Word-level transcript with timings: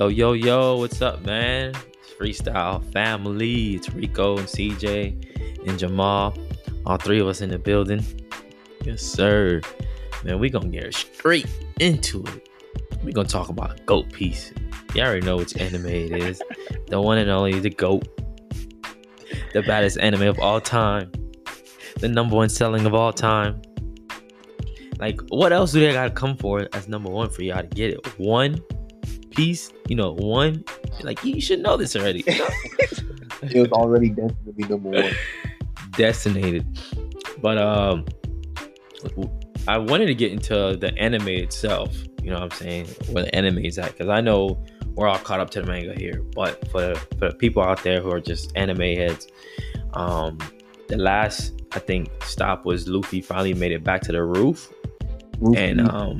Yo, 0.00 0.08
yo, 0.08 0.32
yo, 0.32 0.78
what's 0.78 1.02
up, 1.02 1.20
man? 1.26 1.74
It's 1.74 2.14
Freestyle 2.14 2.82
Family. 2.90 3.74
It's 3.74 3.90
Rico 3.90 4.38
and 4.38 4.48
CJ 4.48 5.68
and 5.68 5.78
Jamal. 5.78 6.34
All 6.86 6.96
three 6.96 7.20
of 7.20 7.26
us 7.26 7.42
in 7.42 7.50
the 7.50 7.58
building. 7.58 8.02
Yes, 8.82 9.02
sir. 9.02 9.60
Man, 10.24 10.38
we 10.38 10.48
gonna 10.48 10.68
get 10.68 10.94
straight 10.94 11.46
into 11.80 12.24
it. 12.24 12.48
we 13.04 13.12
gonna 13.12 13.28
talk 13.28 13.50
about 13.50 13.84
GOAT 13.84 14.10
piece. 14.10 14.54
You 14.94 15.02
already 15.02 15.26
know 15.26 15.36
which 15.36 15.54
anime 15.58 15.84
it 15.84 16.12
is. 16.12 16.40
the 16.86 16.98
one 16.98 17.18
and 17.18 17.28
only, 17.28 17.60
the 17.60 17.68
GOAT. 17.68 18.08
The 19.52 19.60
baddest 19.60 19.98
anime 19.98 20.22
of 20.22 20.38
all 20.38 20.62
time. 20.62 21.12
The 21.96 22.08
number 22.08 22.36
one 22.36 22.48
selling 22.48 22.86
of 22.86 22.94
all 22.94 23.12
time. 23.12 23.60
Like, 24.98 25.20
what 25.28 25.52
else 25.52 25.72
do 25.72 25.80
they 25.80 25.92
gotta 25.92 26.10
come 26.10 26.38
for 26.38 26.66
as 26.72 26.88
number 26.88 27.10
one 27.10 27.28
for 27.28 27.42
y'all 27.42 27.60
to 27.60 27.68
get 27.68 27.90
it? 27.90 28.18
One 28.18 28.62
piece, 29.40 29.72
you 29.88 29.96
know, 29.96 30.12
one. 30.12 30.64
Like, 31.02 31.24
you 31.24 31.40
should 31.40 31.60
know 31.60 31.76
this 31.76 31.96
already. 31.96 32.24
you 32.26 32.38
know? 32.38 32.48
It 33.42 33.60
was 33.60 33.72
already 33.72 34.10
destined 34.10 34.44
to 34.44 34.52
be 34.52 34.64
number 34.64 34.90
one. 34.90 35.12
Destinated. 35.92 36.66
But 37.40 37.56
um 37.58 38.04
I 39.66 39.78
wanted 39.78 40.06
to 40.06 40.14
get 40.14 40.30
into 40.30 40.76
the 40.76 40.92
anime 40.98 41.28
itself, 41.28 41.96
you 42.22 42.30
know 42.30 42.40
what 42.40 42.52
I'm 42.52 42.58
saying? 42.58 42.86
Where 43.12 43.24
the 43.24 43.34
anime 43.34 43.58
is 43.58 43.78
at. 43.78 43.92
Because 43.92 44.08
I 44.08 44.20
know 44.20 44.62
we're 44.94 45.08
all 45.08 45.18
caught 45.18 45.40
up 45.40 45.50
to 45.50 45.62
the 45.62 45.66
manga 45.66 45.94
here. 45.94 46.22
But 46.34 46.68
for 46.70 46.94
for 47.18 47.30
the 47.30 47.34
people 47.34 47.62
out 47.62 47.82
there 47.82 48.02
who 48.02 48.10
are 48.12 48.20
just 48.20 48.52
anime 48.56 48.80
heads, 48.80 49.26
um 49.94 50.38
the 50.88 50.98
last 50.98 51.62
I 51.72 51.78
think 51.78 52.10
stop 52.24 52.66
was 52.66 52.88
Luffy 52.88 53.22
finally 53.22 53.54
made 53.54 53.72
it 53.72 53.84
back 53.84 54.02
to 54.02 54.12
the 54.12 54.22
roof. 54.22 54.70
And 55.56 55.80
um 55.80 56.18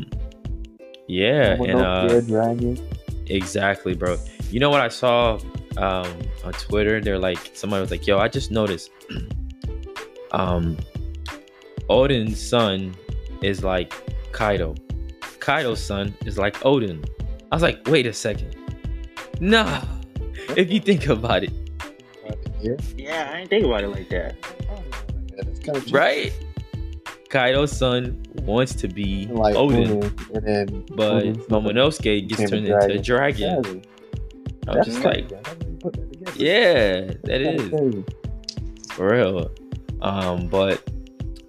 yeah, 1.07 1.61
and 1.61 1.81
uh 1.81 2.09
dead 2.09 2.27
dragon. 2.29 2.79
Exactly, 3.31 3.95
bro. 3.95 4.19
You 4.51 4.61
know 4.61 4.71
what 4.71 4.81
I 4.81 4.89
saw 4.89 5.39
um, 5.77 6.13
on 6.45 6.53
Twitter? 6.55 7.01
They're 7.01 7.19
like, 7.19 7.39
somebody 7.55 7.81
was 7.81 7.91
like, 7.91 8.07
"Yo, 8.07 8.19
I 8.19 8.29
just 8.29 8.51
noticed, 8.51 8.91
um, 10.33 10.77
Oden's 11.89 12.41
son 12.41 12.95
is 13.43 13.63
like 13.63 13.93
Kaido. 14.33 14.75
Kaido's 15.39 15.83
son 15.83 16.15
is 16.27 16.37
like 16.39 16.59
Oden." 16.61 17.09
I 17.53 17.57
was 17.57 17.63
like, 17.63 17.87
"Wait 17.87 18.07
a 18.07 18.13
second, 18.13 18.57
nah." 19.41 19.83
If 20.57 20.73
you 20.73 20.81
think 20.81 21.07
about 21.07 21.45
it, 21.45 21.53
Yeah, 22.61 22.75
Yeah, 22.97 23.31
I 23.33 23.37
didn't 23.39 23.51
think 23.51 23.65
about 23.67 23.85
it 23.85 23.89
like 23.89 24.09
that. 24.11 24.35
yeah, 24.43 25.43
that's 25.45 25.61
kind 25.61 25.77
of 25.77 25.93
right? 25.93 26.33
Kaido's 27.31 27.71
son 27.73 28.23
wants 28.43 28.75
to 28.75 28.89
be 28.89 29.27
Like 29.31 29.55
Oden, 29.55 30.03
Oden, 30.03 30.35
and 30.37 30.47
then 30.47 30.85
but 30.95 31.23
Oden's 31.25 31.47
son 31.47 31.63
Momonosuke 31.65 32.29
gets 32.29 32.43
became 32.43 32.49
turned 32.49 32.69
a 32.69 32.75
into 32.75 32.95
a 32.95 32.99
dragon. 32.99 33.63
Dragon. 33.63 33.83
I 34.69 34.77
was 34.77 34.77
That's 34.77 34.87
just 34.89 35.05
like, 35.05 35.17
I 35.17 35.21
never 35.21 35.55
even 35.63 35.79
put 35.79 35.93
that 36.25 36.37
"Yeah, 36.37 37.01
that 37.01 37.25
That's 37.25 37.63
is." 37.63 37.69
crazy. 37.71 38.05
For 38.91 39.13
real. 39.13 39.51
Um, 40.03 40.49
but 40.49 40.83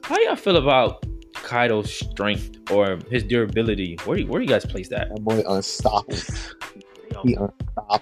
how 0.04 0.18
y'all 0.20 0.36
feel 0.36 0.58
about 0.58 1.04
Kaido's 1.34 1.92
strength 1.94 2.52
or 2.72 3.00
his 3.10 3.24
durability? 3.24 3.98
Where 4.06 4.18
do 4.18 4.24
you, 4.24 4.28
where 4.30 4.40
do 4.40 4.46
you 4.46 4.50
guys 4.50 4.66
place 4.66 4.88
that? 4.90 5.10
That 5.10 5.22
boy 5.24 5.44
unstoppable. 5.48 6.16
Yo, 7.12 7.22
He 7.24 7.34
unstoppable. 7.36 8.02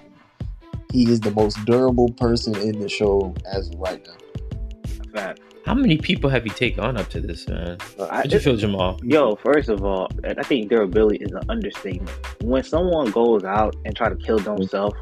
He 0.91 1.03
is 1.09 1.19
the 1.21 1.31
most 1.31 1.63
durable 1.65 2.09
person 2.13 2.55
in 2.55 2.79
the 2.79 2.89
show 2.89 3.33
as 3.51 3.69
of 3.69 3.79
right 3.79 4.05
now. 4.05 5.11
fact. 5.13 5.39
How 5.69 5.75
many 5.75 5.99
people 5.99 6.31
have 6.31 6.47
you 6.47 6.51
taken 6.51 6.79
on 6.83 6.97
up 6.97 7.09
to 7.09 7.21
this, 7.21 7.47
man? 7.47 7.77
I, 8.09 8.15
How'd 8.17 8.33
you 8.33 8.39
feel, 8.39 8.55
Jamal? 8.55 8.99
Yo, 9.03 9.35
first 9.35 9.69
of 9.69 9.85
all, 9.85 10.09
and 10.23 10.39
I 10.39 10.41
think 10.41 10.67
durability 10.67 11.17
is 11.23 11.31
an 11.31 11.43
understatement. 11.47 12.09
When 12.41 12.63
someone 12.63 13.11
goes 13.11 13.43
out 13.43 13.75
and 13.85 13.95
try 13.95 14.09
to 14.09 14.15
kill 14.15 14.39
themselves 14.39 14.95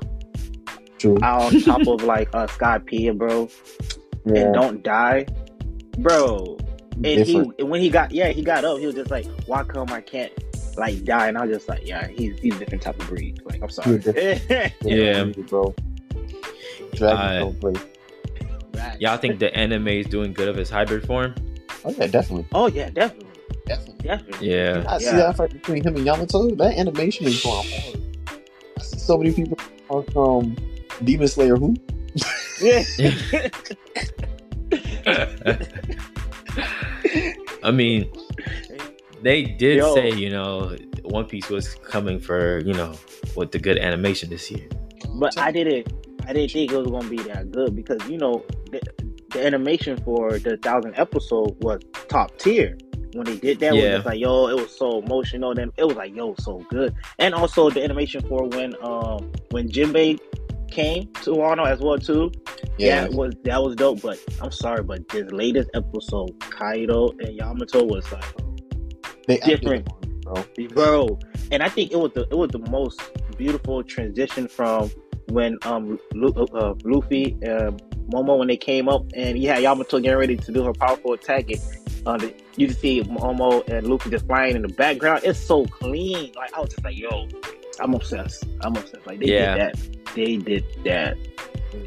on 1.05 1.21
top 1.61 1.87
of 1.87 2.03
like 2.03 2.27
a 2.33 2.47
Skypiea, 2.47 3.17
bro, 3.17 3.47
Yeah. 4.25 4.41
and 4.41 4.53
don't 4.53 4.83
die, 4.83 5.25
bro. 5.99 6.57
And 6.95 7.03
Different. 7.03 7.53
he 7.59 7.63
when 7.63 7.79
he 7.79 7.89
got 7.89 8.11
yeah 8.11 8.27
he 8.29 8.41
got 8.43 8.65
up 8.65 8.79
he 8.79 8.87
was 8.87 8.95
just 8.95 9.09
like 9.11 9.25
why 9.45 9.63
come 9.63 9.87
I 9.91 10.01
can't 10.01 10.33
like 10.77 11.03
die 11.05 11.27
and 11.27 11.37
I 11.37 11.45
was 11.45 11.55
just 11.57 11.69
like 11.69 11.87
yeah 11.87 12.07
he's 12.07 12.37
he's 12.39 12.55
a 12.55 12.59
different 12.59 12.81
type 12.81 12.99
of 12.99 13.07
breed 13.07 13.39
like 13.45 13.61
I'm 13.61 13.69
sorry 13.69 14.01
Yeah. 14.81 15.23
bro. 15.47 15.73
Dragon 16.93 17.17
I- 17.17 17.39
don't 17.39 17.61
play. 17.61 17.73
Right. 18.77 19.01
Y'all 19.01 19.17
think 19.17 19.39
the 19.39 19.53
anime 19.55 19.87
is 19.87 20.07
doing 20.07 20.33
good 20.33 20.47
of 20.47 20.55
his 20.55 20.69
hybrid 20.69 21.05
form? 21.05 21.33
Oh 21.83 21.91
yeah, 21.97 22.07
definitely, 22.07 22.47
oh 22.53 22.67
yeah 22.67 22.89
definitely 22.89 23.27
definitely. 23.65 24.07
definitely 24.07 24.49
Yeah. 24.49 24.85
I 24.87 24.97
see 24.99 25.15
that 25.15 25.35
fight 25.35 25.51
between 25.51 25.83
him 25.83 25.95
and 25.95 26.05
Yamato. 26.05 26.49
That 26.55 26.77
animation 26.77 27.27
is 27.27 27.41
going 27.41 27.67
hard. 27.69 28.01
I 28.77 28.81
see 28.81 28.99
so 28.99 29.17
many 29.17 29.33
people 29.33 29.57
are 29.89 30.03
from 30.03 30.23
um, 30.23 30.55
Demon 31.03 31.27
Slayer. 31.27 31.55
Who? 31.55 31.75
yeah 32.61 32.83
I 37.63 37.71
mean, 37.71 38.11
they 39.21 39.43
did 39.43 39.77
Yo. 39.77 39.93
say, 39.93 40.11
you 40.11 40.29
know, 40.29 40.75
One 41.03 41.25
Piece 41.25 41.49
was 41.49 41.75
coming 41.75 42.19
for, 42.19 42.59
you 42.59 42.73
know, 42.73 42.95
with 43.35 43.51
the 43.51 43.59
good 43.59 43.77
animation 43.77 44.29
this 44.29 44.49
year. 44.51 44.67
But 45.15 45.37
I 45.37 45.51
didn't. 45.51 45.87
I 46.27 46.33
didn't 46.33 46.51
think 46.51 46.71
it 46.71 46.77
was 46.77 46.87
gonna 46.87 47.09
be 47.09 47.17
that 47.23 47.51
good 47.51 47.75
because 47.75 48.05
you 48.09 48.17
know 48.17 48.43
the, 48.71 48.81
the 49.31 49.45
animation 49.45 49.97
for 50.03 50.37
the 50.37 50.57
thousand 50.57 50.95
episode 50.95 51.55
was 51.63 51.81
top 52.09 52.37
tier. 52.37 52.77
When 53.13 53.25
they 53.25 53.37
did 53.37 53.59
that, 53.61 53.73
it 53.73 53.95
was 53.95 54.05
like 54.05 54.19
yo, 54.19 54.47
it 54.47 54.55
was 54.55 54.77
so 54.77 54.99
emotional. 54.99 55.55
Then 55.55 55.71
it 55.77 55.85
was 55.85 55.95
like 55.95 56.13
yo, 56.13 56.35
so 56.39 56.65
good. 56.69 56.93
And 57.17 57.33
also 57.33 57.69
the 57.69 57.83
animation 57.83 58.21
for 58.27 58.47
when 58.49 58.75
um 58.83 59.31
when 59.51 59.69
Jinbei 59.69 60.19
came 60.69 61.11
to 61.23 61.31
Wano 61.31 61.65
as 61.65 61.79
well 61.79 61.97
too. 61.97 62.31
Yeah, 62.77 63.05
it 63.05 63.13
was 63.13 63.33
that 63.43 63.63
was 63.63 63.75
dope. 63.77 64.01
But 64.01 64.19
I'm 64.41 64.51
sorry, 64.51 64.83
but 64.83 65.07
this 65.07 65.31
latest 65.31 65.69
episode, 65.73 66.37
Kaido 66.41 67.09
and 67.19 67.35
Yamato 67.35 67.85
was 67.85 68.11
like, 68.11 68.25
they 69.27 69.37
different. 69.37 69.87
on 70.27 70.45
bro. 70.55 70.67
bro. 70.73 71.19
And 71.51 71.63
I 71.63 71.69
think 71.69 71.93
it 71.93 71.97
was 71.97 72.11
the 72.13 72.27
it 72.29 72.37
was 72.37 72.49
the 72.49 72.59
most 72.69 73.01
beautiful 73.37 73.81
transition 73.81 74.49
from 74.49 74.91
when 75.29 75.57
um 75.63 75.99
Lu- 76.13 76.33
uh, 76.53 76.73
Luffy 76.83 77.33
um 77.47 77.77
Momo 78.09 78.37
when 78.39 78.47
they 78.47 78.57
came 78.57 78.87
up 78.87 79.03
and 79.15 79.37
you 79.37 79.49
had 79.49 79.61
Yamato 79.61 79.99
getting 79.99 80.17
ready 80.17 80.37
to 80.37 80.51
do 80.51 80.63
her 80.63 80.73
powerful 80.73 81.13
attack. 81.13 81.49
And, 81.49 81.59
uh, 82.05 82.17
the, 82.17 82.33
you 82.55 82.67
can 82.67 82.75
see 82.77 83.03
Momo 83.03 83.67
and 83.67 83.85
Luffy 83.85 84.09
just 84.09 84.25
flying 84.27 84.55
in 84.55 84.61
the 84.61 84.69
background. 84.69 85.21
It's 85.25 85.39
so 85.39 85.65
clean. 85.65 86.31
Like 86.35 86.53
I 86.55 86.61
was 86.61 86.69
just 86.69 86.83
like, 86.85 86.97
yo, 86.97 87.27
I'm 87.81 87.93
obsessed. 87.93 88.45
I'm 88.61 88.75
obsessed. 88.77 89.05
Like 89.05 89.19
they 89.19 89.25
Yeah. 89.33 89.55
did 89.57 89.75
that. 89.75 90.15
They 90.15 90.37
did 90.37 90.63
that. 90.85 91.17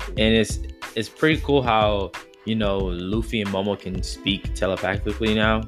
And 0.08 0.34
it's 0.34 0.58
it's 0.94 1.08
pretty 1.08 1.40
cool 1.40 1.62
how, 1.62 2.12
you 2.44 2.54
know, 2.54 2.76
Luffy 2.78 3.40
and 3.40 3.48
Momo 3.50 3.78
can 3.80 4.02
speak 4.02 4.54
telepathically 4.54 5.34
now. 5.34 5.62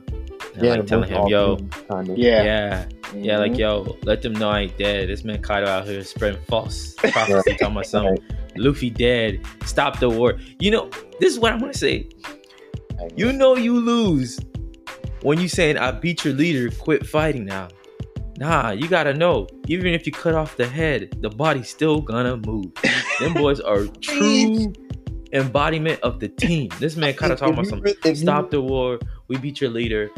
And 0.55 0.63
like 0.69 0.87
telling 0.87 1.09
him, 1.09 1.29
yo, 1.29 1.57
kind 1.89 2.11
of. 2.11 2.19
Yeah. 2.19 2.43
yeah, 2.43 2.85
Yeah, 3.15 3.39
like 3.39 3.53
Mhm. 3.53 3.59
yo, 3.59 3.97
let 4.05 4.23
them 4.23 4.33
know 4.33 4.49
I 4.51 4.61
ain't 4.63 4.79
dead. 4.79 5.09
This 5.09 5.25
man 5.25 5.43
Kaido 5.43 5.67
out 5.67 5.87
here 5.87 6.03
spreading 6.05 6.41
false 6.49 6.95
prophecy, 6.97 7.51
talking 7.53 7.67
about 7.77 7.87
something. 7.87 8.19
Luffy 8.57 8.91
dead. 8.91 9.41
Stop 9.65 9.99
the 10.01 10.09
war. 10.09 10.39
You 10.59 10.71
know, 10.71 10.91
this 11.21 11.33
is 11.33 11.39
what 11.39 11.53
I'm 11.53 11.59
gonna 11.59 11.75
say. 11.75 12.09
You 13.17 13.33
know 13.33 13.57
you 13.57 13.79
lose 13.81 14.39
when 15.23 15.41
you 15.41 15.49
saying 15.49 15.79
I 15.79 15.91
beat 15.91 16.25
your 16.25 16.35
leader, 16.35 16.71
quit 16.75 17.07
fighting 17.07 17.45
now. 17.45 17.69
Nah, 18.39 18.71
you 18.71 18.89
gotta 18.89 19.15
know. 19.15 19.47
Even 19.69 19.93
if 19.95 20.07
you 20.07 20.13
cut 20.13 20.35
off 20.35 20.57
the 20.57 20.67
head, 20.67 21.17
the 21.21 21.29
body's 21.29 21.69
still 21.69 22.01
gonna 22.01 22.37
move. 22.39 22.67
Them 23.21 23.35
boys 23.35 23.61
are 23.73 23.87
true 24.01 24.73
embodiment 25.33 25.99
of 26.01 26.21
the 26.21 26.29
team. 26.29 26.69
This 26.79 26.97
man 26.97 27.15
kind 27.15 27.33
of 27.33 27.39
talking 27.39 27.55
about 27.55 27.67
some 27.67 28.15
stop 28.15 28.51
the 28.51 28.61
war. 28.61 28.99
We 29.33 29.39
beat 29.39 29.63
your 29.63 29.71
leader. 29.71 30.11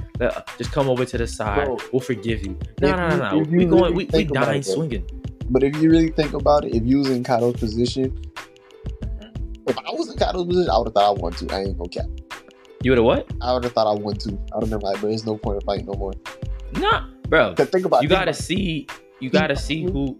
Just 0.58 0.72
come 0.72 0.88
over 0.88 1.04
to 1.04 1.16
the 1.16 1.26
side. 1.28 1.66
Bro, 1.66 1.78
we'll 1.92 2.00
forgive 2.00 2.44
you. 2.44 2.59
No, 2.80 2.97
no, 2.97 3.09
no, 3.10 3.30
no. 3.30 3.39
We 3.48 3.65
going. 3.65 3.94
We, 3.94 4.06
we 4.12 4.24
dying 4.24 4.59
it, 4.59 4.65
swinging. 4.66 5.09
But 5.50 5.62
if 5.62 5.77
you 5.77 5.89
really 5.89 6.09
think 6.09 6.33
about 6.33 6.65
it, 6.65 6.74
if 6.74 6.83
you 6.84 6.98
was 6.98 7.10
in 7.10 7.22
Kaido's 7.22 7.54
position, 7.60 8.21
if 9.68 9.78
I 9.78 9.92
was 9.92 10.10
in 10.10 10.18
Kaido's 10.18 10.47
position, 10.47 10.68
I 10.68 10.78
would 10.78 10.89
have 10.89 10.94
thought 10.94 11.16
I 11.16 11.21
won 11.21 11.33
too. 11.33 11.47
I 11.50 11.60
ain't 11.60 11.78
gonna 11.78 11.89
cap. 11.91 12.06
You 12.83 12.91
would 12.91 12.98
have 12.98 13.04
what? 13.04 13.30
I 13.41 13.53
would 13.53 13.62
have 13.62 13.72
thought 13.72 13.86
I 13.86 14.00
won 14.00 14.16
too. 14.16 14.36
I 14.53 14.56
would 14.56 14.68
have 14.68 14.71
been 14.71 14.80
like, 14.80 15.00
but 15.00 15.06
there's 15.06 15.24
no 15.24 15.36
point 15.36 15.62
in 15.62 15.66
fighting 15.66 15.86
no 15.86 15.92
more. 15.92 16.12
Nah, 16.72 17.06
bro. 17.28 17.54
Cause 17.54 17.68
think 17.68 17.86
about 17.86 18.03
You 18.03 18.09
think 18.09 18.18
gotta 18.18 18.30
about 18.33 18.42
see. 18.42 18.89
You 19.21 19.30
gotta 19.30 19.54
see 19.54 19.84
who. 19.84 20.18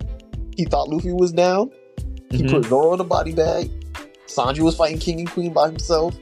He 0.57 0.67
thought 0.67 0.89
Luffy 0.89 1.13
was 1.13 1.33
down. 1.33 1.73
He 2.31 2.45
Mhm. 2.45 2.51
put 2.51 2.65
Zoro 2.67 2.93
in 2.93 2.99
the 2.99 3.05
body 3.05 3.33
bag. 3.33 3.73
Sanji 4.29 4.61
was 4.61 4.77
fighting 4.77 4.99
King 5.01 5.19
and 5.19 5.31
Queen 5.31 5.53
by 5.53 5.67
himself. 5.67 6.15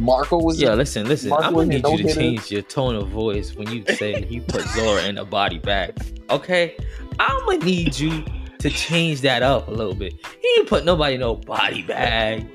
Marco 0.00 0.38
was 0.38 0.58
Yeah, 0.58 0.72
listen, 0.74 1.06
listen. 1.06 1.28
Marco 1.28 1.44
I'm 1.44 1.52
gonna 1.52 1.66
need 1.66 1.86
you 1.86 1.98
to 1.98 2.14
change 2.14 2.50
your 2.50 2.62
tone 2.62 2.96
of 2.96 3.08
voice 3.08 3.54
when 3.54 3.70
you 3.70 3.84
say 3.96 4.24
he 4.24 4.40
put 4.40 4.62
Zoro 4.74 4.96
in 4.96 5.18
a 5.18 5.26
body 5.26 5.58
bag. 5.58 5.94
Okay, 6.30 6.74
I'm 7.18 7.44
gonna 7.44 7.58
need 7.58 7.98
you 7.98 8.24
to 8.60 8.70
change 8.70 9.20
that 9.20 9.42
up 9.42 9.68
a 9.68 9.70
little 9.70 9.94
bit. 9.94 10.14
He 10.40 10.64
put 10.64 10.86
nobody 10.86 11.16
in 11.16 11.20
no 11.20 11.34
body 11.34 11.82
bag. 11.82 12.48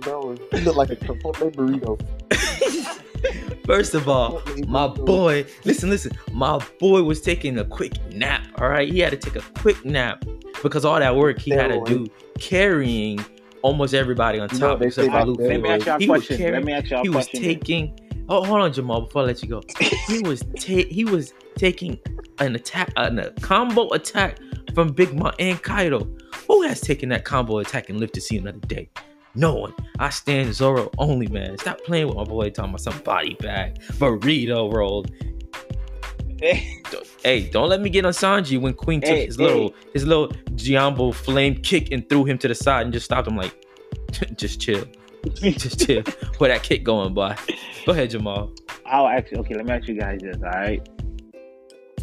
Bro, 0.00 0.36
he 0.52 0.60
looked 0.60 0.78
like 0.78 0.90
a 0.90 0.96
Chipotle 0.96 1.54
burrito. 1.54 2.00
First 3.66 3.94
of 3.94 4.08
all, 4.08 4.42
my 4.66 4.88
boy, 4.88 5.44
listen, 5.64 5.90
listen, 5.90 6.12
my 6.32 6.64
boy 6.78 7.02
was 7.02 7.20
taking 7.20 7.58
a 7.58 7.64
quick 7.64 7.92
nap. 8.14 8.46
All 8.58 8.70
right, 8.70 8.90
he 8.90 9.00
had 9.00 9.10
to 9.10 9.18
take 9.18 9.36
a 9.36 9.60
quick 9.60 9.84
nap 9.84 10.24
because 10.62 10.86
all 10.86 10.98
that 10.98 11.14
work 11.14 11.38
he 11.38 11.50
had 11.50 11.68
to 11.68 11.82
do 11.84 12.06
carrying 12.38 13.22
almost 13.64 13.94
everybody 13.94 14.38
on 14.38 14.48
top 14.48 14.80
except 14.82 15.10
for 15.10 15.16
about 15.16 15.38
Let 15.40 15.60
me 15.62 15.68
ask 15.70 15.86
y'all 15.86 15.96
a 15.96 15.98
He 15.98 16.08
was 16.08 16.20
question. 16.20 16.36
carrying- 16.36 16.54
Let 16.54 16.64
me 16.64 16.72
ask 16.72 16.90
y'all 16.90 17.00
a 17.00 17.02
He 17.02 17.08
was 17.08 17.26
taking. 17.28 17.98
Oh, 18.28 18.44
hold 18.44 18.60
on, 18.60 18.72
Jamal. 18.72 19.02
Before 19.02 19.22
I 19.22 19.24
let 19.26 19.42
you 19.42 19.48
go, 19.48 19.62
he 20.06 20.20
was 20.20 20.40
ta- 20.58 20.88
he 20.88 21.04
was 21.04 21.32
taking 21.56 21.98
an 22.38 22.54
attack, 22.54 22.92
an, 22.96 23.18
a 23.18 23.30
combo 23.40 23.88
attack 23.92 24.38
from 24.74 24.92
Big 24.92 25.14
Mom 25.14 25.32
and 25.38 25.60
Kaido. 25.62 26.06
Who 26.48 26.62
has 26.62 26.80
taken 26.80 27.08
that 27.10 27.24
combo 27.24 27.58
attack 27.58 27.88
and 27.90 27.98
lived 27.98 28.14
to 28.14 28.20
see 28.20 28.36
another 28.38 28.60
day? 28.60 28.88
No 29.34 29.54
one. 29.54 29.74
I 29.98 30.10
stand 30.10 30.54
Zoro 30.54 30.90
only, 30.98 31.26
man. 31.26 31.58
Stop 31.58 31.80
playing 31.84 32.06
with 32.08 32.16
my 32.16 32.24
boy 32.24 32.50
talking 32.50 32.70
about 32.70 32.80
some 32.80 32.98
body 33.00 33.34
bag, 33.40 33.80
burrito 33.98 34.72
rolled. 34.72 35.10
Don't- 36.90 37.06
Hey, 37.24 37.48
don't 37.48 37.68
let 37.70 37.80
me 37.80 37.88
get 37.90 38.04
on 38.04 38.12
Sanji 38.12 38.60
when 38.60 38.74
Queen 38.74 39.00
took 39.00 39.10
Hey, 39.10 39.26
his 39.26 39.36
hey. 39.36 39.44
little 39.44 39.74
his 39.94 40.06
little 40.06 40.28
Giambo 40.56 41.14
flame 41.14 41.54
kick 41.56 41.90
and 41.90 42.06
threw 42.08 42.24
him 42.24 42.36
to 42.38 42.48
the 42.48 42.54
side 42.54 42.82
and 42.82 42.92
just 42.92 43.06
stopped 43.06 43.26
him 43.28 43.36
like, 43.36 43.54
just 44.36 44.60
chill, 44.60 44.84
just 45.34 45.86
chill. 45.86 46.02
Where 46.38 46.50
that 46.50 46.62
kick 46.62 46.84
going, 46.84 47.14
boy? 47.14 47.34
Go 47.86 47.92
ahead, 47.92 48.10
Jamal. 48.10 48.50
I'll 48.86 49.06
actually 49.08 49.38
okay. 49.38 49.54
Let 49.54 49.64
me 49.66 49.72
ask 49.72 49.88
you 49.88 49.98
guys 49.98 50.20
this. 50.20 50.36
All 50.36 50.50
right, 50.50 50.86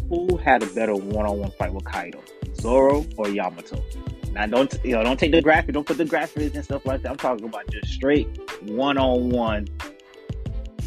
who 0.08 0.36
had 0.38 0.62
a 0.62 0.66
better 0.66 0.94
one-on-one 0.96 1.52
fight 1.52 1.72
with 1.72 1.84
Kaido, 1.84 2.20
Zoro 2.56 3.06
or 3.16 3.28
Yamato? 3.28 3.82
Now, 4.32 4.46
don't 4.46 4.74
you 4.82 4.92
know? 4.92 5.02
Don't 5.04 5.20
take 5.20 5.30
the 5.30 5.42
graphic. 5.42 5.74
Don't 5.74 5.86
put 5.86 5.98
the 5.98 6.04
graphics 6.04 6.54
and 6.54 6.64
stuff 6.64 6.84
like 6.86 7.02
that. 7.02 7.10
I'm 7.10 7.16
talking 7.16 7.44
about 7.46 7.70
just 7.70 7.92
straight 7.92 8.26
one-on-one. 8.62 9.68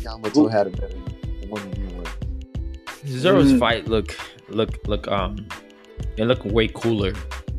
Yamato 0.02 0.48
had 0.48 0.68
a 0.68 0.70
better 0.72 0.98
one 1.48 1.62
v 3.06 3.12
one. 3.14 3.20
Zoro's 3.22 3.54
Mm. 3.54 3.60
fight 3.60 3.88
look 3.88 4.16
look 4.50 4.80
look 4.88 5.08
um 5.08 5.36
it 6.18 6.26
looked 6.26 6.46
way 6.46 6.68
cooler, 6.68 7.14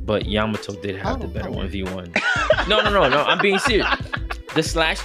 but 0.04 0.26
Yamato 0.26 0.74
did 0.82 0.96
have 0.96 1.20
the 1.20 1.26
Oh, 1.26 1.30
better 1.30 1.48
oh. 1.48 1.52
one 1.52 1.68
v 1.68 1.82
one. 1.84 2.12
No, 2.68 2.82
no, 2.82 2.90
no, 2.90 3.08
no. 3.08 3.22
I'm 3.22 3.38
being 3.40 3.58
serious. 3.58 3.86
The 4.54 4.62
slash. 4.62 4.98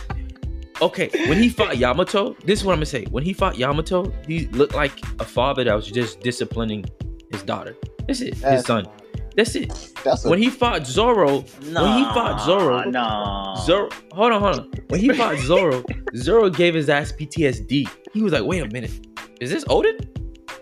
Okay, 0.82 1.10
when 1.30 1.38
he 1.38 1.48
fought 1.50 1.78
Yamato, 1.78 2.36
this 2.46 2.60
is 2.60 2.66
what 2.66 2.74
I'm 2.74 2.78
gonna 2.80 2.86
say. 2.88 3.06
When 3.12 3.24
he 3.24 3.34
fought 3.34 3.56
Yamato, 3.58 4.12
he 4.28 4.48
looked 4.48 4.74
like 4.74 4.94
a 5.20 5.24
father 5.26 5.64
that 5.64 5.76
was 5.76 5.86
just 5.88 6.22
disciplining 6.22 6.86
his 7.32 7.44
daughter. 7.44 7.76
That's 8.08 8.22
it. 8.22 8.36
His 8.38 8.66
son. 8.66 8.88
That's 9.36 9.54
it. 9.56 9.92
That's 10.04 10.26
a, 10.26 10.30
When 10.30 10.40
he 10.40 10.50
fought 10.50 10.86
Zoro, 10.88 11.46
No, 11.68 11.84
When 11.84 11.98
he 12.00 12.04
fought 12.06 12.42
Zoro- 12.44 12.84
no, 12.90 13.54
Zoro, 13.64 13.90
hold 14.12 14.32
on, 14.34 14.42
hold 14.42 14.60
on. 14.60 14.72
When 14.90 15.00
he 15.00 15.10
fought 15.14 15.38
Zoro, 15.38 15.84
Zoro 16.16 16.50
gave 16.50 16.74
his 16.74 16.90
ass 16.90 17.12
PTSD. 17.12 17.88
He 18.14 18.24
was 18.24 18.34
like, 18.34 18.44
"Wait 18.44 18.62
a 18.64 18.68
minute, 18.74 18.92
is 19.40 19.52
this 19.52 19.64
Oden? 19.66 19.98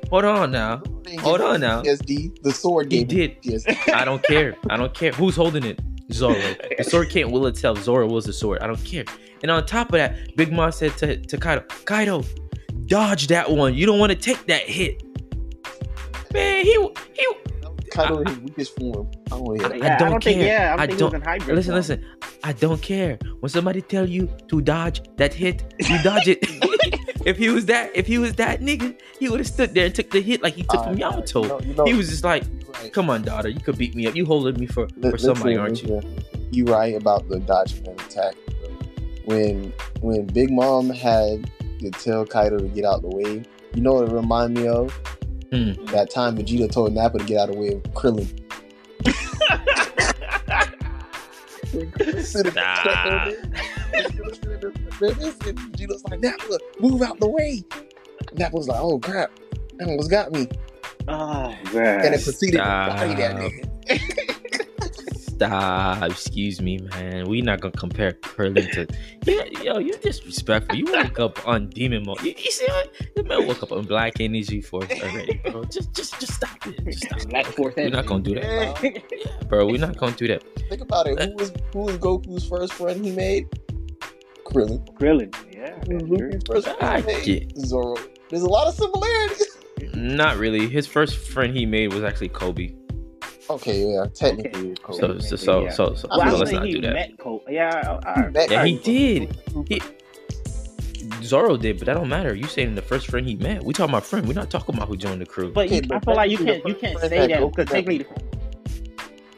Hold 0.10 0.26
on 0.26 0.52
now. 0.52 0.82
hold 1.20 1.42
on 1.42 1.62
now. 1.62 1.82
PSD, 1.84 2.42
the 2.42 2.52
sword 2.52 2.92
He 2.92 3.04
did. 3.04 3.42
PSD. 3.42 3.94
I 3.94 4.06
don't 4.06 4.24
care. 4.24 4.56
I 4.70 4.78
don't 4.78 4.94
care. 4.94 5.12
Who's 5.12 5.36
holding 5.36 5.64
it? 5.64 5.80
Zoro. 6.12 6.34
The 6.78 6.84
sword 6.84 7.10
can't 7.10 7.32
will 7.32 7.46
itself. 7.46 7.80
Zoro 7.84 8.08
wills 8.08 8.26
the 8.26 8.34
sword. 8.34 8.60
I 8.62 8.68
don't 8.68 8.84
care. 8.84 9.06
And 9.44 9.52
on 9.52 9.66
top 9.66 9.88
of 9.88 9.94
that, 9.94 10.36
Big 10.36 10.52
Mom 10.52 10.72
said 10.72 10.98
to, 10.98 11.18
to 11.18 11.38
Kaido, 11.38 11.62
Kaido, 11.86 12.24
dodge 12.88 13.28
that 13.28 13.50
one. 13.52 13.76
You 13.76 13.86
don't 13.86 14.00
want 14.00 14.12
to 14.12 14.18
take 14.18 14.46
that 14.48 14.64
hit. 14.64 15.04
Man, 16.34 16.66
he 16.66 16.74
he. 17.14 17.28
Kind 17.92 18.12
of 18.16 18.28
his 18.28 18.40
weakest 18.40 18.80
form. 18.80 19.10
I 19.28 19.30
don't 19.32 19.44
want 19.44 19.60
to 19.62 19.68
hear. 19.70 19.78
Yeah, 19.84 19.96
I 19.96 19.98
don't 20.00 20.12
don't 20.12 20.24
think. 20.24 20.38
care. 20.40 20.48
Yeah, 20.48 20.76
I, 20.78 20.84
I 20.84 20.86
don't- 20.88 21.14
in 21.14 21.22
hybrid. 21.22 21.56
Listen, 21.56 21.72
form. 21.72 21.76
listen. 21.78 22.06
I 22.44 22.54
don't 22.54 22.82
care. 22.82 23.18
When 23.40 23.50
somebody 23.50 23.82
tell 23.82 24.08
you 24.08 24.30
to 24.48 24.62
dodge 24.62 25.02
that 25.18 25.34
hit, 25.34 25.74
you 25.80 26.02
dodge 26.04 26.28
it. 26.28 26.40
if 27.26 27.38
he 27.38 27.50
was 27.50 27.66
that, 27.68 27.92
if 27.96 28.08
he 28.08 28.18
was 28.18 28.34
that 28.36 28.62
nigga, 28.62 28.98
he 29.20 29.30
would 29.30 29.40
have 29.40 29.48
stood 29.48 29.74
there 29.74 29.86
and 29.88 29.96
took 29.96 30.10
the 30.12 30.22
hit 30.22 30.42
like 30.42 30.54
he 30.54 30.64
took 30.64 30.72
from 30.84 31.00
Alright, 31.00 31.00
Yamato. 31.00 31.44
alright. 31.44 31.66
You 31.66 31.74
know, 31.76 31.86
He 31.86 31.94
was 31.94 32.10
just 32.10 32.24
like, 32.24 32.44
right. 32.76 32.92
"Come 32.94 33.10
on, 33.10 33.24
daughter, 33.24 33.50
you 33.50 33.60
could 33.60 33.78
beat 33.78 33.94
me 33.96 34.08
up. 34.08 34.16
You 34.16 34.26
holding 34.26 34.60
me 34.60 34.68
for 34.68 34.88
Li- 34.98 35.12
for 35.12 35.18
somebody, 35.18 35.58
listen, 35.58 35.92
aren't 35.96 36.06
you?" 36.06 36.24
You 36.52 36.66
right 36.66 36.96
about 36.96 37.28
the 37.30 37.40
dodge 37.40 37.74
and 37.80 37.88
attack. 37.90 38.36
bro. 38.62 38.70
When 39.26 39.74
when 40.02 40.26
Big 40.28 40.50
Mom 40.52 40.90
had 40.90 41.50
to 41.82 41.92
tell 41.92 42.26
Kaido 42.26 42.58
to 42.60 42.68
get 42.70 42.86
out 42.86 43.02
the 43.02 43.10
way, 43.10 43.44
you 43.76 43.82
know 43.82 43.94
what 43.94 44.10
it 44.10 44.14
remind 44.14 44.54
me 44.56 44.68
of? 44.68 44.98
Hmm. 45.52 45.86
That 45.86 46.12
time 46.12 46.38
Vegeta 46.38 46.72
told 46.72 46.94
Nappa 46.94 47.18
to 47.20 47.26
get 47.26 47.40
out 47.40 47.50
of 47.50 47.56
the 47.56 47.62
way 47.62 47.70
of 47.70 47.82
Krillin. 47.94 48.28
Stop. 52.24 53.34
Vegeta's 55.00 56.04
like, 56.10 56.20
Nappa, 56.20 56.60
move 56.80 57.02
out 57.02 57.20
the 57.20 57.28
way. 57.28 57.64
Nappa 58.34 58.56
was 58.56 58.68
like, 58.68 58.80
oh 58.80 59.00
crap, 59.00 59.32
that 59.78 59.88
almost 59.88 60.12
got 60.12 60.32
me. 60.32 60.48
Oh 61.08 61.56
And 61.74 62.14
it 62.14 62.24
proceeded 62.24 62.58
to 62.58 62.64
body 62.64 63.16
that 63.16 63.36
nigga. 63.36 64.26
Stop. 65.40 66.04
Excuse 66.12 66.62
me, 66.62 66.78
man. 66.80 67.30
We 67.30 67.42
not 67.42 67.62
gonna 67.62 67.72
compare 67.72 68.12
Krillin 68.12 68.70
to. 68.74 68.88
Yeah, 69.26 69.44
yo, 69.64 69.80
you 69.80 69.94
disrespectful. 69.98 70.76
You 70.78 70.86
woke 70.92 71.20
up 71.20 71.48
on 71.48 71.70
demon 71.70 72.04
mode. 72.06 72.22
You, 72.22 72.34
you 72.38 72.52
see 72.52 72.66
what? 72.68 72.92
This 73.16 73.26
man 73.26 73.48
woke 73.48 73.64
up 73.64 73.72
on 73.72 73.86
black 73.86 74.20
energy 74.20 74.62
force 74.62 74.90
already, 75.02 75.40
bro. 75.50 75.64
Just, 75.66 75.94
just, 75.96 76.20
just 76.20 76.34
stop 76.34 76.68
it. 76.68 76.84
Just 76.86 77.04
stop 77.06 77.20
it. 77.22 77.30
Black 77.30 77.46
Force 77.46 77.74
We're 77.78 77.90
not 77.90 78.06
gonna 78.06 78.24
do 78.24 78.36
that, 78.36 78.76
that. 78.82 79.48
bro. 79.50 79.66
We're 79.66 79.78
not 79.80 79.96
gonna 79.98 80.16
do 80.16 80.28
that. 80.28 80.44
Think 80.70 80.82
about 80.82 81.08
it. 81.08 81.20
Who 81.22 81.36
was 81.36 81.54
who 81.74 81.80
was 81.80 81.98
Goku's 81.98 82.48
first 82.48 82.74
friend 82.74 83.04
he 83.06 83.12
made? 83.12 83.48
Krillin. 84.46 84.86
Krillin. 84.98 85.34
Yeah, 85.54 85.78
Who 85.88 85.96
was. 86.06 86.20
Luffy's 86.22 86.44
first 86.48 86.68
friend 86.68 86.82
I 86.84 87.00
he 87.02 87.06
made? 87.08 87.24
get. 87.56 87.58
Zoro. 87.66 87.96
There's 88.30 88.42
a 88.44 88.50
lot 88.50 88.68
of 88.68 88.74
similarities. 88.76 89.58
Not 89.94 90.38
really. 90.38 90.68
His 90.68 90.86
first 90.88 91.16
friend 91.18 91.56
he 91.56 91.66
made 91.66 91.94
was 91.94 92.04
actually 92.04 92.30
Koby. 92.30 92.76
Okay, 93.50 93.84
yeah, 93.94 94.06
technically. 94.14 94.72
it's 94.72 94.82
So, 95.00 95.18
so, 95.20 95.36
so, 95.36 95.64
Yeah. 95.64 95.70
so, 95.72 95.96
so, 95.96 96.08
Well, 96.10 96.20
Well, 96.20 96.32
so 96.32 96.38
let's 96.38 96.52
not 96.52 96.66
he 96.66 96.74
do 96.74 96.82
that. 96.82 96.94
met 96.94 97.18
Cole. 97.18 97.44
Yeah, 97.50 98.00
I, 98.06 98.22
I, 98.26 98.30
That 98.30 98.52
Yeah, 98.52 98.64
he 98.66 98.78
did. 98.78 99.36
He, 99.68 99.82
Zoro 101.24 101.58
did, 101.58 101.80
but 101.80 101.86
that 101.88 101.96
don't 101.96 102.10
matter. 102.10 102.36
You 102.36 102.46
saying 102.46 102.76
the 102.76 102.82
first 102.82 103.08
friend 103.08 103.28
he 103.28 103.36
met? 103.36 103.64
We 103.64 103.74
talking 103.74 103.92
about 103.94 104.06
friend. 104.06 104.28
We're 104.28 104.34
not 104.34 104.50
talking 104.52 104.76
about 104.76 104.88
who 104.88 104.98
joined 104.98 105.22
the 105.22 105.26
crew. 105.26 105.52
But 105.52 105.70
you, 105.70 105.78
Okay, 105.80 105.88
I 105.96 106.00
feel 106.00 106.16
like 106.16 106.32
you 106.32 106.38
can't 106.38 106.66
you 106.68 106.76
can't 106.76 107.00
say 107.00 107.08
that 107.28 107.30
that 107.30 107.56
because 107.56 107.66
Goku 107.66 107.72
technically, 107.72 108.06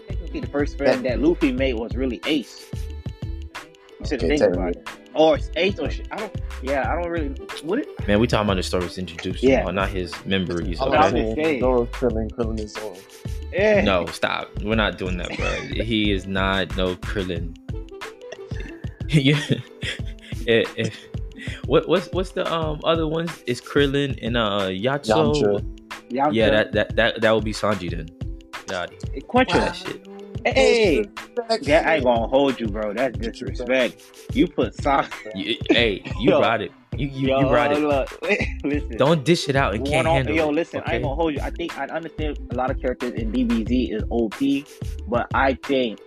technically 0.08 0.40
the 0.42 0.48
first 0.48 0.78
friend 0.78 1.06
that 1.06 1.22
Luffy 1.22 1.52
made 1.52 1.74
was 1.76 1.96
really 1.96 2.20
Ace. 2.26 2.66
You 4.00 4.06
should 4.06 4.24
Okay, 4.24 4.38
think 4.38 4.42
about 4.54 4.74
technically. 4.74 4.94
it. 4.94 5.10
Or 5.14 5.36
it's 5.38 5.50
Ace 5.56 5.80
or 5.80 5.90
shit. 5.90 6.08
I 6.12 6.18
don't. 6.18 6.36
Yeah, 6.62 6.92
I 6.92 7.02
don't 7.02 7.10
really. 7.12 7.34
Would 7.64 7.80
it? 7.80 8.08
Man, 8.08 8.20
we 8.20 8.28
talking 8.28 8.46
about 8.48 8.56
the 8.56 8.64
stories 8.64 8.98
introduced. 8.98 9.42
Yeah. 9.44 9.66
Yeah, 9.66 9.72
not 9.72 9.90
his 9.90 10.14
memories. 10.26 10.80
I'm 10.82 10.92
No, 10.92 10.98
I'm 10.98 11.14
Okay? 11.14 11.22
just 11.24 11.36
saying 11.36 11.46
saying. 11.46 11.60
Zoro, 11.62 11.86
Krillin, 11.88 12.32
Krillin 12.32 12.60
is 12.60 12.74
Zoro. 12.74 12.96
Yeah. 13.52 13.82
No, 13.82 14.06
stop. 14.08 14.50
We're 14.62 14.76
not 14.76 14.98
doing 14.98 15.18
that, 15.18 15.36
bro. 15.38 15.52
he 15.84 16.12
is 16.12 16.26
not 16.28 16.76
no 16.78 16.96
Krillin. 16.96 17.56
yeah. 19.10 19.40
If- 20.48 20.78
if- 20.78 21.08
what 21.66 21.88
what's 21.90 22.08
what's 22.14 22.32
the 22.32 22.46
um 22.54 22.80
other 22.84 23.08
ones? 23.08 23.32
Is 23.48 23.60
Krillin 23.62 24.18
and 24.22 24.38
uh 24.38 24.68
Yatso. 24.70 25.34
Yamcha. 25.36 25.78
Yamcha. 26.12 26.34
Yeah, 26.34 26.50
that 26.52 26.72
that 26.74 26.96
that 26.96 27.22
that 27.22 27.32
would 27.32 27.44
be 27.44 27.52
Sanji 27.54 27.90
then. 27.90 28.08
Yachty. 28.68 29.26
Question. 29.28 29.60
That 29.60 29.76
shit. 29.76 30.08
Hey, 30.46 31.04
that 31.62 31.86
I 31.88 31.96
ain't 31.96 32.04
gonna 32.04 32.28
hold 32.28 32.60
you, 32.60 32.68
bro. 32.68 32.94
That's 32.94 33.18
disrespect. 33.18 34.02
You 34.34 34.48
put 34.48 34.74
socks. 34.82 35.16
You, 35.36 35.58
hey, 35.70 36.02
you 36.20 36.32
Yo. 36.32 36.40
brought 36.40 36.62
it. 36.62 36.72
You 36.98 37.08
you, 37.08 37.28
Yo, 37.30 37.40
you 37.42 37.48
brought 37.48 37.72
it. 37.72 37.80
look, 37.80 38.20
listen. 38.64 38.98
Don't 38.98 39.24
dish 39.24 39.48
it 39.50 39.56
out 39.56 39.76
and 39.76 39.86
can't 39.86 40.06
One 40.06 40.08
on, 40.08 40.16
handle 40.16 40.36
yo, 40.36 40.50
it. 40.50 40.54
listen, 40.54 40.80
I 40.80 40.84
okay? 40.84 40.94
ain't 40.96 41.04
gonna 41.04 41.16
hold 41.16 41.34
you. 41.34 41.42
I 41.42 41.52
think 41.52 41.78
I 41.78 41.86
understand 41.86 42.38
a 42.52 42.56
lot 42.56 42.72
of 42.72 42.80
characters 42.82 43.14
in 43.14 43.32
DBZ 43.32 43.94
is 43.96 44.04
OP, 44.10 44.68
but 45.08 45.28
I 45.34 45.54
think 45.54 46.00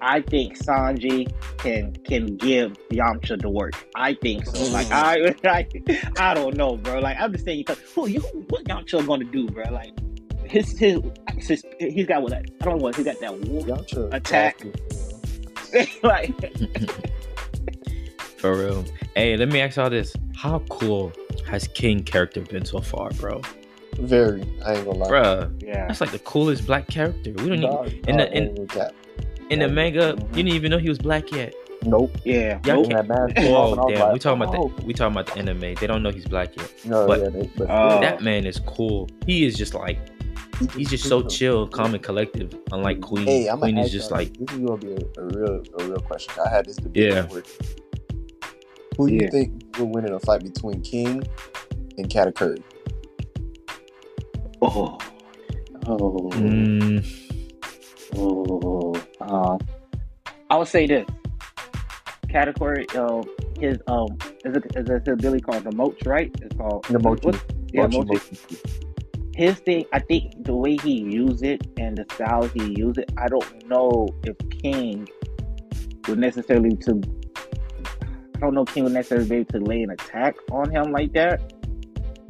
I 0.00 0.20
think 0.20 0.58
Sanji 0.58 1.32
can 1.58 1.94
can 2.04 2.36
give 2.36 2.72
Yamcha 2.90 3.40
the 3.40 3.48
work. 3.48 3.72
I 3.96 4.14
think 4.14 4.44
so. 4.46 4.58
Like 4.66 4.92
I, 4.92 5.34
I, 5.44 5.66
I 6.18 6.34
don't 6.34 6.56
know, 6.56 6.76
bro. 6.76 7.00
Like 7.00 7.16
I'm 7.18 7.32
just 7.32 7.44
saying, 7.44 7.60
because 7.66 7.78
who 7.94 8.08
you 8.08 8.20
what 8.50 8.64
Yamcha 8.64 9.06
gonna 9.06 9.24
do, 9.24 9.48
bro? 9.48 9.64
Like 9.70 9.92
his 10.46 10.78
his, 10.78 11.00
his 11.38 11.64
he's 11.78 12.06
got 12.06 12.22
what 12.22 12.30
that 12.30 12.44
I 12.60 12.64
don't 12.64 12.78
know 12.78 12.84
what 12.84 12.96
he 12.96 13.04
got 13.04 13.20
that 13.20 13.38
wolf. 13.38 13.64
Yamcha. 13.66 14.12
Attack. 14.14 14.62
like 16.02 16.32
For 18.38 18.54
real. 18.56 18.84
Hey, 19.16 19.36
let 19.36 19.48
me 19.48 19.60
ask 19.60 19.76
y'all 19.76 19.90
this: 19.90 20.14
How 20.36 20.58
cool 20.70 21.12
has 21.46 21.66
King 21.68 22.02
character 22.02 22.40
been 22.42 22.64
so 22.64 22.80
far, 22.80 23.10
bro? 23.12 23.40
Very. 23.98 24.42
I 24.64 24.74
ain't 24.74 24.84
gonna 24.84 24.98
lie. 24.98 25.08
Bruh, 25.08 25.62
yeah. 25.62 25.86
that's 25.86 26.00
like 26.00 26.10
the 26.10 26.18
coolest 26.20 26.66
black 26.66 26.86
character. 26.88 27.30
We 27.30 27.48
don't 27.48 27.58
even 27.58 27.60
Dog, 27.62 27.92
in 28.08 28.16
the- 28.16 28.24
dog, 28.26 28.32
in- 28.34 28.42
ain't 28.48 28.58
no 28.58 28.66
cap. 28.66 28.92
in 29.50 29.58
the 29.60 29.68
manga. 29.68 30.14
Mhm. 30.14 30.20
You 30.36 30.42
didn't 30.42 30.52
even 30.54 30.70
know 30.72 30.78
he 30.78 30.88
was 30.88 30.98
black 30.98 31.30
yet. 31.32 31.54
Nope. 31.84 32.16
Yeah. 32.24 32.60
Y'all 32.64 32.76
Nope. 32.82 32.90
can't- 32.90 33.08
That 33.08 33.08
mask 33.08 33.36
came 33.36 33.54
off 33.54 33.68
Oh 33.68 33.72
and 33.72 33.80
I 33.80 33.84
was 33.84 33.92
damn, 33.94 34.00
like, 34.00 34.12
we 34.14 34.18
talking 34.18 34.42
about 34.42 34.54
oh. 34.58 34.72
the 34.78 34.84
we 34.86 34.94
talking 34.94 35.12
about 35.12 35.26
the 35.26 35.38
anime. 35.38 35.60
They 35.74 35.86
don't 35.86 36.02
know 36.02 36.10
he's 36.10 36.24
black 36.26 36.56
yet. 36.56 36.72
No, 36.84 37.06
but- 37.06 37.20
yeah, 37.20 37.28
they, 37.28 37.50
but 37.56 37.66
Oh. 37.70 38.00
That 38.00 38.22
man 38.22 38.46
is 38.46 38.58
cool. 38.66 39.08
He 39.26 39.44
is 39.46 39.54
just 39.54 39.74
like 39.74 39.98
he's 40.76 40.90
just 40.90 41.04
so 41.08 41.22
chill, 41.22 41.66
calm, 41.68 41.94
and 41.94 42.02
collective. 42.02 42.54
Unlike 42.72 43.00
Queen. 43.00 43.26
Hey, 43.26 43.48
I'm 43.48 43.58
Queen 43.58 43.78
is 43.78 43.90
just 43.92 44.10
y'all 44.10 44.18
like 44.18 44.32
this 44.38 44.50
is 44.52 44.58
gonna 44.60 44.76
be 44.76 44.92
a, 44.92 45.20
a 45.20 45.24
real 45.26 45.62
a 45.78 45.84
real 45.84 46.00
question. 46.00 46.32
I 46.44 46.48
had 46.50 46.64
this 46.66 46.76
debate 46.76 47.12
Yeah. 47.12 47.18
at. 47.20 47.32
Who 48.96 49.08
do 49.08 49.14
you 49.14 49.28
think 49.30 49.76
will 49.78 49.86
win 49.92 50.06
in 50.06 50.12
a 50.12 50.20
fight 50.20 50.42
between 50.44 50.80
King 50.82 51.22
and 51.98 52.08
Katakuri? 52.08 52.62
Oh, 54.62 54.98
oh, 55.86 56.30
Mm, 56.34 57.04
oh. 58.16 58.94
Um, 59.20 59.58
I 60.50 60.56
would 60.56 60.68
say 60.68 60.86
this 60.86 61.06
Katakuri. 62.28 62.86
Um, 62.96 63.24
his 63.60 63.78
um, 63.88 64.06
is 64.44 64.56
it 64.56 64.64
is 64.76 64.88
it 65.08 65.18
Billy 65.20 65.40
called 65.40 65.64
the 65.64 65.72
Moch, 65.72 65.96
right? 66.06 66.30
It's 66.40 66.56
called 66.56 66.84
The 66.86 66.98
Mochi. 66.98 67.26
what- 67.26 67.44
Yeah, 67.72 67.86
Mochi, 67.88 68.04
Mochi. 68.06 68.83
Mochi. 69.36 69.46
his 69.46 69.58
thing, 69.60 69.84
I 69.92 69.98
think 70.00 70.44
the 70.44 70.54
way 70.54 70.76
he 70.76 71.00
used 71.00 71.42
it 71.44 71.66
and 71.78 71.96
the 71.96 72.04
style 72.14 72.44
he 72.48 72.74
used 72.78 72.98
it, 72.98 73.12
I 73.18 73.28
don't 73.28 73.68
know 73.68 74.08
if 74.24 74.36
King 74.50 75.08
would 76.08 76.18
necessarily 76.18 76.76
to. 76.76 77.00
I 78.36 78.38
don't 78.40 78.54
know 78.54 78.62
if 78.62 78.74
King 78.74 78.84
would 78.84 78.92
necessarily 78.92 79.28
be 79.28 79.36
able 79.36 79.52
to 79.52 79.60
lay 79.60 79.82
an 79.82 79.90
attack 79.90 80.36
on 80.50 80.70
him 80.70 80.92
like 80.92 81.12
that, 81.14 81.52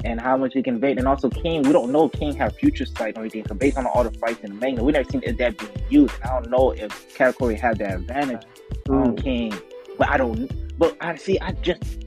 and 0.05 0.21
how 0.21 0.37
much 0.37 0.53
he 0.53 0.61
can 0.63 0.75
evade. 0.75 0.97
And 0.97 1.07
also, 1.07 1.29
King, 1.29 1.63
we 1.63 1.71
don't 1.73 1.91
know 1.91 2.05
if 2.05 2.11
King 2.13 2.33
have 2.35 2.55
future 2.55 2.85
sight 2.85 3.17
or 3.17 3.21
anything. 3.21 3.45
So 3.47 3.55
based 3.55 3.77
on 3.77 3.85
all 3.87 4.03
the 4.03 4.11
fights 4.19 4.41
in 4.43 4.53
the 4.53 4.59
manga, 4.61 4.83
we 4.83 4.91
never 4.91 5.09
seen 5.09 5.21
that 5.21 5.57
being 5.57 5.71
used. 5.89 6.13
I 6.23 6.27
don't 6.39 6.49
know 6.49 6.71
if 6.71 7.17
Katakuri 7.17 7.59
had 7.59 7.79
that 7.79 7.95
advantage 7.95 8.43
on 8.89 9.15
True. 9.15 9.23
King, 9.23 9.53
but 9.97 10.09
I 10.09 10.17
don't. 10.17 10.77
But 10.77 10.95
I 11.01 11.15
see, 11.15 11.39
I 11.39 11.51
just. 11.53 12.05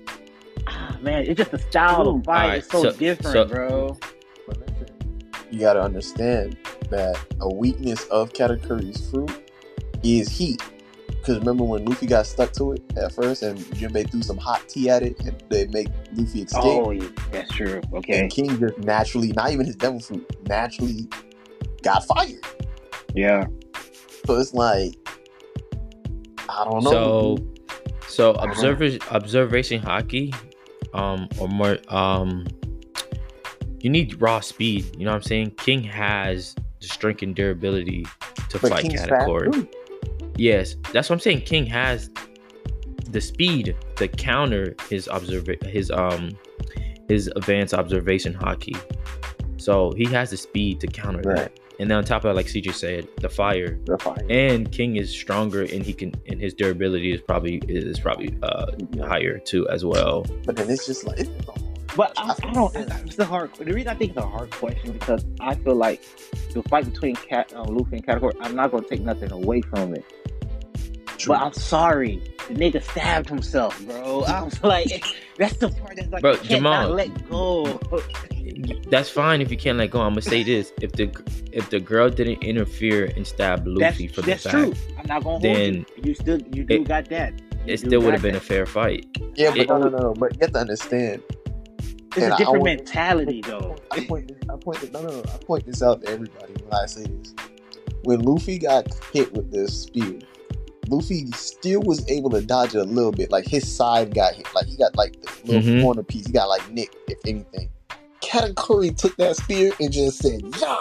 Ah, 0.67 0.97
man, 1.00 1.25
it's 1.26 1.38
just 1.38 1.50
the 1.50 1.59
style 1.59 2.05
True. 2.05 2.19
of 2.19 2.25
fight 2.25 2.43
Alright, 2.45 2.59
is 2.59 2.69
so, 2.69 2.83
so- 2.85 2.93
different, 2.93 3.33
so- 3.33 3.45
bro. 3.47 3.99
But 5.49 5.55
listen, 5.55 5.55
you 5.55 5.61
got 5.61 5.73
to 5.75 5.83
understand 5.83 6.57
that 6.90 7.19
a 7.40 7.52
weakness 7.55 8.05
of 8.07 8.33
Katakuri's 8.33 9.11
fruit 9.11 9.52
is 10.02 10.28
heat. 10.28 10.62
Because 11.09 11.38
remember 11.38 11.64
when 11.64 11.85
Luffy 11.85 12.07
got 12.07 12.26
stuck 12.26 12.52
to 12.55 12.73
it 12.73 12.83
at 12.97 13.12
first, 13.12 13.43
and 13.43 13.59
Jinbei 13.59 14.11
threw 14.11 14.23
some 14.23 14.38
hot 14.38 14.62
tea 14.69 14.88
at 14.88 15.02
it, 15.02 15.19
and 15.21 15.43
they 15.49 15.67
make 15.69 15.88
Luffy 16.14 16.43
escape. 16.43 16.62
Oh, 16.62 16.93
that's 17.31 17.50
true. 17.52 17.81
Okay. 17.93 18.21
And 18.21 18.31
King 18.31 18.59
just 18.59 18.78
naturally, 18.78 19.33
not 19.33 19.50
even 19.50 19.67
his 19.67 19.76
devil 19.76 20.00
fruit, 20.00 20.25
naturally 20.49 21.09
got 21.83 22.05
fired. 22.07 22.40
Yeah. 23.14 23.47
So 24.26 24.37
it's 24.38 24.55
like, 24.55 24.95
I 26.49 26.64
don't 26.64 26.85
know. 26.85 26.90
so, 26.90 27.37
so 28.07 28.31
Uh-huh. 28.33 28.47
observer 28.49 28.99
observation 29.11 29.83
haki, 29.83 30.35
um, 30.95 31.28
or 31.38 31.49
more, 31.49 31.78
um, 31.88 32.47
you 33.80 33.90
need 33.90 34.20
raw 34.20 34.40
speed. 34.40 34.97
You 34.97 35.04
know 35.04 35.11
what 35.12 35.16
I'm 35.16 35.23
saying? 35.23 35.50
King 35.52 35.82
has 35.85 36.54
the 36.80 36.87
strength 36.88 37.23
and 37.23 37.35
durability 37.35 38.06
to 38.50 38.58
but 38.58 38.70
fight 38.70 38.82
King's 38.82 39.02
Katakuri. 39.02 39.68
Yes, 40.37 40.76
that's 40.92 41.08
what 41.11 41.14
I'm 41.16 41.20
saying. 41.20 41.42
King 41.42 41.66
has 41.66 42.11
the 43.11 43.20
speed 43.20 43.75
to 43.97 44.06
counter 44.08 44.75
his 44.88 45.08
observa- 45.08 45.62
his 45.66 45.90
um 45.90 46.30
his 47.08 47.28
advanced 47.37 47.73
observation 47.75 48.35
haki. 48.35 48.76
So 49.56 49.92
he 49.97 50.04
has 50.06 50.30
the 50.30 50.37
speed 50.37 50.80
to 50.80 50.87
counter 50.87 51.23
Right. 51.25 51.37
that. 51.37 51.61
And 51.80 51.88
then 51.90 51.99
on 51.99 52.04
top 52.04 52.25
of 52.25 52.28
that, 52.30 52.35
like 52.35 52.47
CJ 52.47 52.75
said, 52.75 53.08
the 53.20 53.28
fire. 53.28 53.78
They're 53.85 53.99
fire. 53.99 54.18
And 54.28 54.70
King 54.73 54.97
is 54.97 55.11
stronger 55.11 55.62
and 55.62 55.82
he 55.85 55.92
can 55.92 56.12
and 56.28 56.40
his 56.40 56.52
durability 56.54 57.12
is 57.12 57.20
probably 57.20 57.62
is 57.68 57.99
probably 58.00 58.37
uh 58.42 58.66
higher 59.00 59.38
too 59.38 59.68
as 59.68 59.85
well. 59.85 60.26
But 60.44 60.56
then 60.56 60.68
it's 60.70 60.87
just 60.87 61.04
like, 61.06 61.20
it's 61.20 61.30
But 61.99 62.12
I, 62.17 62.33
I 62.45 62.52
don't. 62.52 62.76
It's 62.76 63.19
a 63.19 63.25
hard. 63.25 63.52
The 63.57 63.64
reason 63.64 63.88
I 63.88 63.95
think 63.95 64.11
it's 64.12 64.19
a 64.21 64.26
hard 64.26 64.52
question 64.52 64.93
because 64.93 65.25
I 65.40 65.57
feel 65.57 65.75
like 65.75 66.00
the 66.55 66.62
fight 66.62 66.85
between 66.85 67.17
Cat, 67.17 67.52
uh, 67.57 67.64
Luffy 67.64 67.97
and 67.97 68.07
Katakuri, 68.07 68.35
I'm 68.40 68.55
not 68.55 68.71
gonna 68.71 68.87
take 68.87 69.00
nothing 69.00 69.33
away 69.33 69.62
from 69.62 69.95
it. 69.95 70.05
True. 71.19 71.35
But 71.35 71.43
I'm 71.43 71.52
sorry, 71.52 72.23
the 72.47 72.55
nigga 72.55 72.81
stabbed 72.85 73.28
himself, 73.28 73.85
bro. 73.85 74.23
I 74.28 74.43
was 74.43 74.62
like, 74.62 75.02
that's 75.38 75.57
the 75.57 75.71
part 75.71 75.97
that's 75.97 76.09
like, 76.11 76.23
Bro, 76.23 76.37
can't 76.37 76.49
Jamal. 76.49 76.90
not 76.90 76.93
let 76.93 77.28
go. 77.28 77.81
That's 78.90 79.11
fine 79.11 79.40
if 79.40 79.50
you 79.50 79.57
can't 79.57 79.76
let 79.78 79.90
go. 79.90 80.00
I'm 80.00 80.12
gonna 80.12 80.23
say 80.23 80.45
this: 80.45 80.73
if 80.81 80.93
the 80.93 81.11
if 81.50 81.69
the 81.71 81.81
girl 81.81 82.09
didn't 82.11 82.45
interfere 82.45 83.07
and 83.17 83.26
stab 83.26 83.64
That's, 83.64 83.76
Luffy 83.99 84.07
for 84.07 84.21
the 84.21 84.28
that's 84.28 84.45
fact, 84.45 84.55
true. 84.55 84.73
I'm 84.97 85.07
not 85.09 85.09
gonna 85.09 85.23
hold 85.25 85.43
then 85.43 85.75
you. 85.97 86.02
You 86.05 86.14
still, 86.14 86.38
you 86.55 86.62
do 86.62 86.75
it- 86.83 86.85
got 86.87 87.07
that. 87.09 87.33
You 87.67 87.75
it 87.75 87.78
still 87.81 88.00
would 88.02 88.12
have 88.14 88.23
been 88.23 88.37
a 88.37 88.40
fair 88.40 88.67
fight. 88.67 89.05
yeah, 89.35 89.50
but 89.50 89.59
it- 89.59 89.69
no, 89.69 89.78
no, 89.78 89.88
no, 89.88 89.99
no. 89.99 90.14
But 90.14 90.35
you 90.35 90.38
have 90.43 90.52
to 90.52 90.61
understand. 90.61 91.25
It's 92.08 92.16
and 92.16 92.32
a 92.32 92.34
I 92.34 92.38
different 92.38 92.60
want- 92.62 92.76
mentality, 92.76 93.40
though. 93.42 93.76
I 93.90 94.04
point, 94.06 94.28
this, 94.28 94.36
I 94.50 94.56
point, 94.56 94.80
this, 94.80 94.90
no, 94.92 95.02
no, 95.02 95.08
no. 95.08 95.20
I 95.32 95.36
point 95.44 95.66
this 95.66 95.82
out 95.82 96.02
to 96.02 96.08
everybody 96.10 96.52
when 96.64 96.72
I 96.74 96.86
say 96.86 97.04
this. 97.04 97.34
When 98.04 98.20
Luffy 98.22 98.58
got 98.58 98.86
hit 99.12 99.32
with 99.32 99.50
this 99.52 99.82
spear, 99.82 100.18
Luffy 100.88 101.26
still 101.32 101.82
was 101.82 102.08
able 102.10 102.30
to 102.30 102.40
dodge 102.40 102.74
it 102.74 102.78
a 102.78 102.84
little 102.84 103.12
bit. 103.12 103.30
Like 103.30 103.46
his 103.46 103.70
side 103.70 104.14
got 104.14 104.34
hit, 104.34 104.46
like 104.54 104.66
he 104.66 104.76
got 104.76 104.96
like 104.96 105.20
the 105.20 105.30
little 105.52 105.62
Mhm. 105.62 105.82
corner 105.82 106.02
piece. 106.02 106.26
He 106.26 106.32
got 106.32 106.48
like 106.48 106.70
nicked, 106.72 106.96
if 107.08 107.18
anything. 107.26 107.68
Katakuri 108.22 108.96
took 108.96 109.16
that 109.16 109.36
spear 109.36 109.72
and 109.80 109.92
just 109.92 110.18
said, 110.18 110.40
"Yeah." 110.60 110.76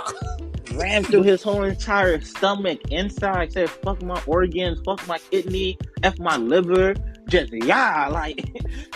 ran 0.76 1.04
through 1.04 1.24
his 1.24 1.42
whole 1.42 1.64
entire 1.64 2.22
stomach 2.22 2.80
inside 2.92 3.52
said 3.52 3.68
fuck 3.70 4.00
my 4.04 4.22
organs 4.28 4.80
fuck 4.86 5.06
my 5.08 5.18
kidney 5.32 5.76
f 6.04 6.20
my 6.20 6.36
liver 6.38 6.94
just 7.30 7.52
yeah 7.52 8.08
like 8.10 8.46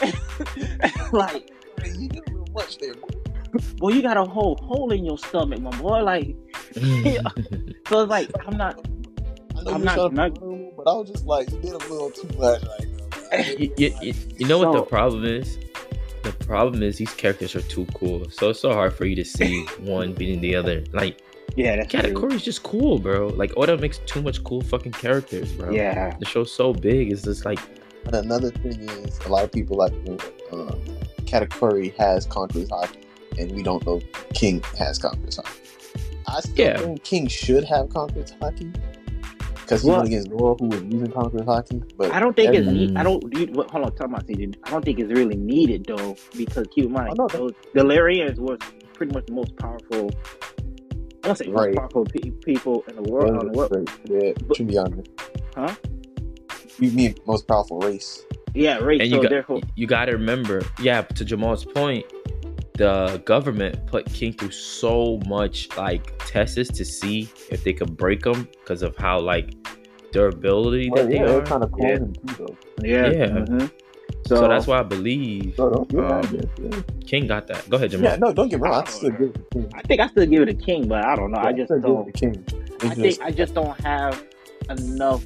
like 1.11 1.49
Hey, 1.49 1.60
you 1.87 2.07
did 2.09 2.27
a 2.27 2.31
little 2.31 2.47
much 2.53 2.77
there, 2.79 2.93
boy. 2.95 3.07
boy 3.77 3.89
you 3.89 4.01
got 4.01 4.17
a 4.17 4.23
whole 4.23 4.55
hole 4.57 4.91
in 4.91 5.03
your 5.05 5.17
stomach 5.17 5.59
my 5.59 5.71
boy 5.79 6.03
like 6.03 6.35
so 7.87 8.01
it's 8.01 8.09
like 8.09 8.29
i'm 8.47 8.57
not 8.57 8.79
I 9.55 9.63
know 9.63 9.71
I'm 9.73 9.83
you're 9.83 9.95
not- 9.95 10.13
not- 10.13 10.33
be 10.41 10.69
but 10.75 10.87
I 10.89 10.93
was 10.93 11.09
just 11.11 11.25
like, 11.27 11.51
you 11.51 11.59
did 11.59 11.73
a 11.73 11.77
little 11.77 12.09
too 12.09 12.27
much 12.39 12.63
right 12.63 12.87
now. 13.31 13.45
you, 13.59 13.71
you, 13.77 13.95
you- 14.01 14.13
you 14.37 14.47
know 14.47 14.57
what 14.57 14.71
the 14.73 14.81
problem 14.81 15.23
is? 15.25 15.59
The 16.23 16.31
problem 16.31 16.81
is 16.81 16.97
these 16.97 17.13
characters 17.13 17.55
are 17.55 17.61
too 17.61 17.85
cool. 17.93 18.27
So 18.31 18.49
it's 18.49 18.59
so 18.59 18.73
hard 18.73 18.93
for 18.93 19.05
you 19.05 19.15
to 19.17 19.23
see 19.25 19.63
one 19.79 20.13
beating 20.19 20.41
the 20.41 20.55
other. 20.55 20.83
Like 20.93 21.21
yeah 21.55 21.75
that's 21.75 21.91
true. 21.91 21.99
Katakuri's 22.01 22.41
just 22.43 22.63
cool, 22.63 22.97
bro. 22.97 23.27
Like 23.27 23.51
Oda 23.57 23.77
makes 23.77 23.99
too 24.07 24.23
much 24.23 24.43
cool 24.43 24.61
fucking 24.61 24.93
characters, 24.93 25.51
bro. 25.51 25.69
yeah 25.71 26.15
The 26.19 26.25
show's 26.25 26.51
so 26.51 26.73
big. 26.73 27.11
It's 27.11 27.21
just 27.21 27.45
like 27.45 27.59
And 28.05 28.15
another 28.15 28.49
thing 28.49 28.79
is, 28.89 29.19
a 29.25 29.29
lot 29.29 29.43
of 29.43 29.51
people 29.51 29.77
like 29.77 29.93
uh, 30.51 30.73
Katakuri 31.31 31.95
has 31.97 32.25
Conqueror's 32.25 32.69
Haki, 32.69 32.97
and 33.39 33.51
we 33.53 33.63
don't 33.63 33.85
know 33.85 34.01
King 34.33 34.61
has 34.77 34.97
Conqueror's 34.97 35.37
Haki. 35.37 35.57
I 36.27 36.39
still 36.41 36.65
Yeah. 36.65 36.77
think 36.77 37.03
King 37.03 37.27
should 37.27 37.63
have 37.65 37.89
Conqueror's 37.89 38.33
Haki 38.41 38.73
because 39.55 39.81
he 39.83 39.87
Well- 39.87 39.97
went 39.99 40.07
against 40.09 40.29
Zoro, 40.29 40.55
who 40.59 40.67
was 40.67 40.81
using 40.83 41.11
Conqueror's 41.11 41.45
Haki. 41.47 41.81
But 41.97 42.11
I 42.11 42.19
don't 42.19 42.35
think 42.35 42.53
it's. 42.53 42.67
every- 42.67 42.87
need- 42.87 42.97
I 42.97 43.03
don't. 43.03 43.23
You, 43.37 43.47
what, 43.53 43.71
hold 43.71 43.85
on, 43.85 43.95
talk 43.95 44.07
about 44.07 44.27
CJ. 44.27 44.53
I 44.63 44.69
don't 44.71 44.83
think 44.83 44.99
it's 44.99 45.11
really 45.11 45.35
needed 45.37 45.85
though, 45.87 46.15
because 46.37 46.67
keep 46.71 46.85
in 46.85 46.91
mind, 46.91 47.15
Oh, 47.17 47.23
no, 47.23 47.27
those 47.27 47.51
Galarians 47.75 48.37
was 48.39 48.59
pretty 48.93 49.13
much 49.13 49.25
the 49.27 49.33
most 49.33 49.55
powerful. 49.57 50.09
I 51.23 51.27
don't 51.27 51.37
say 51.37 51.47
most 51.47 51.55
Right. 51.65 51.75
powerful 51.75 52.03
pe- 52.05 52.31
people 52.43 52.83
in 52.89 52.95
the 53.01 53.03
world. 53.11 53.37
On 53.37 53.51
the 53.51 53.57
world. 53.57 53.89
yeah, 54.09 54.31
But- 54.47 54.57
to 54.57 54.63
be 54.63 54.77
honest. 54.77 55.07
Huh? 55.55 55.73
You 56.79 56.91
mean 56.91 57.15
most 57.27 57.47
powerful 57.47 57.79
race? 57.79 58.25
Yeah, 58.53 58.77
right. 58.79 58.99
and 59.01 59.09
so 59.09 59.15
you 59.17 59.21
got 59.23 59.29
therefore, 59.29 59.61
you 59.75 59.87
got 59.87 60.05
to 60.05 60.11
remember, 60.13 60.61
yeah. 60.81 61.01
To 61.01 61.25
Jamal's 61.25 61.63
point, 61.65 62.05
the 62.73 63.21
government 63.25 63.85
put 63.87 64.05
King 64.13 64.33
through 64.33 64.51
so 64.51 65.19
much 65.27 65.69
like 65.77 66.13
tests 66.25 66.69
to 66.69 66.83
see 66.85 67.29
if 67.49 67.63
they 67.63 67.73
could 67.73 67.95
break 67.97 68.25
him 68.25 68.47
because 68.59 68.81
of 68.81 68.95
how 68.97 69.19
like 69.19 69.53
durability 70.11 70.89
Well, 70.89 71.03
that 71.03 71.09
they 71.09 71.17
yeah, 71.17 71.25
they're 71.27 71.41
are. 71.41 71.45
trying 71.45 71.61
to 71.61 71.67
clone 71.67 72.13
Yeah. 72.27 72.33
too, 72.33 72.45
though. 72.45 72.57
yeah. 72.83 73.09
Yeah. 73.11 73.27
mhm. 73.27 73.71
So, 74.27 74.35
So, 74.35 74.47
that's 74.47 74.67
why 74.67 74.79
I 74.79 74.83
believe 74.83 75.55
So 75.55 75.73
Um, 75.73 75.87
yeah, 75.91 76.21
yeah. 76.61 76.81
King 77.07 77.27
got 77.27 77.47
that. 77.47 77.67
Go 77.69 77.77
ahead, 77.77 77.91
Jamal. 77.91 78.11
yeah, 78.11 78.17
no, 78.17 78.31
don't 78.33 78.49
get 78.49 78.59
wrong. 78.59 78.83
I 78.85 78.89
still 78.89 79.09
give 79.11 79.21
it 79.21 79.33
to 79.35 79.41
King. 79.53 79.71
I 79.73 79.81
think 79.83 80.01
I 80.01 80.07
still 80.07 80.25
give 80.25 80.41
it 80.43 80.49
a 80.49 80.53
king, 80.53 80.87
but 80.87 81.03
I 81.05 81.15
don't 81.15 81.31
know. 81.31 81.39
I 81.39 81.51
just 81.53 81.67
still 81.67 81.77
give 81.79 81.83
don't. 81.87 82.13
King. 82.13 82.45
It's 82.47 82.83
I 82.83 82.87
just- 82.89 82.99
think 83.01 83.21
I 83.21 83.31
just 83.31 83.53
don't 83.53 83.79
have 83.81 84.23
enough. 84.69 85.23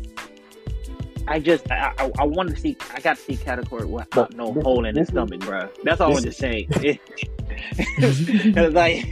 I 1.28 1.40
just 1.40 1.70
I, 1.72 1.92
I, 1.98 2.12
I 2.20 2.24
want 2.26 2.50
to 2.50 2.56
see. 2.56 2.78
I 2.94 3.00
got 3.00 3.18
to 3.18 3.22
see 3.22 3.36
Katakuri 3.36 3.86
without 3.88 4.10
But 4.12 4.34
no 4.36 4.54
this- 4.54 4.64
hole 4.64 4.86
in 4.86 4.96
his 4.96 5.08
stomach, 5.08 5.40
bro. 5.42 5.70
That's 5.84 6.00
all 6.02 6.10
I 6.10 6.12
want 6.14 6.24
to 6.24 6.30
this 6.30 6.38
say. 6.38 6.68
It- 6.82 7.00
it's 7.98 8.74
like 8.76 9.06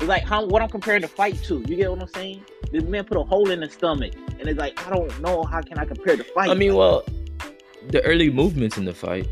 it's 0.00 0.04
like 0.04 0.24
how 0.24 0.44
what 0.46 0.62
I'm 0.62 0.68
comparing 0.68 1.02
the 1.02 1.08
fight 1.08 1.42
to. 1.44 1.64
You 1.66 1.76
get 1.76 1.90
what 1.90 2.00
I'm 2.02 2.08
saying? 2.08 2.44
This 2.72 2.84
man 2.84 3.04
put 3.04 3.16
a 3.18 3.22
hole 3.22 3.50
in 3.50 3.62
his 3.62 3.72
stomach, 3.72 4.12
and 4.38 4.48
it's 4.48 4.58
like 4.58 4.84
I 4.86 4.90
don't 4.90 5.20
know 5.20 5.42
how 5.44 5.60
can 5.62 5.78
I 5.78 5.84
compare 5.84 6.16
the 6.16 6.24
fight. 6.24 6.50
I 6.50 6.54
mean, 6.54 6.74
well, 6.74 7.04
the 7.88 8.02
early 8.04 8.30
movements 8.30 8.76
in 8.78 8.84
the 8.84 8.94
fight. 8.94 9.26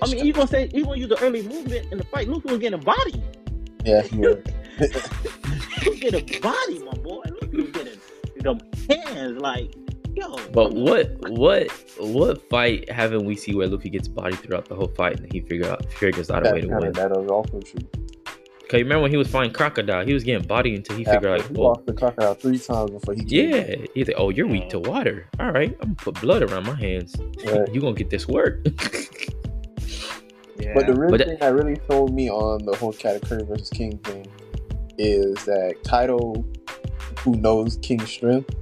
I 0.00 0.06
mean, 0.08 0.24
you 0.26 0.32
gonna 0.32 0.46
say 0.48 0.68
you 0.74 0.84
gonna 0.84 0.98
use 0.98 1.08
the 1.08 1.20
early 1.22 1.42
movement 1.42 1.90
in 1.92 1.98
the 1.98 2.04
fight? 2.04 2.28
Luke 2.28 2.44
was 2.44 2.58
getting 2.58 2.78
a 2.80 2.82
body. 2.82 3.22
yeah, 3.84 4.02
yeah. 4.12 4.18
Luke 4.80 5.86
was 5.86 6.00
getting 6.00 6.36
a 6.36 6.40
body, 6.40 6.78
my 6.80 6.92
boy. 6.98 7.22
Luke 7.52 7.52
was 7.52 7.70
getting 7.70 7.98
them 8.42 8.58
hands, 8.88 9.40
like 9.40 9.74
yo. 10.14 10.36
But 10.52 10.72
what 10.74 11.10
what 11.30 11.70
what 11.98 12.48
fight 12.50 12.90
haven't 12.90 13.24
we 13.24 13.36
see 13.36 13.54
where 13.54 13.66
Luffy 13.66 13.88
gets 13.90 14.08
body 14.08 14.36
throughout 14.36 14.66
the 14.66 14.74
whole 14.74 14.88
fight 14.88 15.20
and 15.20 15.32
he 15.32 15.40
figure 15.40 15.68
out 15.70 15.90
figures 15.92 16.30
out 16.30 16.42
a 16.42 16.44
that, 16.44 16.54
way 16.54 16.60
to 16.62 16.66
kinda- 16.68 16.82
win? 16.82 16.92
that 16.92 17.10
is 17.12 17.30
also 17.30 17.60
true. 17.60 17.88
Cause 18.68 18.78
you 18.78 18.84
remember 18.86 19.02
when 19.02 19.10
he 19.10 19.18
was 19.18 19.28
fighting 19.28 19.52
Crocodile, 19.52 20.06
he 20.06 20.14
was 20.14 20.24
getting 20.24 20.46
body 20.46 20.74
until 20.74 20.96
he 20.96 21.04
After 21.04 21.18
figured 21.20 21.40
like, 21.40 21.48
he 21.48 21.54
well, 21.54 21.68
lost 21.74 21.84
the 21.84 21.92
crocodile 21.92 22.34
three 22.34 22.58
times 22.58 22.90
before 22.90 23.12
he 23.14 23.22
yeah, 23.26 23.74
he's 23.94 24.06
like, 24.08 24.16
oh, 24.18 24.30
you're 24.30 24.46
weak 24.46 24.70
to 24.70 24.78
water. 24.78 25.26
All 25.38 25.50
right, 25.52 25.76
I'm 25.82 25.88
gonna 25.92 25.94
put 25.96 26.20
blood 26.22 26.42
around 26.42 26.64
my 26.66 26.74
hands. 26.76 27.14
Right. 27.44 27.68
you 27.74 27.82
gonna 27.82 27.92
get 27.92 28.08
this 28.08 28.26
work. 28.26 28.60
Yeah. 30.58 30.72
But 30.74 30.86
the 30.86 30.94
real 30.94 31.10
But 31.10 31.18
that- 31.18 31.28
thing 31.28 31.38
that 31.40 31.54
really 31.54 31.78
sold 31.90 32.14
me 32.14 32.30
on 32.30 32.64
the 32.64 32.74
whole 32.76 32.92
Katakuri 32.94 33.46
versus 33.46 33.68
King 33.68 33.98
thing 33.98 34.26
is 34.96 35.34
that 35.44 35.74
Kaido, 35.86 36.32
who 37.18 37.36
knows 37.36 37.76
King's 37.82 38.08
strength, 38.08 38.54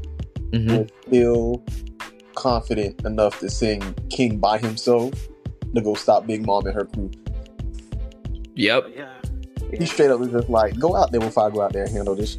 Mhm. 0.52 0.78
was 0.78 0.88
still 1.06 1.62
confident 2.34 3.04
enough 3.04 3.38
to 3.40 3.50
send 3.50 3.82
King 4.10 4.38
by 4.38 4.58
himself 4.58 5.12
to 5.74 5.80
go 5.80 5.94
stop 5.94 6.26
Big 6.26 6.44
Mom 6.46 6.66
and 6.66 6.74
her 6.74 6.84
crew. 6.86 7.10
Yep. 8.56 8.86
yeah. 8.96 9.08
He 9.78 9.86
straight 9.86 10.10
up 10.10 10.18
was 10.18 10.30
just 10.30 10.48
like, 10.48 10.78
"Go 10.78 10.96
out 10.96 11.12
there 11.12 11.20
before 11.20 11.46
I 11.46 11.50
go 11.50 11.62
out 11.62 11.72
there 11.72 11.84
and 11.84 11.92
handle 11.92 12.14
this." 12.16 12.36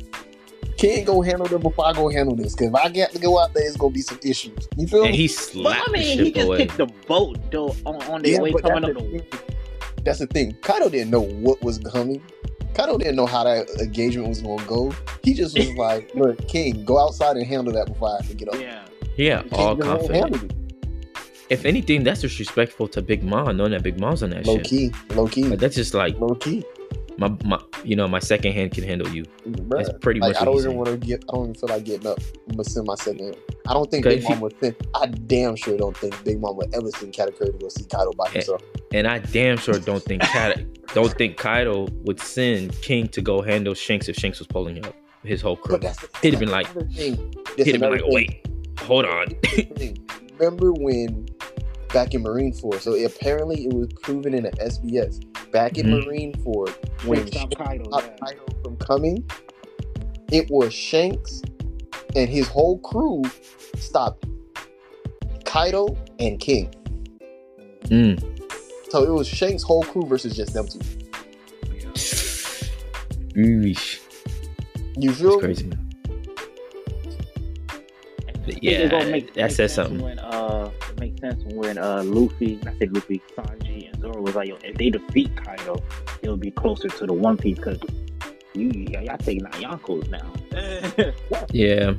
King 0.77 1.05
go 1.05 1.21
handle 1.21 1.45
them 1.47 1.61
before 1.61 1.85
I 1.87 1.93
go 1.93 2.09
handle 2.09 2.35
this. 2.35 2.55
Cause 2.55 2.67
if 2.67 2.75
I 2.75 2.89
get 2.89 3.11
to 3.13 3.19
go 3.19 3.39
out 3.39 3.53
there, 3.53 3.65
it's 3.65 3.77
gonna 3.77 3.93
be 3.93 4.01
some 4.01 4.19
issues. 4.23 4.67
You 4.77 4.87
feel 4.87 5.03
And 5.03 5.11
me? 5.11 5.17
he 5.17 5.27
But 5.27 5.33
slapped 5.35 5.89
I 5.89 5.91
mean, 5.91 6.17
the 6.17 6.23
he 6.25 6.31
just 6.31 6.47
away. 6.47 6.57
kicked 6.57 6.77
the 6.77 6.87
boat 7.07 7.37
though 7.51 7.75
on, 7.85 8.01
on 8.03 8.21
their 8.23 8.33
Yeah, 8.33 8.39
way 8.41 8.51
coming 8.53 8.81
that's 8.81 8.97
up 8.97 9.03
the 9.03 9.09
the 9.11 9.19
thing. 9.19 9.39
That's 10.03 10.19
the 10.19 10.27
thing. 10.27 10.57
Kaido 10.61 10.89
didn't 10.89 11.11
know 11.11 11.21
what 11.21 11.61
was 11.61 11.77
coming. 11.77 12.21
Kaido 12.73 12.97
didn't 12.97 13.15
know 13.15 13.25
how 13.25 13.43
that 13.43 13.69
engagement 13.79 14.29
was 14.29 14.41
gonna 14.41 14.63
go. 14.65 14.93
He 15.23 15.33
just 15.33 15.57
was 15.57 15.69
like, 15.75 16.13
"Look, 16.15 16.47
King, 16.47 16.83
go 16.85 16.99
outside 16.99 17.35
and 17.37 17.45
handle 17.45 17.73
that 17.73 17.87
before 17.87 18.09
I 18.09 18.17
have 18.17 18.29
to 18.29 18.35
get 18.35 18.47
up." 18.49 18.59
Yeah. 18.59 18.83
Yeah, 19.17 19.41
King 19.43 19.53
all 19.53 19.75
confident. 19.77 20.53
If 21.49 21.65
anything, 21.65 22.03
that's 22.03 22.21
disrespectful 22.21 22.87
to 22.89 23.01
Big 23.01 23.23
Mom, 23.23 23.57
knowing 23.57 23.71
that 23.71 23.83
Big 23.83 23.99
Mom's 23.99 24.23
on 24.23 24.29
that 24.29 24.45
Low 24.45 24.55
shit. 24.57 24.63
key, 24.65 24.91
low 25.15 25.27
key, 25.27 25.43
Like 25.43 25.59
that's 25.59 25.75
just 25.75 25.93
like 25.93 26.17
low 26.17 26.33
key. 26.35 26.63
My, 27.17 27.35
my 27.45 27.59
you 27.83 27.95
know 27.95 28.07
my 28.07 28.19
second 28.19 28.53
hand 28.53 28.71
can 28.71 28.83
handle 28.83 29.07
you. 29.09 29.23
Bruh. 29.47 29.83
That's 29.83 29.97
pretty 29.99 30.19
like, 30.19 30.33
much 30.33 30.41
I 30.41 30.45
don't 30.45 30.57
even 30.57 30.75
want 30.75 30.89
to 30.89 30.97
get. 30.97 31.23
I 31.29 31.33
don't 31.33 31.43
even 31.49 31.55
feel 31.55 31.69
like 31.69 31.83
getting 31.83 32.07
up. 32.07 32.19
I'm 32.49 32.55
gonna 32.55 32.63
send 32.63 32.87
my 32.87 32.95
second. 32.95 33.35
I 33.67 33.73
don't 33.73 33.89
think 33.89 34.05
Big 34.05 34.23
Mom 34.23 34.39
would 34.41 34.55
send. 34.59 34.75
I 34.95 35.05
damn 35.07 35.55
sure 35.55 35.77
don't 35.77 35.95
think 35.95 36.23
Big 36.23 36.39
Mom 36.39 36.57
would 36.57 36.73
ever 36.73 36.89
send 36.91 37.13
Katakuri 37.13 37.51
to 37.51 37.57
go 37.59 37.69
see 37.69 37.85
Kaido 37.85 38.11
by 38.13 38.29
himself. 38.29 38.61
And 38.93 39.07
I 39.07 39.19
damn 39.19 39.57
sure 39.57 39.75
don't 39.75 40.03
think 40.03 40.21
Kat, 40.23 40.63
don't 40.93 41.13
think 41.13 41.37
Kaido 41.37 41.87
would 42.03 42.19
send 42.19 42.79
King 42.81 43.07
to 43.09 43.21
go 43.21 43.41
handle 43.41 43.73
Shanks 43.73 44.09
if 44.09 44.15
Shanks 44.15 44.39
was 44.39 44.47
pulling 44.47 44.83
up 44.85 44.95
his 45.23 45.41
whole 45.41 45.55
crew. 45.55 45.75
But 45.75 45.81
that's 45.81 45.99
the, 45.99 46.09
He'd 46.21 46.33
have 46.33 46.39
been 46.39 46.49
like- 46.49 46.69
another 46.71 46.87
thing. 46.87 47.33
That's 47.57 47.63
He'd 47.63 47.75
have 47.75 47.81
been 47.81 47.91
like, 47.91 48.01
thing. 48.01 48.13
wait, 48.13 48.47
hold 48.79 49.05
on. 49.05 49.27
Remember 50.39 50.73
when 50.73 51.27
back 51.93 52.13
in 52.13 52.23
Marineford? 52.23 52.79
So 52.81 52.93
apparently 53.05 53.65
it 53.65 53.73
was 53.73 53.87
proven 54.01 54.33
in 54.33 54.43
the 54.43 54.51
SBS 54.61 55.19
back 55.51 55.77
in 55.77 55.87
Mhm. 55.87 56.05
Marine 56.05 56.33
Force 56.43 56.73
when 57.05 57.27
Stop 57.27 57.33
Shanks 57.41 57.55
Kaido. 57.57 57.83
stopped 57.85 58.07
Yeah. 58.07 58.25
Kaido 58.27 58.45
from 58.63 58.77
coming. 58.77 59.23
It 60.31 60.49
was 60.49 60.73
Shanks 60.73 61.41
and 62.15 62.29
his 62.29 62.47
whole 62.47 62.77
crew 62.79 63.23
stopped 63.77 64.25
Kaido 65.45 65.97
and 66.19 66.39
King. 66.39 66.69
Mm. 67.85 68.21
So 68.89 69.03
it 69.03 69.09
was 69.09 69.27
Shanks' 69.27 69.63
whole 69.63 69.83
crew 69.83 70.05
versus 70.05 70.35
just 70.35 70.53
them 70.53 70.67
two. 70.67 70.79
Eesh. 73.35 73.99
You 74.97 75.09
It's 75.11 75.19
feel 75.19 75.35
me? 75.35 75.39
crazy. 75.41 75.69
I 78.27 78.31
Yeah, 78.61 78.71
it's 78.71 78.91
gonna 78.91 79.09
make, 79.09 79.33
that 79.35 79.51
says 79.51 79.73
something. 79.73 80.01
When 80.01 80.19
uh, 80.19 80.69
it 81.01 81.21
makes 81.21 81.21
sense 81.21 81.43
when 81.55 81.77
uh, 81.77 82.03
Luffy, 82.03 82.59
I 82.65 82.77
said 82.77 82.93
Luffy, 82.93 83.21
Sanji, 83.35 83.91
and 83.91 84.01
Zoro 84.01 84.21
was 84.21 84.35
like, 84.35 84.47
yo, 84.49 84.57
if 84.63 84.77
they 84.77 84.89
defeat 84.89 85.35
Kaido, 85.35 85.77
it'll 86.21 86.37
be 86.37 86.51
closer 86.51 86.87
to 86.89 87.05
the 87.05 87.13
One 87.13 87.37
Piece 87.37 87.57
because 87.57 87.79
you, 88.53 88.69
y- 88.75 89.01
y'all 89.03 89.17
taking 89.17 89.45
out 89.45 89.53
Yonkos 89.53 90.09
now. 90.09 90.31
Yeah. 91.53 91.93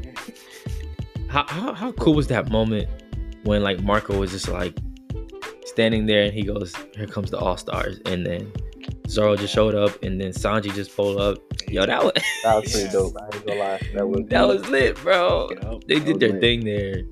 How, 1.29 1.45
how 1.49 1.73
how 1.73 1.93
cool 1.93 2.15
was 2.15 2.27
that 2.29 2.51
moment 2.51 2.89
when 3.45 3.63
like 3.63 3.81
Marco 3.83 4.19
was 4.19 4.31
just 4.33 4.49
like 4.49 4.77
standing 5.65 6.05
there 6.07 6.25
and 6.25 6.33
he 6.35 6.43
goes, 6.43 6.75
"Here 6.95 7.07
comes 7.07 7.31
the 7.31 7.39
All 7.39 7.57
Stars," 7.57 7.99
and 8.05 8.27
then 8.27 8.53
Zoro 9.09 9.35
just 9.37 9.55
showed 9.55 9.75
up, 9.75 10.03
and 10.03 10.21
then 10.21 10.33
Sanji 10.33 10.75
just 10.75 10.95
pulled 10.95 11.19
up. 11.19 11.39
Yo, 11.69 11.87
that 11.87 12.05
was 12.05 12.13
That 12.45 12.63
was 12.63 12.71
pretty 12.73 12.89
dope. 12.93 13.17
I 13.19 13.25
ain't 13.35 13.47
gonna 13.47 13.59
lie. 13.59 13.81
That 13.95 14.07
was 14.07 14.21
that 14.29 14.47
was 14.47 14.69
lit, 14.69 14.97
bro. 14.97 15.49
Yup, 15.63 15.85
They 15.85 16.01
did 16.01 16.21
their 16.21 16.33
lit. 16.33 16.41
thing 16.43 16.65
there. 16.67 17.03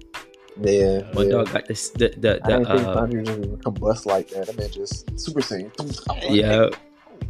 Yeah. 0.61 1.03
My 1.15 1.23
yeah. 1.23 1.31
dog 1.31 1.53
got 1.53 1.67
this. 1.67 1.91
The 1.91 2.15
the, 2.17 2.41
I 2.45 2.59
the 2.59 2.65
didn't 2.65 2.67
uh, 2.67 2.97
Sanji 2.97 3.21
was 3.21 3.29
gonna 3.29 3.57
combust 3.59 4.07
like 4.07 4.29
that. 4.29 4.49
I 4.49 4.53
mean, 4.53 4.71
just 4.71 5.19
Super 5.19 5.41
Saiyan. 5.41 5.71
I 5.79 6.13
like, 6.13 6.31
yeah, 6.31 6.69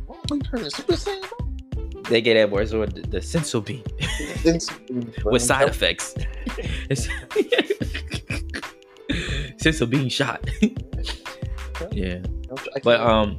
"Oh, 0.09 0.21
he 0.33 0.41
turned 0.41 0.73
Super 0.73 0.95
Saiyan. 0.95 2.09
they 2.09 2.21
get 2.21 2.35
that 2.35 2.51
boy 2.51 2.65
Zoro 2.65 2.87
the, 2.87 3.03
the 3.03 3.19
senso 3.19 3.65
beam 3.65 3.85
with 5.25 5.43
side 5.43 5.69
effects. 5.69 6.15
It's 6.91 7.07
senso 9.63 9.89
being 9.89 10.09
shot. 10.09 10.45
yeah. 11.93 12.19
But 12.83 13.01
um, 13.01 13.39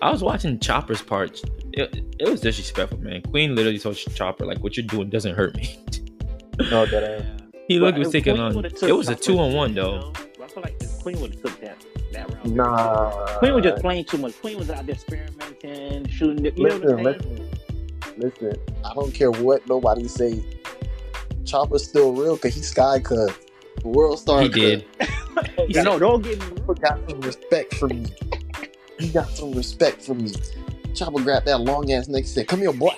I 0.00 0.10
was 0.10 0.22
watching 0.22 0.58
Chopper's 0.60 1.02
part. 1.02 1.42
It, 1.72 2.04
it 2.18 2.28
was 2.28 2.40
disrespectful, 2.40 2.98
man. 3.00 3.20
Queen 3.22 3.54
literally 3.54 3.78
told 3.78 3.96
Chopper 3.96 4.46
like, 4.46 4.58
"What 4.58 4.76
you're 4.76 4.86
doing 4.86 5.10
doesn't 5.10 5.34
hurt 5.34 5.56
me." 5.56 5.78
no, 6.70 6.86
that 6.86 7.04
uh, 7.04 7.43
he 7.68 7.78
looked 7.78 7.98
was 7.98 8.10
taking 8.10 8.38
on. 8.38 8.64
It 8.64 8.96
was 8.96 9.08
a 9.08 9.14
two 9.14 9.38
on 9.38 9.52
one 9.52 9.70
seat, 9.70 9.76
though. 9.76 10.12
you? 10.38 10.44
I 10.44 10.48
feel 10.48 10.62
like 10.62 10.76
if 10.80 10.98
Queen 11.00 11.20
would 11.20 11.34
have 11.34 11.42
took 11.42 11.60
that 11.60 11.84
that 12.12 12.32
round. 12.34 12.54
nah. 12.54 13.38
Queen 13.38 13.54
was 13.54 13.64
just 13.64 13.82
playing 13.82 14.04
too 14.04 14.18
much. 14.18 14.40
Queen 14.40 14.58
was 14.58 14.70
out 14.70 14.86
there 14.86 14.94
experimenting, 14.94 16.08
shooting. 16.08 16.42
The, 16.42 16.52
you 16.56 16.68
know 16.68 16.76
Listen, 16.76 16.82
what 16.82 16.98
I'm 16.98 17.04
listen, 17.04 17.50
listen. 18.18 18.56
I 18.84 18.94
don't 18.94 19.14
care 19.14 19.30
what 19.30 19.66
nobody 19.68 20.08
say. 20.08 20.44
Chopper's 21.44 21.84
still 21.84 22.12
real 22.12 22.36
because 22.36 22.54
he's 22.54 22.70
Sky 22.70 23.00
Cuz. 23.00 23.32
World 23.82 24.18
Star. 24.18 24.42
He 24.42 24.48
Cuz. 24.48 24.54
did. 24.56 24.86
You 25.68 25.82
know, 25.82 25.98
don't 25.98 26.22
get 26.22 26.38
me 26.38 26.46
Chopper 26.56 26.74
got 26.74 27.10
some 27.10 27.20
respect 27.20 27.74
for 27.74 27.88
me. 27.88 28.06
He 28.98 29.08
got 29.08 29.28
some 29.30 29.52
respect 29.52 30.02
for 30.02 30.14
me. 30.14 30.32
Chopper 30.94 31.20
grabbed 31.22 31.46
that 31.46 31.58
long 31.58 31.90
ass 31.92 32.08
neck 32.08 32.20
and 32.20 32.28
said, 32.28 32.48
Come 32.48 32.60
here, 32.60 32.72
boy. 32.72 32.94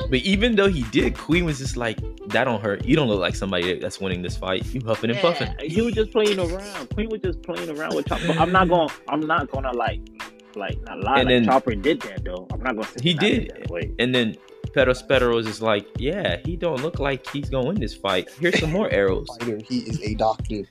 Bang. 0.00 0.10
But 0.10 0.20
even 0.20 0.56
though 0.56 0.68
he 0.68 0.82
did, 0.90 1.16
Queen 1.16 1.44
was 1.44 1.58
just 1.58 1.76
like, 1.76 1.98
"That 2.28 2.44
don't 2.44 2.60
hurt. 2.62 2.84
You 2.84 2.96
don't 2.96 3.08
look 3.08 3.20
like 3.20 3.34
somebody 3.36 3.78
that's 3.78 4.00
winning 4.00 4.22
this 4.22 4.36
fight. 4.36 4.64
You 4.74 4.80
huffing 4.84 5.10
and 5.10 5.18
puffing." 5.20 5.54
He 5.60 5.82
was 5.82 5.94
just 5.94 6.10
playing 6.12 6.38
around. 6.38 6.90
Queen 6.94 7.08
was 7.10 7.20
just 7.20 7.42
playing 7.42 7.70
around 7.70 7.94
with 7.94 8.06
Chopper. 8.06 8.32
I'm 8.38 8.52
not 8.52 8.68
going. 8.68 8.88
I'm 9.08 9.20
not 9.20 9.50
gonna 9.50 9.72
like, 9.72 10.00
like 10.56 10.78
not 10.82 11.00
lie. 11.00 11.20
And 11.20 11.24
like 11.26 11.28
then- 11.28 11.44
Chopper 11.44 11.74
did 11.74 12.00
that 12.02 12.24
though. 12.24 12.46
I'm 12.52 12.60
not 12.62 12.74
gonna. 12.76 12.86
Say 12.88 13.00
He 13.02 13.14
did 13.14 13.48
did. 13.48 13.62
that 13.62 13.70
way. 13.70 13.92
And 13.98 14.14
then 14.14 14.36
Perospero 14.74 15.34
was 15.34 15.46
just 15.46 15.62
like, 15.62 15.86
"Yeah, 15.98 16.38
he 16.44 16.56
don't 16.56 16.82
look 16.82 16.98
like 16.98 17.26
he's 17.30 17.48
gonna 17.50 17.66
win 17.68 17.80
this 17.80 17.94
fight. 17.94 18.28
Here's 18.38 18.58
some 18.60 18.70
more 18.72 18.88
arrows 18.90 19.28
he 19.68 19.78
is 19.80 20.00
a 20.02 20.14
doctor. 20.14 20.62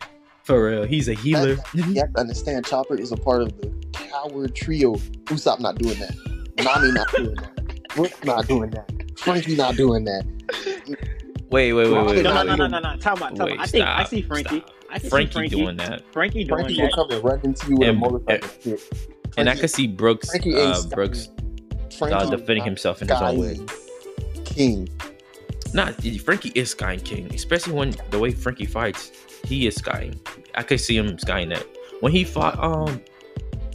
for 0.44 0.70
real. 0.70 0.84
He's 0.84 1.08
a 1.10 1.13
healer." 1.13 1.58
You 1.74 1.84
have 2.00 2.13
to 2.13 2.20
understand, 2.20 2.65
Chopper 2.65 2.96
is 2.96 3.12
a 3.12 3.18
part 3.18 3.42
of 3.42 3.58
the 3.62 3.70
coward 3.92 4.56
trio. 4.56 4.96
Usopp 5.26 5.60
not 5.60 5.78
doing 5.78 6.00
that. 6.00 6.15
Nami 6.63 6.92
not 6.92 7.08
doing 7.15 7.36
that. 7.36 7.59
Brook 7.95 8.25
not 8.25 8.47
doing 8.47 8.69
that. 8.71 8.91
Franky 9.17 9.56
not 9.56 9.75
doing 9.75 10.06
that. 10.06 10.23
wait, 11.49 11.73
wait, 11.73 11.73
wait, 11.73 11.91
No, 11.91 12.06
wait. 12.06 12.23
No, 12.23 12.34
no, 12.43 12.43
no, 12.43 12.56
no, 12.56 12.67
no, 12.67 12.80
no. 12.80 12.97
Talk 12.97 13.17
about. 13.17 13.36
Talk 13.36 13.47
Wait, 13.47 13.54
about. 13.56 13.63
I 13.63 13.67
think 13.67 13.86
I 13.86 14.04
see 14.06 14.21
Franky. 14.21 14.60
stop. 14.60 14.71
I 14.91 14.97
see 14.97 15.10
Franky, 15.10 15.34
Franky 15.34 15.56
doing 15.56 15.78
that, 15.78 16.02
Franky 16.12 16.43
doing 16.43 16.63
Franky 16.65 16.82
will 16.82 16.89
come 16.91 17.12
and 17.12 17.23
run 17.23 17.39
into 17.43 17.67
you 17.69 17.75
with 17.78 17.88
And- 17.89 17.97
a 17.97 17.99
motorcycle 17.99 18.49
stick. 18.49 18.80
and 19.38 19.47
I 19.49 19.56
could 19.56 19.69
see 19.69 19.86
Brooks, 19.88 20.30
Franky 20.32 20.56
uh. 20.56 20.82
Brooks 20.89 21.30
Franky 21.97 22.15
uh, 22.15 22.30
defending 22.30 22.63
himself 22.63 23.02
in 23.02 23.08
his 23.08 23.21
own 23.21 23.38
way. 23.39 23.60
King. 24.45 24.89
Not 25.73 25.93
Franky 26.23 26.52
is 26.56 26.71
Sky 26.71 26.97
King, 26.97 27.32
especially 27.36 27.73
when 27.73 27.93
the 28.10 28.17
way 28.17 28.32
Franky 28.32 28.65
fights, 28.65 29.12
he 29.43 29.67
is 29.67 29.75
skying. 29.75 30.19
I 30.56 30.63
could 30.63 30.80
see 30.80 30.97
him 30.97 31.19
skying 31.19 31.49
that. 31.49 31.65
When 31.99 32.12
he 32.12 32.23
fought 32.23 32.58
um 32.58 32.99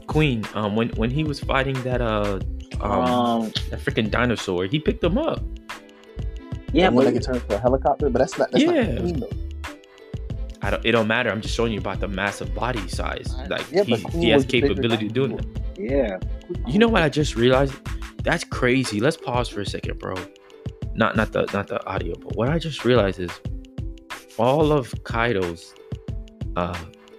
Queen, 0.08 0.44
um 0.54 0.74
when 0.74 0.88
when 0.90 1.10
he 1.10 1.22
was 1.22 1.38
fighting 1.38 1.80
that 1.84 2.00
uh 2.00 2.40
um, 2.80 2.90
Um, 2.90 3.42
that 3.70 3.80
freaking 3.80 4.10
dinosaur, 4.10 4.66
he 4.66 4.78
picked 4.78 5.02
him 5.02 5.18
up. 5.18 5.42
yeah, 6.72 6.86
And 6.88 6.96
when 6.96 7.06
they 7.06 7.12
but 7.12 7.22
can 7.24 7.34
turn 7.34 7.48
to 7.48 7.56
a 7.56 7.58
helicopter, 7.58 8.10
but 8.10 8.18
that's 8.18 8.38
not 8.38 8.50
that's 8.52 8.64
Yeah. 8.64 8.82
not 8.92 9.00
Queen 9.00 9.20
though. 9.20 9.28
I 10.62 10.70
don't 10.70 10.86
it 10.86 10.92
don't 10.92 11.06
matter. 11.08 11.30
I'm 11.30 11.40
just 11.42 11.54
showing 11.54 11.72
you 11.72 11.78
about 11.78 12.00
the 12.00 12.08
massive 12.08 12.54
body 12.54 12.86
size. 12.88 13.34
Like 13.50 13.70
Yeah, 13.70 13.82
he, 13.84 13.96
he 13.96 14.28
has 14.30 14.38
was 14.44 14.46
the 14.46 14.60
bigger 14.60 14.68
capability 14.68 15.06
of 15.06 15.12
doing 15.12 15.36
dinosaur. 15.36 15.52
that. 15.52 15.78
yeah. 15.78 16.18
You 16.66 16.78
know 16.78 16.88
what 16.88 17.02
I 17.02 17.08
just 17.08 17.36
realized? 17.36 17.74
That's 18.22 18.44
crazy. 18.44 19.00
Let's 19.00 19.16
pause 19.18 19.48
for 19.48 19.60
a 19.60 19.66
second, 19.66 19.98
bro. 19.98 20.14
Not 20.94 21.16
not 21.16 21.32
the 21.32 21.44
not 21.52 21.66
the 21.68 21.84
audio, 21.86 22.14
but 22.18 22.36
what 22.36 22.48
I 22.48 22.58
just 22.58 22.84
realized 22.84 23.20
is 23.20 23.30
all 24.38 24.72
of 24.72 24.92
Kaido's 25.04 25.74
uh 26.56 26.78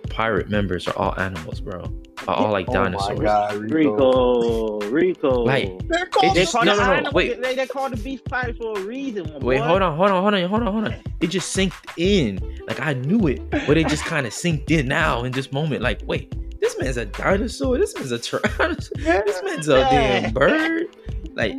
pirate 0.09 0.49
members 0.49 0.87
are 0.87 0.97
all 0.97 1.13
animals, 1.19 1.61
bro. 1.61 1.83
Are 2.27 2.35
all 2.35 2.51
like 2.51 2.67
Oh 2.69 2.73
dinosaurs. 2.73 3.19
my 3.19 3.23
God, 3.25 3.55
Rico. 3.57 4.79
Rico, 4.79 4.89
Rico. 4.89 5.43
Like, 5.43 5.87
They're 5.87 6.05
called 6.07 6.35
they 6.35 6.41
just- 6.41 6.55
no, 6.55 6.61
the 6.63 6.73
no, 6.75 6.99
no, 7.01 7.11
wait. 7.11 7.41
They, 7.41 7.55
they 7.55 7.67
call 7.67 7.89
the 7.89 7.97
beast 7.97 8.23
fighters 8.29 8.57
for 8.57 8.77
a 8.77 8.81
reason. 8.81 9.25
Wait, 9.41 9.59
boy. 9.59 9.61
hold 9.61 9.81
on, 9.81 9.95
hold 9.97 10.09
on, 10.11 10.21
hold 10.21 10.33
on, 10.33 10.49
hold 10.49 10.61
on, 10.63 10.73
hold 10.73 10.85
on. 10.85 10.95
It 11.21 11.27
just 11.27 11.55
synced 11.55 11.73
in. 11.97 12.39
Like 12.67 12.79
I 12.81 12.93
knew 12.93 13.27
it, 13.27 13.47
but 13.51 13.77
it 13.77 13.87
just 13.87 14.03
kind 14.13 14.25
of 14.25 14.33
synced 14.33 14.71
in 14.71 14.87
now 14.87 15.23
in 15.23 15.31
this 15.31 15.51
moment. 15.51 15.81
Like, 15.81 16.01
wait, 16.05 16.33
this 16.59 16.77
man's 16.79 16.97
a 16.97 17.05
dinosaur. 17.05 17.77
This 17.77 17.93
man's 17.95 18.11
a 18.11 18.17
tyrannosaurus. 18.19 18.91
This 19.25 19.43
man's 19.43 19.67
a 19.67 19.79
damn 19.81 20.33
bird. 20.33 20.87
Like, 21.35 21.57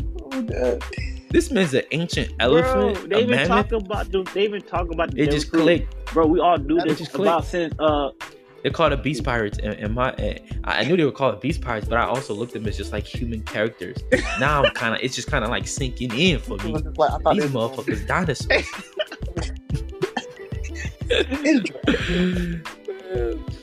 this 1.31 1.51
man's 1.51 1.75
an 1.75 1.83
ancient 1.93 2.37
Bro, 2.39 2.47
elephant, 2.47 3.11
they 3.11 3.17
a 3.17 3.19
even 3.21 3.37
mammoth. 3.37 3.69
talk 3.69 3.73
about 3.73 4.11
the, 4.13 4.23
they 4.35 4.45
even 4.45 4.63
talk 4.63 4.91
about 4.93 5.11
the 5.13 5.23
It 5.23 5.31
just 5.31 5.51
clicked. 5.53 5.95
Bro, 6.13 6.27
we 6.27 6.41
all 6.41 6.57
do 6.57 6.79
It 6.79 6.89
this 6.89 6.99
just 6.99 7.15
about 7.15 7.45
clicked. 7.45 7.49
since 7.51 7.75
uh 7.79 8.11
They're 8.67 8.73
called 8.73 8.91
the 8.91 8.97
Beast 8.97 9.23
Pirates, 9.23 9.61
and, 9.63 9.75
and 9.75 9.95
my 9.95 10.11
and 10.15 10.41
I 10.65 10.83
knew 10.83 10.97
they 10.97 11.05
were 11.05 11.13
called 11.13 11.41
Beast 11.41 11.61
Pirates, 11.61 11.87
but 11.87 11.99
I 11.99 12.05
also 12.05 12.35
looked 12.35 12.57
at 12.57 12.63
them 12.63 12.69
as 12.69 12.77
just 12.77 12.91
like 12.91 13.07
human 13.07 13.45
characters. 13.45 13.97
Now 14.41 14.65
I'm 14.65 14.71
kind 14.75 14.93
of 14.93 15.01
it's 15.05 15.15
just 15.15 15.29
kind 15.29 15.45
of 15.45 15.51
like 15.51 15.69
sinking 15.69 16.13
in 16.13 16.41
for 16.41 16.57
me. 16.57 16.73
like, 16.73 16.85
I 17.13 17.19
thought 17.19 17.37
These 17.37 17.53
motherfuckers 17.53 18.05
dinosaurs. 18.09 18.67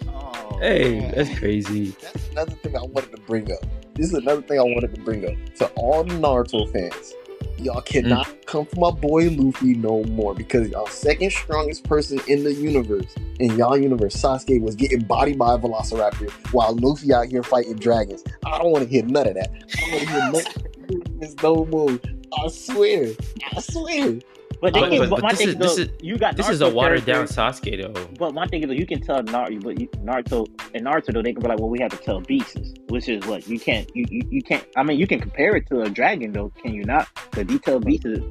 Oh, 0.07 0.57
hey, 0.61 1.01
man. 1.01 1.11
that's 1.13 1.37
crazy. 1.37 1.89
That's 2.01 2.29
another 2.29 2.53
thing 2.53 2.77
I 2.77 2.83
wanted 2.83 3.11
to 3.11 3.21
bring 3.23 3.51
up. 3.51 3.59
This 3.95 4.07
is 4.07 4.13
another 4.13 4.41
thing 4.41 4.57
I 4.57 4.63
wanted 4.63 4.95
to 4.95 5.01
bring 5.01 5.25
up 5.25 5.33
to 5.55 5.65
all 5.75 6.05
the 6.05 6.13
Naruto 6.13 6.71
fans. 6.71 7.13
Y'all 7.59 7.81
cannot 7.81 8.27
Mm. 8.27 8.45
come 8.45 8.65
for 8.65 8.79
my 8.79 8.91
boy 8.99 9.29
Luffy 9.29 9.73
no 9.75 10.03
more 10.05 10.33
because 10.35 10.67
y'all 10.69 10.87
second 10.87 11.31
strongest 11.31 11.83
person 11.83 12.19
in 12.27 12.43
the 12.43 12.53
universe 12.53 13.13
in 13.39 13.57
y'all 13.57 13.77
universe, 13.77 14.15
Sasuke 14.15 14.61
was 14.61 14.75
getting 14.75 15.01
bodied 15.01 15.37
by 15.37 15.55
a 15.55 15.57
Velociraptor 15.57 16.29
while 16.53 16.75
Luffy 16.75 17.13
out 17.13 17.27
here 17.27 17.43
fighting 17.43 17.75
dragons. 17.75 18.23
I 18.45 18.57
don't 18.57 18.71
want 18.71 18.83
to 18.83 18.89
hear 18.89 19.03
none 19.03 19.27
of 19.27 19.33
that. 19.35 19.51
I 19.51 19.79
don't 19.81 19.91
want 19.91 20.03
to 20.03 20.09
hear 20.09 20.31
nothing. 20.31 20.63
There's 21.19 21.35
no 21.43 21.65
more. 21.65 21.99
I 22.37 22.47
swear. 22.49 23.09
I 23.55 23.59
swear. 23.59 24.19
But, 24.63 24.73
they 24.73 24.80
But- 24.80 24.89
can, 24.91 24.99
but- 24.99 25.10
but, 25.10 25.15
but 25.17 25.23
my 25.23 25.30
this 25.32 25.39
thing 25.39 25.47
is- 25.49 25.54
is, 25.56 25.60
this 25.60 25.76
though, 25.76 25.82
is- 25.82 25.89
you 26.02 26.17
got 26.17 26.38
This 26.38 26.47
is 26.47 26.62
a 26.62 26.69
watered 26.69 27.04
down 27.06 27.28
characters- 27.28 27.36
Sasuke 27.36 27.93
though. 27.93 28.08
But 28.17 28.34
one 28.34 28.47
thing 28.47 28.62
is, 28.63 28.67
though, 28.67 28.73
you 28.73 28.86
can 28.86 29.02
tell 29.02 29.21
Naruto, 29.21 29.62
but 29.62 29.78
you, 29.78 29.88
Naruto 29.97 30.47
and 30.73 30.86
Naruto 30.86 31.13
though 31.13 31.21
they 31.21 31.34
can 31.34 31.41
be 31.41 31.49
like, 31.49 31.60
well, 31.60 31.67
we 31.69 31.80
have 31.82 31.91
to 31.91 31.97
tell 31.97 32.21
beasts, 32.21 32.73
which 32.88 33.10
is 33.10 33.26
what 33.28 33.45
you 33.45 33.60
can't, 33.60 33.93
you, 33.93 34.06
you, 34.10 34.21
you 34.32 34.41
can't. 34.41 34.63
I 34.78 34.84
mean, 34.84 34.97
you 34.97 35.06
can 35.06 35.19
compare 35.19 35.58
it 35.58 35.67
to 35.67 35.82
a 35.82 35.89
dragon 35.89 36.32
though, 36.32 36.49
can 36.63 36.73
you 36.73 36.86
not? 36.86 37.10
The 37.34 37.43
detailed 37.43 37.84
beasts 37.84 38.06
is 38.06 38.23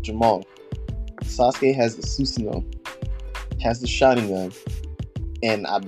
Jamal. 0.00 0.44
Sasuke 1.22 1.72
has 1.76 1.94
the 1.94 2.02
Susanoo, 2.02 2.64
has 3.62 3.80
the 3.80 3.86
Sharingan, 3.86 4.56
and 5.44 5.68
I, 5.68 5.82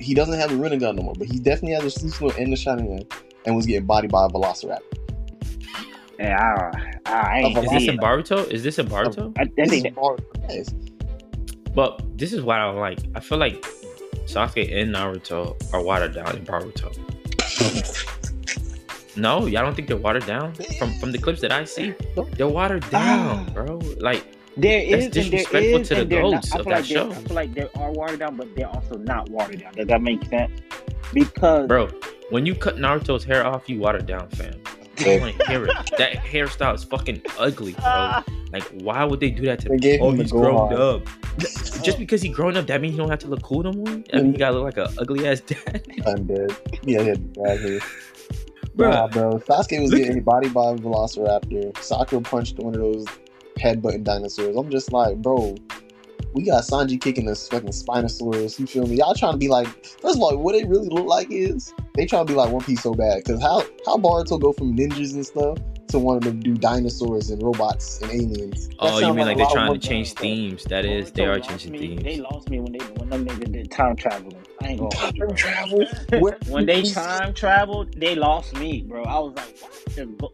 he 0.00 0.14
doesn't 0.14 0.36
have 0.36 0.50
the 0.50 0.76
Gun 0.78 0.96
no 0.96 1.02
more, 1.04 1.14
but 1.16 1.28
he 1.28 1.38
definitely 1.38 1.74
has 1.80 1.94
the 1.94 2.00
Susanoo 2.08 2.36
and 2.38 2.52
the 2.52 2.56
Sharingan, 2.56 3.08
and 3.46 3.54
was 3.54 3.66
getting 3.66 3.86
bodied 3.86 4.10
by 4.10 4.26
a 4.26 4.28
Velociraptor. 4.28 4.80
Yeah, 6.18 6.70
I, 7.06 7.12
I 7.12 7.38
ain't. 7.40 7.58
Is 7.58 7.64
this 7.70 7.82
see 7.82 7.88
in 7.88 7.94
it. 7.94 8.00
Boruto? 8.00 8.50
Is 8.50 8.62
this 8.62 8.78
in 8.78 8.86
Boruto? 8.86 9.36
I, 9.38 9.42
I 9.42 9.44
This 9.56 9.70
think 9.70 9.86
is 9.86 9.94
hard. 9.94 10.22
Yes. 10.48 10.74
But 11.74 12.02
this 12.16 12.32
is 12.32 12.42
what 12.42 12.58
I 12.60 12.66
don't 12.70 12.80
like. 12.80 12.98
I 13.16 13.20
feel 13.20 13.38
like 13.38 13.60
Sasuke 14.26 14.72
and 14.80 14.94
Naruto 14.94 15.56
are 15.74 15.82
watered 15.82 16.14
down 16.14 16.36
in 16.36 16.44
Boruto. 16.44 16.90
No, 19.16 19.46
y'all 19.46 19.62
don't 19.64 19.74
think 19.76 19.86
they're 19.88 19.96
watered 19.96 20.26
down? 20.26 20.54
From 20.78 20.92
from 20.98 21.12
the 21.12 21.18
clips 21.18 21.40
that 21.42 21.52
I 21.52 21.64
see, 21.64 21.94
they're 22.36 22.48
watered 22.48 22.88
down, 22.90 23.46
Ah. 23.48 23.52
bro. 23.52 23.78
Like 24.00 24.24
there 24.56 24.80
is 24.82 24.90
That's 24.90 25.04
and 25.04 25.14
there 25.14 25.30
disrespectful 25.30 25.80
is 25.80 25.88
to 25.88 25.94
the 25.94 26.00
and 26.02 26.10
not. 26.10 26.32
goats 26.42 26.54
of 26.54 26.64
that 26.66 26.70
like 26.70 26.84
show. 26.84 27.10
I 27.10 27.14
feel 27.14 27.34
like 27.36 27.54
they 27.54 27.68
are 27.76 27.92
watered 27.92 28.18
down, 28.20 28.36
but 28.36 28.54
they're 28.56 28.68
also 28.68 28.96
not 28.98 29.28
watered 29.30 29.60
down. 29.60 29.72
Does 29.74 29.86
that 29.86 30.02
make 30.02 30.24
sense? 30.26 30.60
Because 31.12 31.68
Bro, 31.68 31.90
when 32.30 32.44
you 32.46 32.54
cut 32.56 32.76
Naruto's 32.76 33.22
hair 33.24 33.46
off, 33.46 33.68
you 33.68 33.78
watered 33.78 34.06
down, 34.06 34.28
fam. 34.30 34.54
I 34.98 35.02
don't 35.04 35.20
want 35.20 35.38
to 35.40 35.46
hear 35.48 35.64
it. 35.66 35.72
That 35.98 36.12
hairstyle 36.14 36.74
is 36.74 36.84
fucking 36.84 37.22
ugly, 37.38 37.72
bro. 37.72 38.20
Like, 38.54 38.62
why 38.82 39.02
would 39.02 39.18
they 39.18 39.30
do 39.30 39.42
that 39.46 39.58
to 39.62 39.68
They 39.68 39.74
me? 39.74 39.80
gave 39.80 40.00
Oh, 40.00 40.10
him 40.12 40.20
he's 40.20 40.30
grown 40.30 40.54
hard. 40.56 40.72
up. 40.74 41.02
Just 41.82 41.98
because 41.98 42.22
he's 42.22 42.32
grown 42.36 42.56
up, 42.56 42.68
that 42.68 42.80
means 42.80 42.92
he 42.92 42.98
don't 42.98 43.10
have 43.10 43.18
to 43.20 43.26
look 43.26 43.42
cool 43.42 43.64
no 43.64 43.72
more. 43.72 43.88
I 44.12 44.18
mean, 44.18 44.30
he 44.30 44.38
gotta 44.38 44.54
look 44.60 44.76
like 44.76 44.88
an 44.88 44.94
ugly 44.96 45.26
ass 45.26 45.40
dad, 45.40 45.84
I'm 46.06 46.24
dead. 46.24 46.52
Yeah, 46.84 47.14
bad 47.36 47.58
hair. 47.60 47.80
bro. 48.76 48.90
Nah, 48.92 49.08
bro. 49.08 49.30
Sasuke 49.40 49.82
was 49.82 49.90
Look 49.90 50.02
getting 50.02 50.22
body 50.22 50.48
by 50.50 50.70
a 50.70 50.74
Velociraptor. 50.76 51.76
Sakura 51.78 52.22
punched 52.22 52.60
one 52.60 52.76
of 52.76 52.80
those 52.80 53.06
headbutting 53.56 54.04
dinosaurs. 54.04 54.54
I'm 54.56 54.70
just 54.70 54.92
like, 54.92 55.16
bro, 55.20 55.56
we 56.34 56.42
got 56.44 56.64
Sanji 56.64 57.00
kicking 57.00 57.26
this 57.26 57.48
fucking 57.48 57.70
Spinosaurus. 57.70 58.58
You 58.58 58.66
feel 58.66 58.86
me? 58.86 58.96
Y'all 58.96 59.14
trying 59.14 59.32
to 59.32 59.38
be 59.38 59.48
like, 59.48 59.66
first 60.02 60.16
of 60.16 60.22
all, 60.22 60.36
what 60.36 60.52
they 60.52 60.64
really 60.64 60.88
look 60.88 61.06
like 61.06 61.28
is 61.30 61.72
they 61.94 62.06
trying 62.06 62.26
to 62.26 62.32
be 62.32 62.36
like 62.36 62.50
One 62.50 62.62
Piece 62.64 62.82
so 62.82 62.92
bad. 62.92 63.22
Because 63.24 63.40
how 63.40 63.60
how 63.86 63.96
Boruto 63.96 64.40
go 64.40 64.52
from 64.52 64.76
ninjas 64.76 65.14
and 65.14 65.24
stuff 65.24 65.58
to 65.88 65.98
wanting 65.98 66.32
to 66.32 66.36
do 66.38 66.54
dinosaurs 66.54 67.30
and 67.30 67.40
robots 67.42 68.00
and 68.02 68.10
aliens? 68.10 68.68
That 68.68 68.76
Oh, 68.80 68.98
you 68.98 69.14
mean 69.14 69.26
like 69.26 69.36
a 69.36 69.38
they're 69.38 69.46
trying 69.46 69.72
to 69.72 69.78
change 69.78 70.08
Piece. 70.08 70.20
themes? 70.20 70.64
That 70.64 70.84
is, 70.84 71.12
they 71.12 71.24
are 71.26 71.38
changing 71.38 71.72
me- 71.72 71.96
They 71.96 72.16
lost 72.18 72.50
me 72.50 72.58
when 72.60 72.72
they 72.72 72.84
when 72.96 73.10
them 73.10 73.24
niggas 73.26 73.52
did 73.52 73.70
time 73.70 73.94
traveling. 73.96 74.44
I 74.60 74.68
ain't 74.68 74.80
gonna 74.80 74.90
Time 74.90 75.12
bro. 75.16 75.32
travel. 75.34 75.86
When 76.48 76.66
they 76.66 76.82
time 76.82 77.32
traveled, 77.34 77.94
they 77.98 78.16
lost 78.16 78.56
me, 78.58 78.82
bro. 78.82 79.04
I 79.04 79.18
was 79.20 79.34
like, 79.36 79.56
what? 79.60 79.94
the 79.94 80.06
go- 80.06 80.32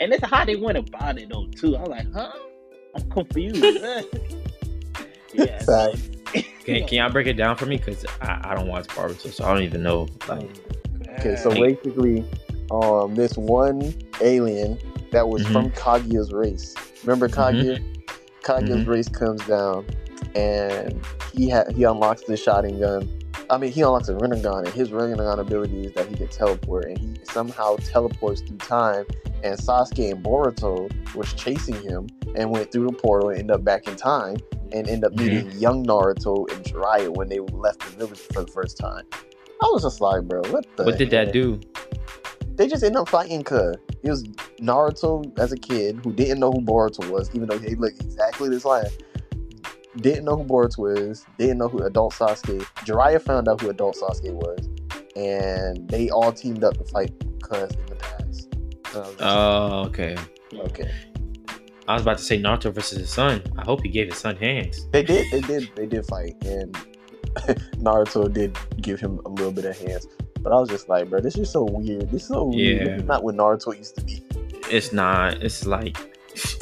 And 0.00 0.12
it's 0.12 0.24
how 0.24 0.44
they 0.44 0.54
went 0.56 0.78
about 0.78 1.18
it 1.18 1.28
though, 1.28 1.46
too. 1.56 1.76
I 1.76 1.80
was 1.80 1.88
like, 1.88 2.12
huh? 2.12 2.30
I'm 2.94 3.10
confused. 3.10 3.64
yeah. 5.34 5.58
so- 5.58 5.92
Can, 6.64 6.86
can 6.88 6.98
y'all 6.98 7.10
break 7.12 7.26
it 7.26 7.34
down 7.34 7.56
for 7.56 7.66
me? 7.66 7.78
Cause 7.78 8.04
I, 8.22 8.40
I 8.42 8.54
don't 8.54 8.68
watch 8.68 8.86
Boruto, 8.88 9.30
so 9.32 9.44
I 9.44 9.52
don't 9.52 9.62
even 9.64 9.82
know. 9.82 10.08
Like, 10.28 10.48
Okay, 11.20 11.36
so 11.36 11.50
basically, 11.50 12.24
um, 12.70 13.14
this 13.14 13.36
one 13.36 13.94
alien 14.20 14.78
that 15.12 15.28
was 15.28 15.42
Mhm. 15.44 15.52
from 15.52 15.70
Kaguya's 15.72 16.32
race. 16.32 16.74
Remember 17.04 17.28
Kaguya? 17.28 17.78
Kaguya's 18.42 18.84
Mhm. 18.84 18.88
race 18.88 19.08
comes 19.08 19.46
down, 19.46 19.86
and 20.34 21.00
he 21.34 21.50
ha- 21.50 21.70
he 21.74 21.84
unlocks 21.84 22.22
the 22.22 22.32
Sharingan. 22.34 23.08
I 23.50 23.58
mean, 23.58 23.72
he 23.72 23.82
unlocks 23.82 24.08
a 24.08 24.14
Rinnegan, 24.14 24.64
and 24.64 24.68
his 24.68 24.90
Rinnegan 24.90 25.38
ability 25.38 25.86
is 25.86 25.92
that 25.92 26.08
he 26.08 26.14
can 26.14 26.28
teleport, 26.28 26.86
and 26.86 26.98
he 26.98 27.14
somehow 27.24 27.76
teleports 27.76 28.40
through 28.40 28.56
time. 28.58 29.04
And 29.42 29.58
Sasuke 29.58 30.10
and 30.12 30.24
Boruto 30.24 30.90
was 31.14 31.32
chasing 31.34 31.80
him, 31.82 32.06
and 32.34 32.50
went 32.50 32.72
through 32.72 32.86
the 32.86 32.92
portal 32.92 33.28
and 33.28 33.38
ended 33.38 33.54
up 33.56 33.64
back 33.64 33.86
in 33.86 33.96
time, 33.96 34.36
and 34.72 34.88
end 34.88 35.04
up 35.04 35.12
Mhm. 35.12 35.18
meeting 35.18 35.52
young 35.60 35.84
Naruto 35.84 36.50
and 36.50 36.64
Jiraiya 36.64 37.10
when 37.14 37.28
they 37.28 37.40
left 37.40 37.80
the 37.80 37.96
village 37.96 38.18
for 38.18 38.42
the 38.42 38.50
first 38.50 38.78
time. 38.78 39.04
I 39.62 39.66
was 39.72 39.82
just 39.82 40.00
like, 40.00 40.22
bro, 40.22 40.42
what 40.50 40.66
the? 40.76 40.84
what 40.84 40.98
did 40.98 41.10
that 41.10 41.32
do? 41.32 41.60
They 42.56 42.66
just 42.66 42.82
end 42.84 42.96
up 42.96 43.08
fighting 43.08 43.42
cuz 43.42 43.76
it 44.02 44.10
was 44.10 44.22
Naruto 44.60 45.36
as 45.38 45.52
a 45.52 45.56
kid 45.56 46.00
who 46.04 46.12
didn't 46.12 46.38
know 46.40 46.50
who 46.52 46.60
Boruto 46.60 47.08
was, 47.10 47.30
even 47.34 47.48
though 47.48 47.58
he 47.58 47.74
looked 47.74 48.00
exactly 48.02 48.48
the 48.48 48.60
same. 48.60 48.90
Didn't 49.98 50.24
know 50.24 50.36
who 50.36 50.44
Boruto 50.44 50.78
was, 50.78 51.24
didn't 51.38 51.58
know 51.58 51.68
who 51.68 51.78
adult 51.82 52.14
Sasuke. 52.14 52.62
Jiraiya 52.84 53.22
found 53.22 53.48
out 53.48 53.60
who 53.60 53.70
adult 53.70 53.96
Sasuke 53.96 54.32
was, 54.32 54.68
and 55.16 55.88
they 55.88 56.10
all 56.10 56.32
teamed 56.32 56.64
up 56.64 56.76
to 56.76 56.84
fight 56.84 57.12
cuz 57.42 57.70
in 57.72 57.86
the 57.86 57.96
past. 57.96 58.48
Oh, 59.20 59.84
okay. 59.86 60.16
like, 60.52 60.66
okay. 60.66 60.90
I 61.86 61.94
was 61.94 62.02
about 62.02 62.18
to 62.18 62.24
say 62.24 62.40
Naruto 62.40 62.72
versus 62.72 62.98
his 62.98 63.10
son. 63.10 63.42
I 63.58 63.64
hope 63.64 63.82
he 63.82 63.88
gave 63.88 64.08
his 64.08 64.18
son 64.18 64.36
hands. 64.36 64.88
They 64.90 65.02
did, 65.02 65.26
they 65.30 65.40
did, 65.40 65.70
they 65.74 65.86
did 65.86 66.06
fight, 66.06 66.34
and 66.44 66.72
Naruto 67.76 68.32
did 68.32 68.56
give 68.80 69.00
him 69.00 69.20
a 69.24 69.28
little 69.28 69.52
bit 69.52 69.64
of 69.64 69.78
hands. 69.78 70.06
But 70.40 70.52
I 70.52 70.60
was 70.60 70.68
just 70.68 70.88
like, 70.88 71.08
bro, 71.08 71.20
this 71.20 71.36
is 71.36 71.50
so 71.50 71.64
weird. 71.64 72.10
This 72.10 72.22
is 72.22 72.28
so 72.28 72.44
weird. 72.44 72.86
This 72.86 73.02
is 73.02 73.04
not 73.04 73.24
what 73.24 73.34
Naruto 73.34 73.76
used 73.76 73.96
to 73.96 74.04
be. 74.04 74.22
It's 74.70 74.92
not. 74.92 75.42
It's 75.42 75.66
like 75.66 76.13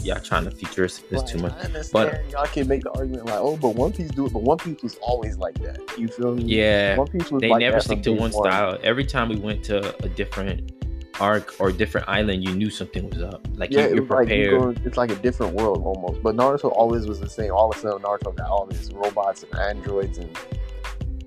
y'all 0.03 0.21
trying 0.21 0.45
to 0.45 0.51
futuristic 0.51 1.09
this 1.11 1.23
too 1.23 1.39
much. 1.39 1.53
I 1.55 1.61
understand 1.63 2.11
But- 2.25 2.31
y'all 2.31 2.47
can 2.47 2.69
make 2.69 2.83
the 2.83 2.91
argument 2.93 3.27
like, 3.27 3.39
oh, 3.39 3.57
but 3.57 3.75
One 3.75 3.93
Piece 3.93 4.11
do 4.11 4.27
it, 4.27 4.33
but 4.33 4.43
One 4.43 4.59
Piece 4.59 4.83
was 4.83 4.97
always 5.03 5.39
like 5.39 5.55
that. 5.63 5.79
You 5.99 6.09
feel 6.09 6.35
me? 6.35 6.45
Yeah, 6.45 6.97
One 6.97 7.09
Piece 7.09 7.31
was 7.31 7.41
they 7.41 7.49
like 7.49 7.61
never 7.61 7.81
stick 7.81 8.03
to 8.03 8.15
day 8.15 8.19
one 8.19 8.33
style. 8.33 8.79
Every 8.83 9.05
time 9.05 9.29
we 9.29 9.37
went 9.37 9.63
to 9.65 9.97
a 10.05 10.09
different 10.09 10.73
arc 11.21 11.55
or 11.61 11.71
different 11.71 12.09
island, 12.09 12.43
you 12.43 12.55
knew 12.55 12.71
something 12.71 13.09
was 13.09 13.23
up. 13.23 13.47
Like 13.55 13.71
Yeah, 13.71 13.89
you, 13.89 13.95
you're 13.97 14.03
was 14.03 14.11
like 14.11 14.29
you 14.29 14.51
prepared. 14.51 14.77
go, 14.77 14.89
it's 14.89 14.97
like 14.97 15.11
a 15.11 15.17
different 15.17 15.55
world 15.55 15.83
almost. 15.85 16.23
But 16.23 16.37
Naruto 16.37 16.73
always 16.73 17.07
was 17.07 17.21
the 17.21 17.29
same. 17.29 17.53
All 17.53 17.71
of 17.71 17.77
a 17.77 17.81
sudden, 17.81 18.03
Naruto 18.03 18.35
got 18.37 18.49
all 18.49 18.67
these 18.67 18.91
robots 18.93 19.45
and 19.45 19.55
androids, 19.61 20.19
and 20.19 20.37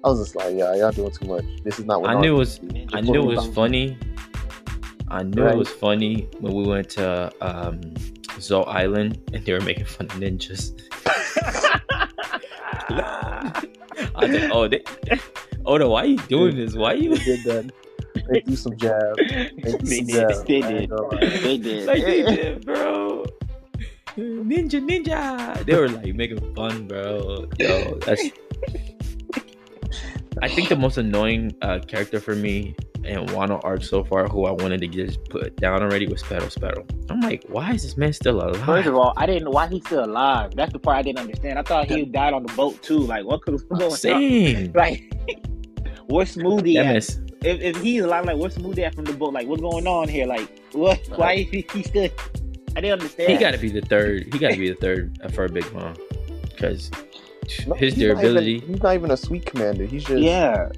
I 0.04 0.10
was 0.10 0.20
just 0.20 0.36
like, 0.36 0.56
yeah, 0.56 0.76
y'all 0.76 0.92
doing 0.92 1.12
too 1.12 1.26
much. 1.28 1.46
This 1.64 1.80
is 1.80 1.86
not 1.86 2.02
what 2.02 2.10
I 2.12 2.20
knew 2.20 2.36
it 2.36 2.38
was. 2.38 2.58
used 2.60 2.62
to 2.70 2.74
be. 2.74 2.88
I 2.94 3.02
knew 3.02 3.22
it 3.22 3.36
was 3.36 3.48
funny. 3.56 3.98
I 5.08 5.22
knew 5.22 5.44
Right. 5.44 5.54
it 5.54 5.58
was 5.58 5.70
funny 5.70 6.28
when 6.40 6.54
we 6.54 6.64
went 6.68 6.90
to 6.92 7.32
um, 7.40 7.80
Zou 8.40 8.62
Island 8.64 9.20
and 9.34 9.46
they 9.46 9.54
were 9.54 9.62
making 9.62 9.86
fun 9.86 10.08
of 10.08 10.14
ninjas. 10.14 10.74
I 14.18 14.28
said, 14.28 14.52
"Oh, 14.52 14.68
they, 14.68 14.84
Oda, 15.66 15.86
oh, 15.86 15.90
why 15.90 16.04
are 16.04 16.06
you 16.06 16.18
doing 16.30 16.56
this? 16.56 16.76
Why 16.76 16.94
you 16.94 17.16
They 17.16 17.24
did 17.24 17.44
that. 17.46 17.72
They 18.30 18.42
do 18.42 18.56
some 18.56 18.78
jabs. 18.78 19.18
They 19.18 19.50
threw 19.72 19.80
They 19.90 19.98
some 19.98 20.06
did. 20.06 20.14
jabs. 20.14 20.44
They 20.44 20.62
did. 20.62 20.90
gonna. 20.90 21.20
They 21.20 21.58
did. 21.58 21.86
like 21.88 22.04
they 22.04 22.24
did, 22.24 22.66
bro? 22.66 23.26
Ninja, 24.18 24.80
ninja. 24.80 25.66
They 25.66 25.76
were 25.76 25.90
like 25.90 26.14
making 26.16 26.54
fun, 26.56 26.88
bro. 26.88 27.50
Yo, 27.60 27.96
that's. 28.06 28.24
I 30.42 30.48
think 30.48 30.70
the 30.70 30.76
most 30.76 30.98
annoying 30.98 31.56
uh, 31.62 31.80
character 31.80 32.20
for 32.20 32.36
me 32.36 32.76
in 33.04 33.26
Wano 33.28 33.64
arc 33.64 33.84
so 33.84 34.04
far, 34.04 34.28
who 34.28 34.46
I 34.46 34.52
wanted 34.52 34.82
to 34.82 34.88
just 34.88 35.24
put 35.30 35.56
down 35.58 35.82
already, 35.82 36.08
was 36.08 36.24
Perospero. 36.24 36.86
I'm 37.10 37.22
like, 37.22 37.44
why 37.48 37.72
is 37.74 37.84
this 37.84 37.98
man 37.98 38.14
still 38.14 38.42
alive? 38.42 38.58
First 38.66 38.88
of 38.88 38.96
all, 38.96 39.14
I 39.16 39.26
didn't 39.26 39.46
know 39.46 39.52
why 39.52 39.68
he's 39.68 39.86
still 39.86 40.04
alive. 40.04 40.56
That's 40.56 40.74
the 40.74 40.80
part 40.80 40.98
I 40.98 41.02
didn't 41.04 41.20
understand. 41.20 41.60
I 41.60 41.62
thought 41.62 41.90
he 41.90 42.06
died 42.06 42.34
on 42.34 42.44
the 42.44 42.54
boat 42.54 42.82
too. 42.82 43.00
Like 43.00 43.26
what 43.26 43.42
could 43.44 43.62
what's 43.70 44.04
going 44.04 44.68
on? 44.68 44.72
Like 44.74 45.04
where's 46.08 46.36
Smoothie 46.36 46.76
at? 46.78 46.86
mess. 46.94 47.20
If, 47.44 47.62
if 47.62 47.82
he's 47.82 48.04
alive, 48.04 48.26
like 48.26 48.38
where's 48.38 48.56
Smoothie 48.56 48.80
at 48.80 48.96
from 48.96 49.06
the 49.06 49.14
boat? 49.14 49.34
Like 49.34 49.48
what's 49.48 49.62
going 49.62 49.88
on 49.88 50.08
here? 50.08 50.26
Like 50.26 50.50
what? 50.74 51.00
Why 51.16 51.34
is 51.34 51.50
he, 51.50 51.66
he 51.72 51.84
still? 51.84 52.10
I 52.76 52.82
didn't 52.82 53.00
understand. 53.00 53.32
He 53.32 53.38
got 53.38 53.52
to 53.52 53.58
be 53.58 53.70
the 53.70 53.82
third. 53.82 54.34
He 54.34 54.40
got 54.40 54.52
to 54.52 54.58
be 54.58 54.70
the 54.70 54.76
third 54.76 55.18
for 55.34 55.46
a 55.46 55.50
big 55.50 55.72
mom, 55.74 55.96
because 56.50 56.92
No, 57.68 57.74
his 57.76 57.94
he's 57.94 58.04
not 58.04 58.10
even- 58.12 58.18
durability. 58.22 58.60
he's 58.60 58.82
not 58.84 58.94
even 58.96 59.12
a 59.12 59.18
sweet 59.18 59.46
commander. 59.46 59.86
He's 59.86 60.04
just. 60.04 60.22
Yeah, 60.22 60.70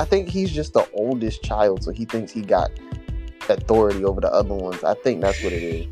I 0.00 0.04
think 0.04 0.28
he's 0.28 0.52
just 0.52 0.72
the 0.72 0.86
oldest 0.92 1.42
child, 1.42 1.82
so 1.84 1.90
he 1.92 2.04
thinks 2.04 2.32
he 2.32 2.42
got 2.42 2.70
authority 3.48 4.04
over 4.04 4.20
the 4.20 4.32
other 4.32 4.54
ones. 4.54 4.82
I 4.84 4.94
think 4.94 5.20
that's 5.20 5.42
what 5.42 5.52
it 5.52 5.62
is. 5.62 5.86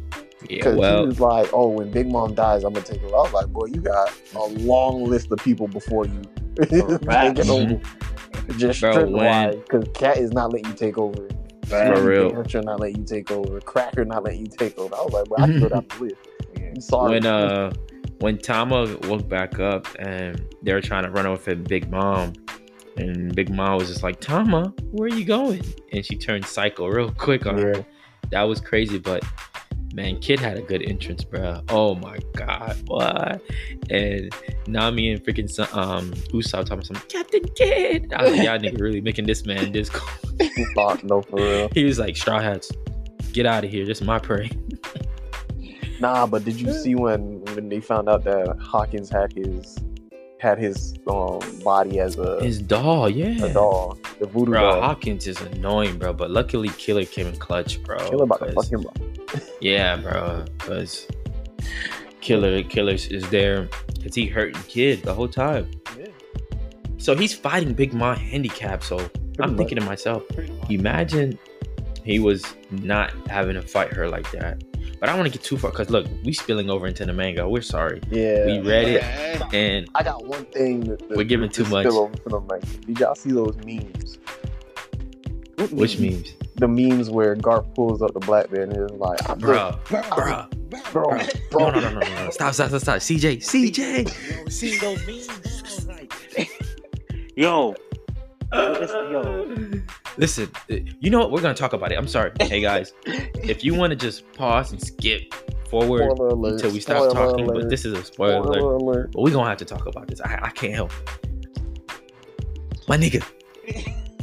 Yeah, 0.48 0.56
Because 0.56 0.74
he 0.74 1.06
was 1.06 1.20
like, 1.20 1.50
"Oh, 1.52 1.68
when 1.68 1.90
Big 1.90 2.10
Mom 2.10 2.34
dies, 2.34 2.64
I'm 2.64 2.72
gonna 2.72 2.84
take 2.84 3.02
over." 3.04 3.14
I 3.14 3.20
was 3.20 3.32
like, 3.32 3.46
"Boy, 3.48 3.66
you 3.66 3.80
got 3.80 4.12
a 4.34 4.44
long 4.60 5.04
list 5.04 5.30
of 5.30 5.38
people 5.38 5.68
before 5.68 6.04
you 6.06 6.20
Facts. 7.04 7.48
over." 7.48 7.80
Just 8.58 8.80
Bro, 8.80 8.92
strength 8.92 9.62
because 9.68 9.86
Cat 9.94 10.16
is 10.18 10.32
not 10.32 10.52
letting 10.52 10.68
you 10.70 10.76
take 10.76 10.98
over. 10.98 11.28
Facts. 11.66 12.00
For 12.00 12.04
real. 12.06 12.30
Furniture 12.30 12.60
not 12.62 12.80
letting 12.80 12.98
you 12.98 13.04
take 13.04 13.30
over. 13.30 13.60
Cracker 13.60 14.04
not 14.04 14.24
letting 14.24 14.40
you 14.40 14.48
take 14.58 14.76
over. 14.78 14.92
I 14.96 15.02
was 15.04 15.12
like, 15.12 15.24
"Bro, 15.28 15.36
I 15.38 15.46
can 15.46 15.60
go 15.60 15.68
down 15.68 15.86
the 15.96 16.04
list." 16.04 16.16
I'm 16.56 16.80
sorry. 16.80 17.10
when 17.12 17.26
uh 17.26 17.72
when 18.20 18.38
Tama 18.38 18.96
woke 19.02 19.28
back 19.28 19.58
up 19.58 19.86
and 19.98 20.44
they 20.62 20.72
were 20.72 20.80
trying 20.80 21.04
to 21.04 21.10
run 21.10 21.26
over 21.26 21.40
for 21.40 21.54
Big 21.54 21.90
Mom, 21.90 22.32
and 22.96 23.34
Big 23.34 23.50
Mom 23.50 23.78
was 23.78 23.88
just 23.88 24.02
like, 24.02 24.20
Tama, 24.20 24.72
where 24.92 25.06
are 25.06 25.14
you 25.14 25.24
going? 25.24 25.62
And 25.92 26.04
she 26.04 26.16
turned 26.16 26.44
psycho 26.44 26.86
real 26.86 27.10
quick 27.10 27.46
on 27.46 27.58
her. 27.58 27.84
That 28.30 28.42
was 28.42 28.60
crazy, 28.60 28.98
but 28.98 29.24
man, 29.94 30.18
Kid 30.20 30.40
had 30.40 30.56
a 30.56 30.62
good 30.62 30.82
entrance, 30.82 31.24
bro. 31.24 31.62
Oh 31.68 31.94
my 31.96 32.18
god, 32.34 32.76
what? 32.86 33.42
And 33.90 34.32
Nami 34.66 35.10
and 35.10 35.22
freaking 35.22 35.50
son- 35.50 35.68
um 35.72 36.12
Usopp 36.32 36.66
talking 36.66 36.84
some 36.84 36.96
Captain 37.08 37.44
Kid. 37.56 38.12
I 38.14 38.22
was 38.24 38.32
like, 38.36 38.46
y'all 38.46 38.58
nigga 38.58 38.80
really 38.80 39.00
making 39.00 39.26
this 39.26 39.44
man 39.44 39.72
this 39.72 39.90
cool. 39.90 40.08
Thought, 40.74 41.04
no, 41.04 41.22
for 41.22 41.36
real. 41.36 41.68
He 41.74 41.84
was 41.84 41.98
like, 41.98 42.16
Straw 42.16 42.40
Hats, 42.40 42.72
get 43.32 43.46
out 43.46 43.64
of 43.64 43.70
here. 43.70 43.84
This 43.84 44.00
is 44.00 44.06
my 44.06 44.18
prey. 44.18 44.50
Nah, 46.00 46.26
but 46.26 46.44
did 46.44 46.60
you 46.60 46.72
see 46.82 46.94
when 46.94 47.41
when 47.54 47.68
they 47.68 47.80
found 47.80 48.08
out 48.08 48.24
that 48.24 48.56
Hawkins 48.60 49.08
had 49.10 49.32
his 49.32 49.78
had 50.40 50.58
his 50.58 50.94
um 51.06 51.38
body 51.62 52.00
as 52.00 52.18
a, 52.18 52.42
His 52.42 52.60
doll, 52.60 53.08
yeah. 53.08 53.44
a 53.44 53.52
doll, 53.52 53.96
the 54.18 54.26
voodoo 54.26 54.50
Bro, 54.52 54.60
doll? 54.60 54.80
Hawkins 54.80 55.26
is 55.28 55.40
annoying, 55.40 55.98
bro. 55.98 56.12
But 56.12 56.30
luckily, 56.32 56.68
Killer 56.70 57.04
came 57.04 57.28
in 57.28 57.36
clutch, 57.36 57.80
bro. 57.84 57.98
Kill 58.10 58.22
about 58.22 58.40
to 58.40 58.46
'cause- 58.52 58.68
fuck 58.68 58.72
him 58.80 58.86
up. 58.86 58.98
Yeah, 59.60 59.96
bro. 59.96 60.44
Because 60.58 61.06
Killer, 62.20 62.62
Killer 62.64 62.94
is 62.94 63.28
there 63.30 63.68
because 63.94 64.14
he 64.16 64.26
hurting 64.26 64.60
kid 64.64 65.02
the 65.02 65.14
whole 65.14 65.28
time. 65.28 65.70
Yeah. 65.98 66.06
So 66.98 67.14
he's 67.16 67.32
fighting 67.34 67.72
Big 67.72 67.92
Mom 67.94 68.16
handicap. 68.16 68.82
So 68.82 68.98
I'm 69.38 69.50
much. 69.50 69.58
thinking 69.58 69.78
to 69.78 69.84
myself, 69.84 70.24
imagine 70.68 71.38
he 72.04 72.18
was 72.18 72.44
not 72.70 73.12
having 73.28 73.54
to 73.54 73.62
fight 73.62 73.92
her 73.92 74.08
like 74.08 74.28
that. 74.32 74.62
But 75.02 75.08
I 75.08 75.14
don't 75.14 75.22
want 75.22 75.32
to 75.32 75.36
get 75.36 75.44
too 75.44 75.58
far 75.58 75.72
because 75.72 75.90
look, 75.90 76.06
we 76.22 76.32
spilling 76.32 76.70
over 76.70 76.86
into 76.86 77.04
the 77.04 77.12
manga. 77.12 77.48
We're 77.48 77.60
sorry. 77.60 78.00
Yeah. 78.08 78.46
We 78.46 78.60
read 78.60 78.86
it 78.86 79.02
and 79.52 79.88
I 79.96 80.04
got 80.04 80.24
one 80.26 80.44
thing. 80.44 80.82
That, 80.82 81.08
that 81.08 81.16
We're 81.16 81.24
giving 81.24 81.50
too 81.50 81.64
much. 81.64 81.86
spill 81.86 81.98
over 82.02 82.16
for 82.18 82.28
them, 82.28 82.46
like, 82.46 82.62
did 82.86 83.00
y'all 83.00 83.16
see 83.16 83.32
those 83.32 83.56
memes? 83.66 84.18
which 85.72 85.98
means, 85.98 86.34
The 86.54 86.68
memes 86.68 87.10
where 87.10 87.34
Garp 87.34 87.74
pulls 87.74 88.00
up 88.00 88.14
the 88.14 88.20
black 88.20 88.52
man 88.52 88.70
and 88.70 88.92
is 88.92 88.96
like, 88.96 89.28
I'm 89.28 89.40
bro, 89.40 89.76
bro, 89.88 90.02
bro, 90.02 90.46
bro, 90.70 90.80
bro. 90.92 91.08
bro. 91.08 91.18
No, 91.18 91.70
no, 91.70 91.80
no, 91.80 91.80
no, 91.80 91.98
no, 91.98 92.24
no. 92.24 92.30
Stop, 92.30 92.54
stop, 92.54 92.68
stop, 92.68 92.80
stop. 92.80 92.96
CJ, 92.98 93.38
CJ. 93.38 94.52
See 94.52 94.78
those 94.78 95.04
memes? 95.04 95.84
Like, 95.88 96.12
yo, 97.36 97.74
yo. 98.52 99.71
Listen, 100.18 100.50
uh, 100.70 100.76
you 101.00 101.10
know 101.10 101.18
what? 101.20 101.30
We're 101.30 101.40
gonna 101.40 101.54
talk 101.54 101.72
about 101.72 101.92
it. 101.92 101.98
I'm 101.98 102.08
sorry. 102.08 102.32
Hey 102.42 102.60
guys, 102.60 102.92
if 103.06 103.64
you 103.64 103.74
want 103.74 103.90
to 103.92 103.96
just 103.96 104.30
pause 104.32 104.72
and 104.72 104.80
skip 104.80 105.32
forward 105.70 106.02
alert, 106.02 106.52
until 106.54 106.70
we 106.70 106.80
stop 106.80 107.12
talking, 107.12 107.46
alert, 107.46 107.62
but 107.62 107.70
this 107.70 107.84
is 107.86 107.94
a 107.98 108.04
spoiler 108.04 108.42
spoiler 108.42 108.74
alert. 108.74 109.12
But 109.12 109.22
we're 109.22 109.30
gonna 109.32 109.48
have 109.48 109.58
to 109.58 109.64
talk 109.64 109.86
about 109.86 110.08
this. 110.08 110.20
I, 110.20 110.38
I 110.42 110.50
can't 110.50 110.74
help. 110.74 110.92
It. 110.92 111.28
My 112.88 112.98
nigga, 112.98 113.24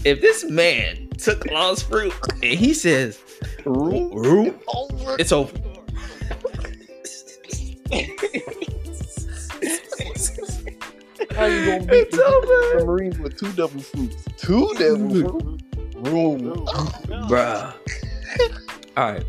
if 0.05 0.21
this 0.21 0.43
man 0.43 1.09
took 1.17 1.45
Law's 1.49 1.81
fruit 1.81 2.13
and 2.43 2.43
he 2.59 2.73
says, 2.73 3.19
over. 3.65 5.15
it's 5.17 5.31
over. 5.31 5.57
How 11.35 11.45
you 11.45 11.65
gonna 11.65 11.79
beat 11.85 12.07
It's 12.07 12.17
the, 12.17 12.25
over. 12.25 12.79
the 12.79 12.85
Marines 12.85 13.19
with 13.19 13.37
two 13.37 13.51
double 13.53 13.79
fruits? 13.79 14.23
Two 14.37 14.73
double 14.77 15.09
fruits? 15.39 15.63
Room. 16.03 16.41
Bruh. 17.27 17.73
All 18.97 19.11
right. 19.13 19.23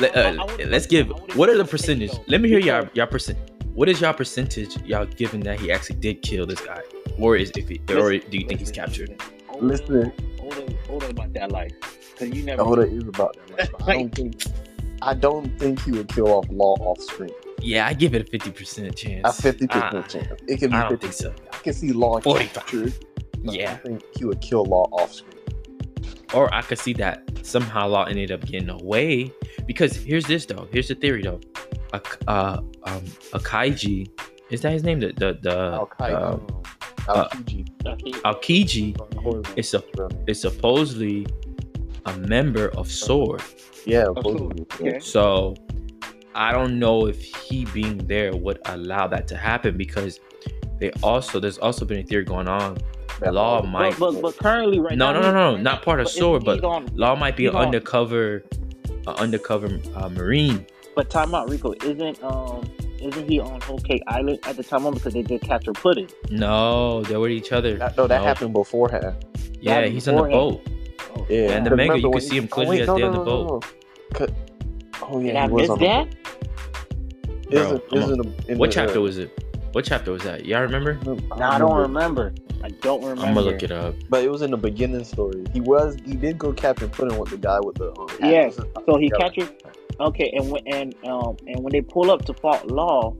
Let, 0.00 0.16
uh, 0.16 0.46
let's 0.66 0.86
give. 0.86 1.08
What 1.36 1.48
are 1.48 1.56
the 1.56 1.64
percentage? 1.64 2.12
Let 2.26 2.40
me 2.40 2.48
hear 2.48 2.58
y'all 2.58 2.88
y'all 2.94 3.06
percent. 3.06 3.38
What 3.74 3.88
is 3.88 4.00
y'all 4.00 4.12
percentage 4.12 4.76
y'all 4.84 5.06
giving 5.06 5.40
that 5.40 5.60
he 5.60 5.70
actually 5.70 5.96
did 6.00 6.22
kill 6.22 6.46
this 6.46 6.60
guy, 6.60 6.80
or 7.18 7.36
is 7.36 7.52
if 7.56 7.68
he, 7.68 7.80
or 7.94 8.16
do 8.18 8.38
you 8.38 8.46
think 8.48 8.58
he's 8.60 8.72
captured? 8.72 9.20
Listen, 9.60 10.12
Hold 10.40 10.54
on, 10.58 10.74
hold 10.88 11.04
on 11.04 11.10
about 11.10 11.32
that 11.34 11.52
life. 11.52 11.72
Cause 12.18 12.28
you 12.30 12.42
never. 12.42 12.62
Oda 12.62 12.82
is 12.82 13.04
about 13.04 13.36
that. 13.56 13.58
life, 13.72 13.88
I 13.88 13.92
don't 13.94 14.14
think. 14.14 14.42
I 15.00 15.14
don't 15.14 15.56
think 15.60 15.80
he 15.82 15.92
would 15.92 16.08
kill 16.08 16.26
off 16.28 16.46
Law 16.50 16.74
off 16.80 17.00
screen. 17.00 17.30
Yeah, 17.60 17.86
I 17.86 17.92
give 17.94 18.14
it 18.14 18.22
a 18.22 18.24
fifty 18.24 18.50
percent 18.50 18.96
chance. 18.96 19.22
A 19.24 19.32
fifty 19.42 19.66
Ah, 19.70 19.90
percent 19.90 20.26
chance. 20.26 20.40
It 20.48 20.58
can 20.58 20.70
be 20.70 20.76
I 20.76 20.88
don't 20.88 21.00
50. 21.00 21.06
think 21.06 21.12
so. 21.14 21.34
I 21.52 21.56
can 21.58 21.72
see 21.72 21.92
Law 21.92 22.20
45. 22.20 22.52
captured. 22.54 22.92
yeah, 23.44 23.72
I 23.72 23.76
think 23.76 24.02
he 24.16 24.24
would 24.24 24.40
kill 24.40 24.64
Law 24.64 24.88
off 24.90 25.12
screen. 25.12 25.34
Or 26.34 26.52
I 26.54 26.62
could 26.62 26.78
see 26.78 26.92
that 26.94 27.46
somehow 27.46 27.88
Law 27.88 28.04
ended 28.04 28.30
up 28.30 28.44
getting 28.44 28.68
away 28.68 29.32
because 29.66 29.96
here's 29.96 30.26
this 30.26 30.46
though. 30.46 30.68
Here's 30.72 30.88
the 30.88 30.94
theory 30.94 31.22
though. 31.22 31.40
A 31.92 32.00
uh 32.26 32.60
um 32.84 33.04
a 33.32 33.38
Kaiji 33.38 34.08
is 34.50 34.62
that 34.62 34.72
his 34.72 34.82
name? 34.82 35.00
The 35.00 35.12
the 35.12 35.38
the 35.42 35.56
Al 35.56 35.82
uh, 35.82 35.86
Qaeda. 35.86 36.64
Al 37.08 37.28
Kiji. 38.40 38.94
Aokiji 38.94 39.58
is 39.58 39.74
a 39.74 39.82
is 40.26 40.40
supposedly 40.40 41.26
a 42.06 42.16
member 42.18 42.68
of 42.76 42.90
Sword. 42.90 43.42
Yeah, 43.86 44.04
supposedly. 44.04 44.66
okay. 44.80 44.98
So 45.00 45.54
I 46.34 46.52
don't 46.52 46.78
know 46.78 47.06
if 47.06 47.22
he 47.22 47.64
being 47.66 47.98
there 48.06 48.34
would 48.36 48.60
allow 48.66 49.06
that 49.08 49.26
to 49.28 49.36
happen 49.36 49.76
because 49.76 50.20
they 50.80 50.90
also 51.02 51.40
there's 51.40 51.58
also 51.58 51.84
been 51.84 52.00
a 52.00 52.02
theory 52.02 52.24
going 52.24 52.48
on. 52.48 52.78
That 53.20 53.34
Law 53.34 53.58
Law- 53.60 53.62
might 53.66 53.98
But, 53.98 54.12
but, 54.12 54.22
but 54.22 54.36
currently, 54.36 54.78
right 54.78 54.96
no 54.96 55.12
now. 55.12 55.20
no 55.20 55.32
no 55.32 55.56
no 55.56 55.56
not 55.56 55.82
part 55.82 55.98
of 56.00 56.04
but 56.06 56.12
Sword, 56.12 56.44
but 56.44 56.62
on- 56.64 56.86
Law 56.94 57.16
might 57.16 57.36
be 57.36 57.46
an 57.46 57.54
on- 57.56 57.66
undercover 57.66 58.44
uh, 59.06 59.12
undercover 59.12 59.80
uh, 59.96 60.08
Marine. 60.08 60.64
But 60.94 61.10
time 61.10 61.34
out, 61.34 61.48
Rico. 61.50 61.72
Isn't 61.84 62.22
um 62.22 62.68
isn't 63.00 63.28
he 63.28 63.38
on 63.40 63.60
Whole 63.62 63.78
Cake 63.78 64.02
Island 64.08 64.38
at 64.44 64.56
the 64.56 64.62
time 64.64 64.84
on 64.86 64.94
because 64.94 65.14
they 65.14 65.22
did 65.22 65.40
catch 65.40 65.66
her 65.66 65.72
Pudding? 65.72 66.08
No, 66.30 67.02
they 67.04 67.14
were 67.14 67.22
with 67.22 67.30
each 67.32 67.52
other. 67.52 67.76
That, 67.78 67.96
no, 67.96 68.06
that 68.06 68.18
No. 68.18 68.24
happened 68.24 68.52
beforehand. 68.52 69.24
Yeah, 69.60 69.74
happened 69.74 69.94
he's 69.94 70.08
on 70.08 70.16
the 70.16 70.22
beforehand. 70.24 70.64
boat. 70.64 71.28
Yeah, 71.30 71.38
And 71.52 71.66
the 71.66 71.70
Because 71.70 71.76
manga, 71.88 71.98
you 72.00 72.10
can 72.10 72.20
see 72.20 72.36
him 72.36 72.44
oh, 72.44 72.54
clearly 72.54 72.70
wait, 72.76 72.80
as 72.82 72.86
no, 72.88 72.94
they 72.94 73.00
no, 73.02 73.06
on 73.08 73.12
the 73.12 73.18
boat. 73.24 73.46
no, 73.48 73.54
no. 73.54 73.60
'Cause- 74.14 74.30
Oh 75.10 75.20
yeah, 75.20 75.26
Did 75.32 75.36
I 75.36 75.46
was 75.46 75.60
miss 75.62 75.70
on 75.70 75.78
the 75.78 75.84
that? 75.86 77.50
Bro, 77.50 77.60
Isn't, 77.62 77.82
isn't 77.92 78.26
a- 78.26 78.52
in 78.52 78.58
What 78.58 78.70
the- 78.70 78.74
chapter 78.74 79.00
was 79.00 79.18
it? 79.18 79.30
What 79.72 79.84
chapter 79.84 80.12
was 80.12 80.22
that? 80.22 80.46
Y'all 80.46 80.62
remember? 80.62 80.94
Nah, 81.36 81.54
I 81.54 81.58
don't 81.58 81.76
remember. 81.76 82.32
I 82.64 82.70
don't 82.70 83.02
remember. 83.02 83.22
I'm 83.26 83.34
gonna 83.34 83.46
look 83.46 83.62
it 83.62 83.70
up. 83.70 83.94
But 84.08 84.24
it 84.24 84.30
was 84.30 84.42
in 84.42 84.50
the 84.50 84.56
beginning 84.56 85.04
story. 85.04 85.44
He 85.52 85.60
was 85.60 85.96
he 86.04 86.14
did 86.16 86.38
go 86.38 86.52
Captain 86.52 86.88
Pudding 86.88 87.18
with 87.18 87.30
the 87.30 87.36
guy 87.36 87.58
with 87.60 87.76
the 87.76 87.92
um. 87.98 88.08
Yes, 88.20 88.56
So 88.56 88.96
he 88.98 89.10
Yeah. 89.12 89.18
captured. 89.18 89.50
Okay, 90.00 90.30
and 90.34 90.50
when 90.50 90.62
and 90.66 90.94
um 91.04 91.36
and 91.46 91.62
when 91.62 91.72
they 91.72 91.80
pull 91.82 92.10
up 92.10 92.24
to 92.26 92.34
Fault 92.34 92.66
Law, 92.66 93.14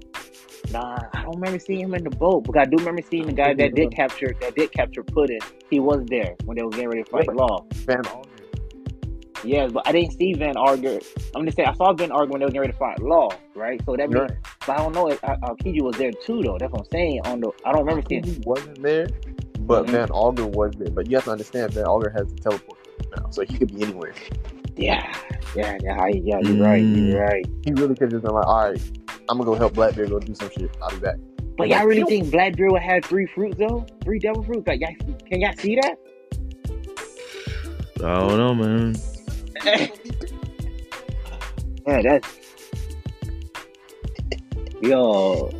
nah, 0.70 0.98
I 1.12 1.22
don't 1.22 1.34
remember 1.34 1.58
seeing 1.58 1.80
him 1.80 1.94
in 1.94 2.04
the 2.04 2.10
boat. 2.10 2.44
But 2.44 2.56
I 2.58 2.64
do 2.64 2.76
remember 2.78 3.02
seeing 3.02 3.26
the 3.26 3.32
guy 3.32 3.52
that 3.54 3.74
did 3.74 3.92
capture 3.92 4.34
that 4.40 4.54
did 4.54 4.72
capture 4.72 5.02
Pudding. 5.02 5.40
He 5.70 5.80
was 5.80 6.04
there 6.06 6.34
when 6.44 6.56
they 6.56 6.62
was 6.62 6.74
getting 6.74 6.88
ready 6.88 7.04
to 7.04 7.10
fight 7.10 7.32
Law. 7.34 7.64
Van 7.86 8.00
Augur. 8.06 8.27
Yes, 9.44 9.70
but 9.72 9.86
I 9.86 9.92
didn't 9.92 10.12
see 10.18 10.32
Van 10.34 10.56
Augur. 10.56 10.98
I'm 11.34 11.42
gonna 11.42 11.52
say 11.52 11.64
I 11.64 11.72
saw 11.74 11.92
Van 11.92 12.10
Augur 12.10 12.26
when 12.32 12.40
they 12.40 12.46
were 12.46 12.50
getting 12.50 12.60
ready 12.62 12.72
to 12.72 12.78
fight 12.78 13.00
Law, 13.00 13.30
right? 13.54 13.80
So 13.86 13.94
that 13.96 14.10
means, 14.10 14.30
Right. 14.30 14.38
but 14.66 14.70
I 14.70 14.76
don't 14.78 14.94
know. 14.94 15.08
if 15.10 15.22
Al- 15.24 15.36
Alkiji 15.38 15.80
was 15.82 15.96
there 15.96 16.10
too, 16.12 16.42
though. 16.42 16.56
That's 16.58 16.72
what 16.72 16.80
I'm 16.80 16.90
saying. 16.90 17.20
On 17.26 17.40
the, 17.40 17.50
I 17.64 17.72
don't 17.72 17.84
remember 17.86 18.02
seeing. 18.08 18.24
He 18.24 18.40
wasn't 18.44 18.82
there, 18.82 19.06
but 19.60 19.86
Mhm. 19.86 19.90
Van 19.90 20.10
Augur 20.10 20.46
was 20.46 20.72
there. 20.76 20.90
But 20.90 21.08
you 21.08 21.16
have 21.16 21.24
to 21.26 21.30
understand, 21.32 21.72
Van 21.72 21.84
Augur 21.84 22.10
has 22.10 22.26
the 22.34 22.40
teleport 22.40 22.78
now, 23.16 23.30
so 23.30 23.42
he 23.42 23.56
could 23.58 23.74
be 23.74 23.82
anywhere. 23.84 24.12
Yeah, 24.76 25.12
yeah, 25.56 25.76
yeah, 25.82 26.00
I- 26.02 26.08
yeah. 26.22 26.40
You're 26.40 26.62
right. 26.62 26.82
Mm. 26.82 27.08
You're 27.12 27.20
right. 27.20 27.46
He 27.64 27.72
really 27.74 27.94
could 27.94 28.10
just 28.10 28.22
been 28.24 28.34
like, 28.34 28.46
all 28.46 28.70
right, 28.70 28.80
I'm 29.28 29.38
gonna 29.38 29.44
go 29.50 29.54
help 29.54 29.74
Blackbeard 29.74 30.10
go 30.10 30.18
do 30.18 30.34
some 30.34 30.50
shit. 30.50 30.70
I'll 30.82 30.90
be 30.90 30.98
back. 30.98 31.16
But 31.56 31.68
y'all 31.68 31.84
really 31.86 32.04
think 32.04 32.30
Blackbeard 32.30 32.70
would 32.72 32.82
have 32.82 33.04
three 33.04 33.26
fruits 33.26 33.56
though? 33.58 33.84
Three 34.04 34.18
devil 34.20 34.42
fruits? 34.44 34.66
Like, 34.68 34.80
y'all, 34.80 34.94
can 35.28 35.40
y'all 35.40 35.52
see 35.58 35.74
that? 35.76 35.96
I 38.04 38.14
don't 38.20 38.36
know, 38.38 38.54
man. 38.54 38.94
Yeah, 41.86 42.02
that's 42.02 42.38
yo, 44.82 45.50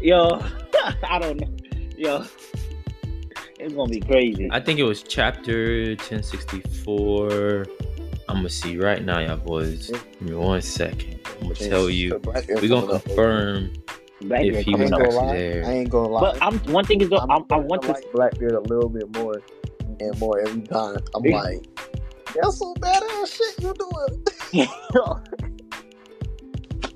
yo. 0.00 0.40
I 1.08 1.18
don't 1.18 1.40
know, 1.40 1.48
yo. 1.96 2.24
It's 3.58 3.74
gonna 3.74 3.90
be 3.90 4.00
crazy. 4.00 4.48
I 4.50 4.60
think 4.60 4.78
it 4.78 4.84
was 4.84 5.02
chapter 5.02 5.86
1064. 5.96 7.66
I'm 8.28 8.36
gonna 8.36 8.48
see 8.48 8.78
right 8.78 9.04
now, 9.04 9.18
y'all 9.20 9.36
boys. 9.36 9.88
Give 9.90 10.20
me 10.22 10.34
one 10.34 10.62
second. 10.62 11.20
I'm 11.40 11.42
gonna 11.48 11.54
tell 11.54 11.90
you. 11.90 12.20
We're 12.24 12.68
gonna 12.68 12.98
confirm 13.00 13.72
Blackbeard 14.22 14.54
If 14.56 14.64
he 14.64 14.74
was 14.74 14.90
coming 14.90 14.92
ain't 14.92 14.92
up. 14.94 15.00
gonna 15.00 15.08
actually 15.08 15.26
lie. 15.26 15.36
there. 15.36 15.64
I 15.64 15.70
ain't 15.72 15.90
gonna 15.90 16.08
lie. 16.08 16.20
But 16.20 16.42
I'm 16.42 16.58
one 16.72 16.84
thing 16.84 17.00
is 17.00 17.08
though, 17.10 17.18
I'm 17.18 17.30
I'm, 17.30 17.42
I 17.42 17.44
starting 17.46 17.68
want 17.68 17.82
to 17.82 17.88
to. 17.88 17.94
like 17.94 18.12
Blackbeard 18.12 18.52
a 18.52 18.60
little 18.60 18.88
bit 18.88 19.14
more 19.16 19.42
and 20.00 20.18
more 20.18 20.40
every 20.40 20.62
time. 20.62 20.98
I'm 21.14 21.24
Yeah. 21.24 21.40
like, 21.40 21.64
that's 22.34 22.58
some 22.58 22.74
badass 22.74 23.36
shit 23.36 23.60
you're 23.62 23.74
doing. 23.74 24.24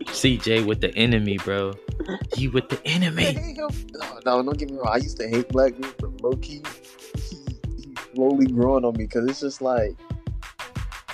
CJ 0.06 0.66
with 0.66 0.80
the 0.80 0.94
enemy, 0.96 1.36
bro. 1.38 1.72
He 2.34 2.48
with 2.48 2.68
the 2.68 2.80
enemy. 2.86 3.56
No, 3.58 3.68
no, 4.24 4.42
don't 4.42 4.58
get 4.58 4.70
me 4.70 4.76
wrong. 4.78 4.88
I 4.92 4.96
used 4.98 5.18
to 5.18 5.28
hate 5.28 5.48
Blackbeard, 5.48 5.94
but 5.98 6.20
low 6.22 6.32
key, 6.36 6.62
he, 7.16 7.36
he's 7.76 7.86
slowly 8.14 8.46
growing 8.46 8.84
on 8.84 8.92
me 8.96 9.04
because 9.04 9.28
it's 9.28 9.40
just 9.40 9.60
like 9.60 9.94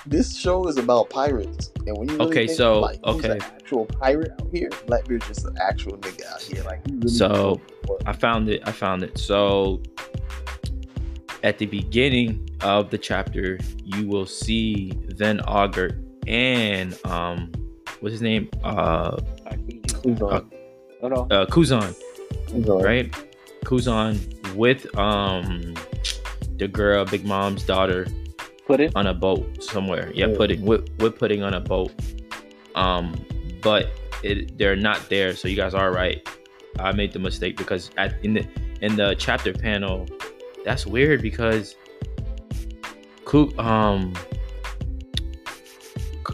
this 0.06 0.36
show 0.36 0.66
is 0.68 0.76
about 0.76 1.10
pirates, 1.10 1.70
and 1.86 1.96
when 1.96 2.08
you 2.08 2.16
really 2.16 2.26
Okay, 2.30 2.46
think, 2.46 2.56
so, 2.58 2.80
like, 2.80 3.02
okay. 3.04 3.30
an 3.30 3.42
actual 3.42 3.86
pirate 3.86 4.32
out 4.40 4.48
here, 4.52 4.68
Blackbeard's 4.86 5.26
just 5.28 5.44
an 5.46 5.56
actual 5.60 5.96
nigga 5.98 6.26
out 6.26 6.42
here. 6.42 6.62
Like, 6.64 6.86
he 6.86 6.94
really 6.94 7.08
So 7.08 7.60
I 8.06 8.12
found 8.12 8.48
it. 8.48 8.62
I 8.66 8.72
found 8.72 9.02
it. 9.02 9.16
So 9.18 9.80
at 11.42 11.58
the 11.58 11.66
beginning 11.66 12.48
of 12.62 12.90
the 12.90 12.98
chapter, 12.98 13.58
you 13.84 14.06
will 14.06 14.26
see 14.26 14.92
Van 15.16 15.40
Augur 15.40 15.98
and 16.26 16.96
um, 17.04 17.50
what's 18.00 18.12
his 18.12 18.22
name? 18.22 18.48
Uh, 18.62 19.16
on. 20.06 20.50
Hold 21.00 21.12
uh 21.32 21.46
Kuzan, 21.46 21.94
on. 22.54 22.82
right? 22.82 23.12
Kuzan 23.64 24.18
with 24.54 24.86
um 24.98 25.74
the 26.58 26.68
girl, 26.68 27.04
Big 27.04 27.24
Mom's 27.24 27.64
daughter, 27.64 28.06
Pudding. 28.66 28.92
on 28.94 29.06
a 29.08 29.14
boat 29.14 29.62
somewhere. 29.62 30.12
Yeah, 30.14 30.26
Yeah. 30.26 30.36
pudding. 30.36 30.64
We're 30.64 31.10
putting 31.10 31.42
on 31.42 31.54
a 31.54 31.60
boat. 31.60 31.92
Um, 32.74 33.14
but 33.62 33.88
it 34.22 34.56
they're 34.58 34.76
not 34.76 35.08
there. 35.08 35.34
So 35.34 35.48
you 35.48 35.56
guys 35.56 35.74
are 35.74 35.92
right. 35.92 36.26
I 36.78 36.92
made 36.92 37.12
the 37.12 37.18
mistake 37.18 37.56
because 37.56 37.90
at 37.98 38.14
in 38.24 38.34
the 38.34 38.46
in 38.80 38.94
the 38.96 39.14
chapter 39.18 39.52
panel, 39.52 40.06
that's 40.64 40.86
weird 40.86 41.22
because 41.22 41.76
Cook 43.24 43.56
um 43.58 44.14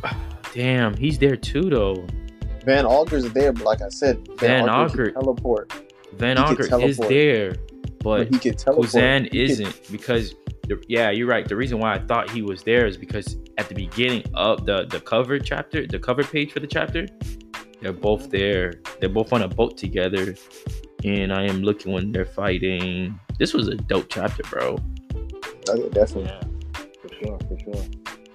damn, 0.55 0.97
he's 0.97 1.19
there 1.19 1.37
too 1.37 1.71
though. 1.71 2.07
Van 2.65 2.85
Augur's 2.85 3.31
there, 3.33 3.53
but 3.53 3.65
like 3.65 3.83
I 3.83 3.89
said, 3.89 4.29
Van 4.39 4.67
can 4.67 5.13
teleport, 5.15 5.73
Van 6.13 6.37
He 6.37 6.85
is 6.85 6.99
there, 6.99 7.55
but 8.01 8.29
but 8.29 8.29
he 8.29 8.39
can. 8.39 8.55
Kuzan 8.55 9.33
He 9.33 9.45
isn't 9.45 9.91
because 9.91 10.35
the, 10.69 10.83
yeah, 10.89 11.11
you're 11.11 11.27
right. 11.27 11.49
The 11.49 11.57
reason 11.57 11.79
why 11.79 11.95
I 11.95 11.99
thought 11.99 12.31
he 12.31 12.43
was 12.43 12.63
there 12.63 12.87
is 12.87 12.97
because 12.97 13.37
at 13.57 13.69
the 13.69 13.75
beginning 13.75 14.25
of 14.35 14.67
the 14.67 14.87
the 14.87 15.01
cover 15.01 15.39
chapter, 15.39 15.87
the 15.87 15.99
cover 15.99 16.23
page 16.23 16.53
for 16.53 16.61
the 16.61 16.67
chapter, 16.67 17.07
they're 17.81 17.93
both 17.93 18.31
there. 18.31 18.75
They're 19.01 19.09
both 19.09 19.33
on 19.33 19.43
a 19.43 19.49
boat 19.49 19.77
together, 19.79 20.35
and 21.05 21.33
I 21.33 21.45
am 21.45 21.63
looking 21.63 21.93
when 21.93 22.13
they're 22.13 22.25
fighting. 22.25 23.19
This 23.39 23.55
was 23.55 23.69
a 23.69 23.75
dope 23.75 24.07
chapter, 24.09 24.43
bro. 24.51 24.77
Oh, 25.71 25.75
yeah, 25.75 25.89
definitely. 25.93 26.25
Yeah, 26.25 26.41
for 27.01 27.09
sure, 27.15 27.39
for 27.49 27.59
sure. 27.59 27.85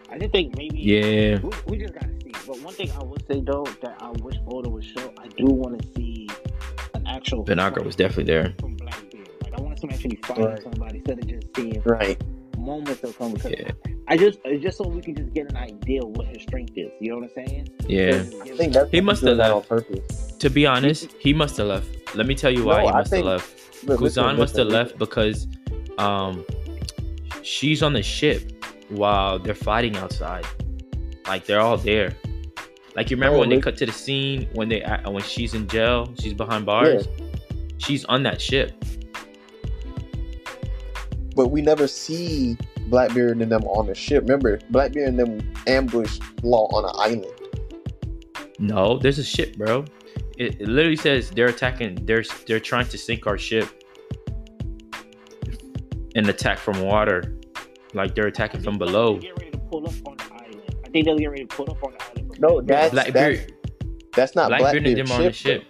I 0.09 0.17
just 0.19 0.31
think 0.31 0.55
maybe. 0.57 0.77
Yeah, 0.79 1.39
We, 1.39 1.49
we 1.67 1.77
just 1.79 1.93
gotta 1.93 2.07
see. 2.23 2.31
But 2.45 2.59
one 2.61 2.73
thing 2.73 2.91
I 2.91 3.03
would 3.03 3.25
say 3.27 3.41
though 3.41 3.65
that 3.81 3.95
I 3.99 4.09
wish 4.21 4.35
Oda 4.47 4.69
would 4.69 4.83
show, 4.85 5.11
I 5.19 5.27
do 5.29 5.45
want 5.45 5.81
to 5.81 5.87
see 5.95 6.29
an 6.93 7.05
actual. 7.07 7.43
Van 7.43 7.57
was 7.83 7.95
definitely 7.95 8.25
there. 8.25 8.53
from 8.59 8.75
Blackbeard. 8.75 9.29
Like 9.43 9.53
I 9.57 9.61
want 9.61 9.75
to 9.77 9.81
see 9.81 9.87
him 9.87 9.93
actually 9.93 10.19
fighting 10.23 10.45
Right. 10.45 10.61
somebody 10.63 10.97
instead 10.99 11.19
of 11.19 11.27
just 11.27 11.55
seeing 11.55 11.81
Right. 11.85 12.21
moments 12.57 13.03
of 13.03 13.15
something. 13.15 13.33
Because 13.51 13.51
Yeah, 13.51 13.92
I 14.07 14.17
just 14.17 14.39
it's 14.43 14.61
just 14.61 14.77
so 14.77 14.87
we 14.87 15.01
can 15.01 15.15
just 15.15 15.33
get 15.33 15.49
an 15.49 15.57
idea 15.57 16.01
of 16.03 16.09
what 16.09 16.27
his 16.27 16.43
strength 16.43 16.73
is. 16.75 16.91
You 16.99 17.11
know 17.11 17.19
what 17.19 17.31
I'm 17.37 17.47
saying? 17.47 17.69
yeah. 17.87 18.23
I 18.43 18.55
think 18.57 18.73
that's 18.73 18.91
He 18.91 18.99
must 19.01 19.23
have 19.23 19.37
that 19.37 19.51
on 19.51 19.57
left. 19.57 19.69
purpose. 19.69 20.33
To 20.39 20.49
be 20.49 20.65
honest, 20.65 21.11
he 21.19 21.33
must 21.33 21.55
have 21.57 21.67
left. 21.67 22.15
Let 22.15 22.27
me 22.27 22.35
tell 22.35 22.51
you 22.51 22.65
why 22.65 22.81
No, 22.83 22.87
he 22.87 22.93
must 22.93 23.13
have 23.13 23.25
left. 23.25 23.83
Look, 23.85 23.99
Kuzan 24.01 24.37
must 24.37 24.55
have 24.57 24.67
left 24.67 24.97
because 24.97 25.47
um 25.97 26.45
she's 27.41 27.81
on 27.81 27.93
the 27.93 28.03
ship 28.03 28.51
while 28.89 29.39
they're 29.39 29.55
fighting 29.55 29.95
outside. 29.97 30.45
Like 31.27 31.45
they're 31.45 31.61
all 31.61 31.77
there. 31.77 32.15
Like 32.95 33.09
you 33.09 33.15
remember 33.17 33.37
Oh, 33.37 33.39
when 33.39 33.49
they 33.49 33.59
cut 33.59 33.77
to 33.77 33.85
the 33.85 33.91
scene 33.91 34.47
when 34.53 34.67
they 34.69 34.81
when 35.05 35.23
she's 35.23 35.53
in 35.53 35.67
jail, 35.67 36.13
she's 36.19 36.33
behind 36.33 36.65
bars. 36.65 37.07
She's 37.77 38.03
on 38.05 38.23
that 38.23 38.39
ship. 38.41 38.71
But 41.35 41.47
we 41.47 41.61
never 41.61 41.87
see 41.87 42.57
Blackbeard 42.89 43.41
and 43.41 43.51
them 43.51 43.63
on 43.63 43.87
the 43.87 43.95
ship. 43.95 44.23
Remember, 44.23 44.59
Blackbeard 44.69 45.09
and 45.09 45.19
them 45.19 45.53
ambush 45.67 46.19
Law 46.43 46.67
on 46.73 46.85
an 46.85 46.91
island. 46.95 47.25
No, 48.59 48.97
there's 48.97 49.19
a 49.19 49.23
ship, 49.23 49.57
bro. 49.57 49.85
It, 50.37 50.61
it 50.61 50.67
literally 50.67 50.95
says 50.95 51.29
they're 51.31 51.47
attacking. 51.47 52.05
They're 52.05 52.23
they're 52.47 52.59
trying 52.59 52.87
to 52.89 52.97
sink 52.97 53.27
our 53.27 53.37
ship 53.37 53.67
and 56.15 56.27
attack 56.29 56.57
from 56.59 56.81
water. 56.81 57.35
Like 57.93 58.15
they're 58.15 58.27
attacking 58.27 58.61
from 58.61 58.77
below. 58.77 59.17
Get 59.17 59.37
ready 59.39 59.51
to 59.51 59.57
pull 59.57 59.85
up 59.87 59.93
on 60.07 60.17
the 60.17 60.23
island. 60.33 60.75
I 60.85 60.89
think 60.89 61.05
they'll 61.05 61.17
get 61.17 61.29
ready 61.29 61.45
to 61.45 61.55
pull 61.55 61.69
up 61.69 61.83
on 61.83 61.93
the 61.93 62.03
island. 62.03 62.39
No, 62.39 62.61
that's 62.61 62.91
Blackbeard, 62.93 63.53
that's 64.15 64.35
not 64.35 64.49
Blackbeard 64.49 64.87
and 64.87 64.97
them 64.97 65.11
are 65.11 65.15
on 65.15 65.23
the 65.25 65.31
ship. 65.33 65.61
ship. 65.61 65.67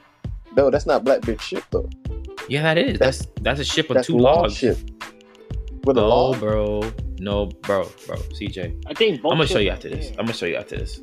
though. 0.55 0.63
No, 0.65 0.69
that's 0.69 0.85
not 0.85 1.03
Blackbeard's 1.03 1.43
ship 1.43 1.63
though. 1.71 1.89
Yeah, 2.47 2.61
that 2.63 2.77
is. 2.77 2.99
That's 2.99 3.27
that's 3.41 3.59
a 3.59 3.65
ship 3.65 3.89
with 3.89 4.05
two 4.05 4.17
logs. 4.17 4.55
ship. 4.55 4.77
With 5.85 5.97
a 5.97 6.01
No, 6.01 6.07
log. 6.07 6.39
bro. 6.39 6.81
No, 7.19 7.45
bro, 7.45 7.89
bro. 8.05 8.17
CJ, 8.17 8.83
I 8.87 8.93
think 8.93 9.21
both 9.21 9.31
I'm 9.31 9.37
gonna 9.37 9.47
show 9.47 9.59
you 9.59 9.69
after 9.69 9.89
this. 9.89 10.09
I'm 10.11 10.25
gonna 10.25 10.33
show 10.33 10.45
you 10.45 10.55
after 10.55 10.77
this. 10.77 11.01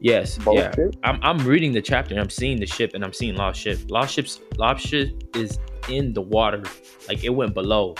Yes, 0.00 0.36
Both 0.38 0.56
yeah. 0.56 0.74
I'm 1.04 1.20
I'm 1.22 1.38
reading 1.46 1.70
the 1.70 1.80
chapter 1.80 2.12
and 2.12 2.20
I'm 2.20 2.28
seeing 2.28 2.58
the 2.58 2.66
ship 2.66 2.90
and 2.94 3.04
I'm 3.04 3.12
seeing 3.12 3.36
Law's 3.36 3.56
ship. 3.56 3.78
Law's 3.88 4.10
ships, 4.10 4.40
Law's 4.58 4.80
ship 4.80 5.22
is 5.36 5.60
in 5.88 6.12
the 6.12 6.20
water, 6.20 6.62
like 7.06 7.22
it 7.22 7.30
went 7.30 7.54
below. 7.54 7.94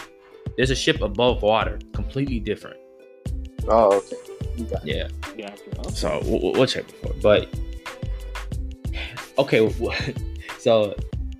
There's 0.57 0.71
a 0.71 0.75
ship 0.75 1.01
above 1.01 1.43
water, 1.43 1.79
completely 1.93 2.41
different. 2.41 2.77
Oh, 3.69 3.99
okay. 3.99 4.17
You 4.57 4.65
got 4.65 4.87
it. 4.87 4.97
Yeah. 4.97 5.09
Yeah, 5.37 5.55
okay. 5.79 5.91
So 5.95 6.21
we'll, 6.25 6.53
we'll 6.53 6.67
check 6.67 6.89
before, 6.89 7.15
but 7.23 7.49
okay. 9.39 10.15
So 10.59 10.95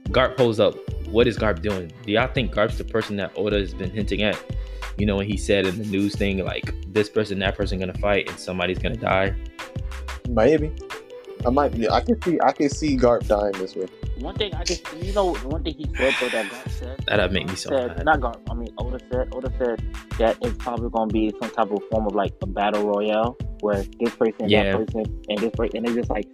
Garp 0.09 0.37
pulls 0.37 0.59
up. 0.59 0.75
What 1.07 1.29
is 1.29 1.39
Garp 1.39 1.63
doing? 1.63 1.93
Do 2.05 2.13
y'all 2.13 2.33
think 2.33 2.53
Garp's 2.53 2.77
the 2.77 2.85
person 2.85 3.17
that 3.17 3.33
Oda 3.37 3.59
has 3.59 3.73
been 3.73 3.91
hinting 3.91 4.23
at? 4.23 4.37
You 4.99 5.07
know, 5.07 5.17
when 5.17 5.27
he 5.27 5.37
said 5.37 5.67
in 5.67 5.79
the 5.79 5.85
news 5.87 6.15
thing, 6.15 6.45
like 6.45 6.73
this 6.93 7.09
person, 7.09 7.39
that 7.41 7.57
person 7.57 7.79
gonna 7.79 7.95
fight, 7.95 8.29
and 8.29 8.39
somebody's 8.39 8.79
gonna 8.79 8.97
die. 8.97 9.35
Maybe. 10.29 10.73
I 11.45 11.51
might 11.51 11.73
be. 11.73 11.89
I 11.89 12.01
can 12.01 12.21
see. 12.23 12.39
I 12.43 12.53
can 12.53 12.69
see 12.69 12.97
Garp 12.97 13.27
dying 13.27 13.53
this 13.53 13.75
way. 13.75 13.87
One 14.19 14.37
thing 14.37 14.55
I 14.55 14.63
just, 14.63 14.87
you 15.03 15.13
know, 15.13 15.35
one 15.35 15.65
thing 15.65 15.75
he 15.75 15.85
said 15.97 16.15
though 16.21 16.29
that 16.29 16.51
God 16.51 16.71
said. 16.71 17.05
That'd 17.07 17.33
make 17.33 17.49
me 17.49 17.57
so 17.57 17.71
said, 17.71 17.97
mad. 17.97 18.05
Not 18.05 18.21
God. 18.21 18.41
I 18.49 18.55
mean, 18.55 18.69
Oda 18.79 19.01
said. 19.11 19.29
Oda 19.35 19.53
said 19.59 19.83
that 20.19 20.39
it's 20.43 20.57
probably 20.59 20.91
going 20.91 21.09
to 21.09 21.13
be 21.13 21.33
some 21.41 21.51
type 21.51 21.73
of 21.73 21.83
form 21.91 22.07
of 22.07 22.15
like 22.15 22.33
a 22.43 22.47
battle 22.47 22.87
royale 22.87 23.37
where 23.61 23.83
this 23.99 24.15
person, 24.15 24.49
Yeah. 24.49 24.65
that 24.65 24.87
person, 24.87 25.25
and 25.29 25.39
this 25.39 25.51
person, 25.57 25.79
and 25.79 25.87
it's 25.89 25.97
just 25.97 26.11
like. 26.11 26.27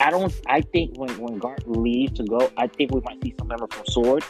I 0.00 0.10
don't. 0.10 0.32
I 0.46 0.62
think 0.62 0.96
when 0.98 1.10
when 1.20 1.38
Garp 1.38 1.58
leaves 1.66 2.14
to 2.14 2.24
go, 2.24 2.50
I 2.56 2.66
think 2.68 2.92
we 2.92 3.02
might 3.04 3.22
see 3.22 3.34
some 3.38 3.48
members 3.48 3.68
from 3.70 3.84
Sword, 3.86 4.24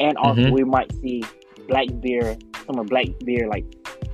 and 0.00 0.16
also 0.16 0.40
Mhm. 0.40 0.52
we 0.52 0.64
might 0.64 0.90
see 1.02 1.22
Blackbeard, 1.68 2.42
some 2.66 2.78
of 2.78 2.86
Blackbeard 2.86 3.48
like 3.48 3.64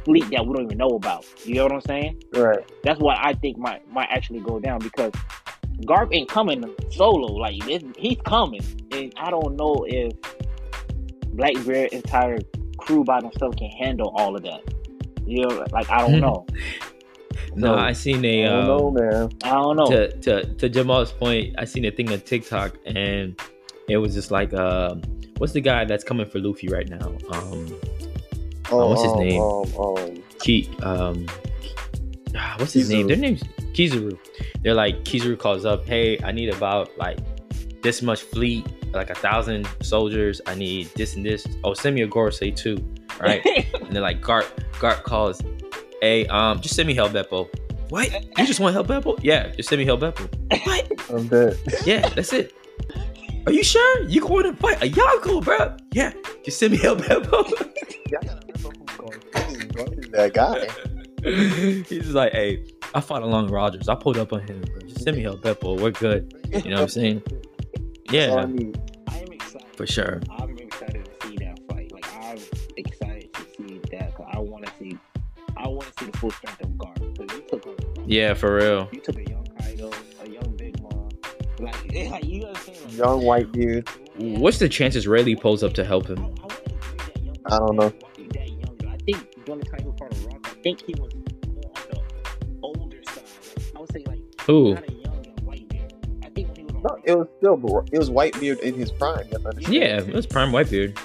fleet 0.05 0.29
that 0.31 0.47
we 0.47 0.55
don't 0.55 0.64
even 0.64 0.79
know 0.79 0.88
about. 0.90 1.25
You 1.45 1.55
know 1.57 1.64
what 1.64 1.73
I'm 1.73 1.81
saying? 1.83 2.23
Right. 2.35 2.64
That's 2.83 3.01
what 3.01 3.19
I 3.21 3.33
think 3.35 3.57
might 3.59 3.90
might 3.90 4.09
actually 4.11 4.40
go 4.40 4.59
down 4.61 4.81
because 4.81 5.12
Garp 5.87 6.09
ain't 6.12 6.29
coming 6.29 6.64
solo. 6.90 7.33
Like 7.33 7.64
this, 7.64 7.83
he's 7.97 8.19
coming, 8.25 8.62
and 8.93 9.12
I 9.17 9.31
don't 9.31 9.57
know 9.57 9.85
if 9.88 10.12
Blackbeard 11.29 11.93
entire 11.93 12.38
crew 12.79 13.05
by 13.05 13.21
themselves 13.21 13.57
can 13.57 13.71
handle 13.71 14.12
all 14.17 14.37
of 14.37 14.43
that. 14.43 14.61
You 15.27 15.43
know, 15.47 15.64
like 15.73 15.88
I 15.90 16.07
don't 16.07 16.21
know. 16.21 16.47
No, 17.57 17.69
So, 17.69 17.75
I 17.79 17.93
seen 17.93 18.25
a. 18.25 18.47
I 18.47 18.49
don't 18.49 18.67
know, 18.67 18.88
um, 18.88 18.95
man. 18.95 19.31
I 19.45 19.51
don't 19.51 19.77
know. 19.77 19.87
to 19.87 20.17
to 20.23 20.55
to 20.55 20.69
Jamal's 20.69 21.12
point. 21.12 21.55
I 21.59 21.64
seen 21.64 21.85
a 21.85 21.90
thing 21.90 22.11
on 22.12 22.21
TikTok, 22.21 22.77
and 22.85 23.38
it 23.89 23.99
was 23.99 24.15
just 24.15 24.31
like, 24.31 24.53
um, 24.55 25.03
what's 25.39 25.53
the 25.53 25.61
guy 25.61 25.85
that's 25.85 26.05
coming 26.05 26.27
for 26.27 26.39
Luffy 26.39 26.69
right 26.69 26.89
now? 26.89 27.17
Um, 27.31 27.75
Oh, 28.71 28.89
what's 28.89 29.03
his 29.03 29.13
um, 29.13 29.19
name? 29.19 29.43
Um, 29.43 29.75
um, 29.79 30.23
Ki 30.41 30.71
um 30.83 31.27
ah, 32.37 32.55
what's 32.59 32.73
his 32.73 32.89
name? 32.91 33.07
Their 33.07 33.17
name's 33.17 33.43
Kizaru. 33.73 34.19
They're 34.63 34.75
like 34.75 35.05
Kizaru 35.05 35.39
calls 35.39 35.65
up, 35.65 35.87
hey, 35.87 36.19
I 36.23 36.33
need 36.33 36.49
about 36.49 36.97
like 36.97 37.19
this 37.83 38.03
much 38.03 38.23
fleet, 38.23 38.67
like 38.93 39.11
a 39.11 39.15
thousand 39.15 39.69
soldiers. 39.83 40.41
I 40.47 40.55
need 40.55 40.87
this 40.95 41.17
and 41.17 41.25
this. 41.25 41.47
Oh, 41.63 41.75
send 41.75 41.95
me 41.95 42.03
a 42.03 42.09
Gorosei 42.09 42.55
too. 42.57 42.77
Right? 43.21 43.45
and 43.75 43.93
they're 43.93 44.03
like 44.03 44.21
Garp 44.23 44.47
Garp 44.75 45.03
calls, 45.03 45.43
hey, 46.01 46.27
um, 46.27 46.61
just 46.61 46.75
send 46.75 46.89
me 46.89 46.97
Helmeppo. 46.97 47.49
What? 47.91 48.11
You 48.39 48.47
just 48.47 48.61
want 48.61 48.75
Helmeppo? 48.75 49.21
Yeah, 49.23 49.49
just 49.51 49.69
send 49.69 49.79
me 49.79 49.87
Helmeppo. 49.87 50.29
What? 50.65 51.11
I'm 51.11 51.29
dead. 51.29 51.59
Yeah, 51.85 52.09
that's 52.09 52.33
it. 52.33 52.55
Are 53.47 53.53
you 53.53 53.63
sure? 53.65 54.03
You 54.09 54.21
going 54.21 54.45
to 54.45 54.55
fight 54.57 54.83
a 54.83 54.88
Yonko, 54.88 55.45
bro? 55.45 55.77
Yeah, 55.92 56.13
just 56.45 56.59
send 56.59 56.73
me 56.73 56.79
Helmeppo. 56.79 57.31
Y'all 57.31 58.21
gotta 58.23 58.40
remember 58.47 58.71
who's 58.79 58.97
going 58.97 59.21
crazy. 59.33 59.69
Garp 59.69 59.99
is 60.05 60.11
that 60.11 60.33
guy. 60.35 60.69
He's 61.88 61.88
just 62.05 62.11
like, 62.15 62.33
hey, 62.33 62.65
I 62.95 63.01
fought 63.01 63.23
along 63.23 63.49
Rogers. 63.51 63.88
I 63.88 63.95
pulled 63.95 64.19
up 64.19 64.33
on 64.33 64.40
him. 64.47 64.61
Bro. 64.63 64.81
Just 64.88 65.03
send 65.03 65.17
me 65.17 65.23
Helmeppo. 65.25 65.81
We're 65.81 65.90
good. 65.90 66.33
You 66.53 66.71
know 66.71 66.77
what 66.77 66.81
I'm 66.83 66.88
saying? 66.88 67.23
That's 67.27 68.29
all 68.33 68.38
I 68.38 68.42
Yeah. 68.42 68.47
I 69.09 69.19
am 69.19 69.33
excited. 69.33 69.77
for 69.77 69.87
sure. 69.87 70.21
I'm 70.38 70.59
excited 70.59 71.05
to 71.21 71.29
see 71.29 71.37
that 71.38 71.59
fight. 71.69 71.92
Like 71.92 72.07
I'm 72.15 72.38
excited 72.77 73.33
to 73.35 73.40
see 73.57 73.81
that. 73.92 74.15
Cause 74.15 74.27
I 74.33 74.38
want 74.38 74.67
to 74.67 74.73
see. 74.79 74.99
I 75.57 75.69
want 75.69 75.83
to 75.97 76.05
see 76.05 76.11
the 76.11 76.19
full 76.19 76.31
strength 76.31 76.63
of 76.63 76.71
Garp. 76.71 76.97
Cause 77.19 77.37
you 77.38 77.45
took 77.49 77.67
a. 77.67 77.75
Yeah, 78.07 78.35
for 78.35 78.55
real. 78.57 78.88
You 78.92 79.01
took 79.01 79.17
Young 83.05 83.23
white 83.25 83.52
dude. 83.52 83.88
What's 84.17 84.59
the 84.59 84.69
chances 84.69 85.07
Rayleigh 85.07 85.37
pulls 85.37 85.63
up 85.63 85.73
to 85.75 85.85
help 85.85 86.09
I, 86.09 86.13
I 86.13 86.17
him? 86.17 86.23
wouldn't 86.25 86.38
agree 86.38 86.69
that 87.05 87.23
young 87.23 87.37
I 87.46 87.59
don't 87.59 87.77
know. 87.77 87.92
I 88.90 88.96
think 89.05 89.44
during 89.44 89.61
the 89.61 89.67
time 89.67 89.81
he 89.81 89.87
was 89.87 89.94
part 89.98 90.13
of 90.13 90.27
Rock, 90.27 90.40
I 90.44 90.63
think 90.63 90.83
he 90.87 90.94
was 90.98 91.13
more 91.15 91.73
on 91.77 91.88
the 91.90 92.00
older 92.63 93.00
side. 93.07 93.25
I 93.77 93.81
would 93.81 93.92
say 93.92 94.05
like 94.07 94.21
Who? 94.46 94.75
not 94.75 94.88
a 94.88 94.92
young 94.92 95.25
Whitebeard. 95.44 96.25
I 96.25 96.29
think 96.31 96.57
he 96.57 96.63
was 96.65 96.75
on 96.77 96.83
No, 96.83 96.96
it 97.05 97.19
was 97.19 97.29
still 97.38 97.57
Bar- 97.57 97.85
it 97.92 97.98
was 97.98 98.11
Whitebeard 98.11 98.61
in 98.61 98.75
his 98.75 98.90
prime. 98.92 99.27
You 99.27 99.33
have 99.33 99.42
to 99.42 99.48
understand. 99.48 99.75
Yeah, 99.75 100.00
it 100.00 100.15
was 100.15 100.27
Prime 100.27 100.50
Whitebeard. 100.52 100.96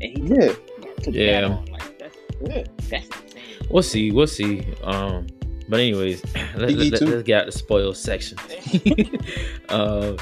Yeah. 0.00 0.52
Yeah. 1.08 1.08
Yeah. 1.08 1.58
That's 1.98 2.16
insane. 2.90 3.08
We'll 3.70 3.82
see. 3.82 4.10
We'll 4.10 4.26
see. 4.26 4.66
Um, 4.82 5.26
but 5.72 5.80
anyways, 5.80 6.22
let, 6.54 6.70
let, 6.72 6.98
too. 6.98 7.16
us 7.16 7.22
get 7.22 7.40
out 7.40 7.46
the 7.46 7.52
spoil 7.52 7.94
section. 7.94 8.36
uh, 9.70 10.14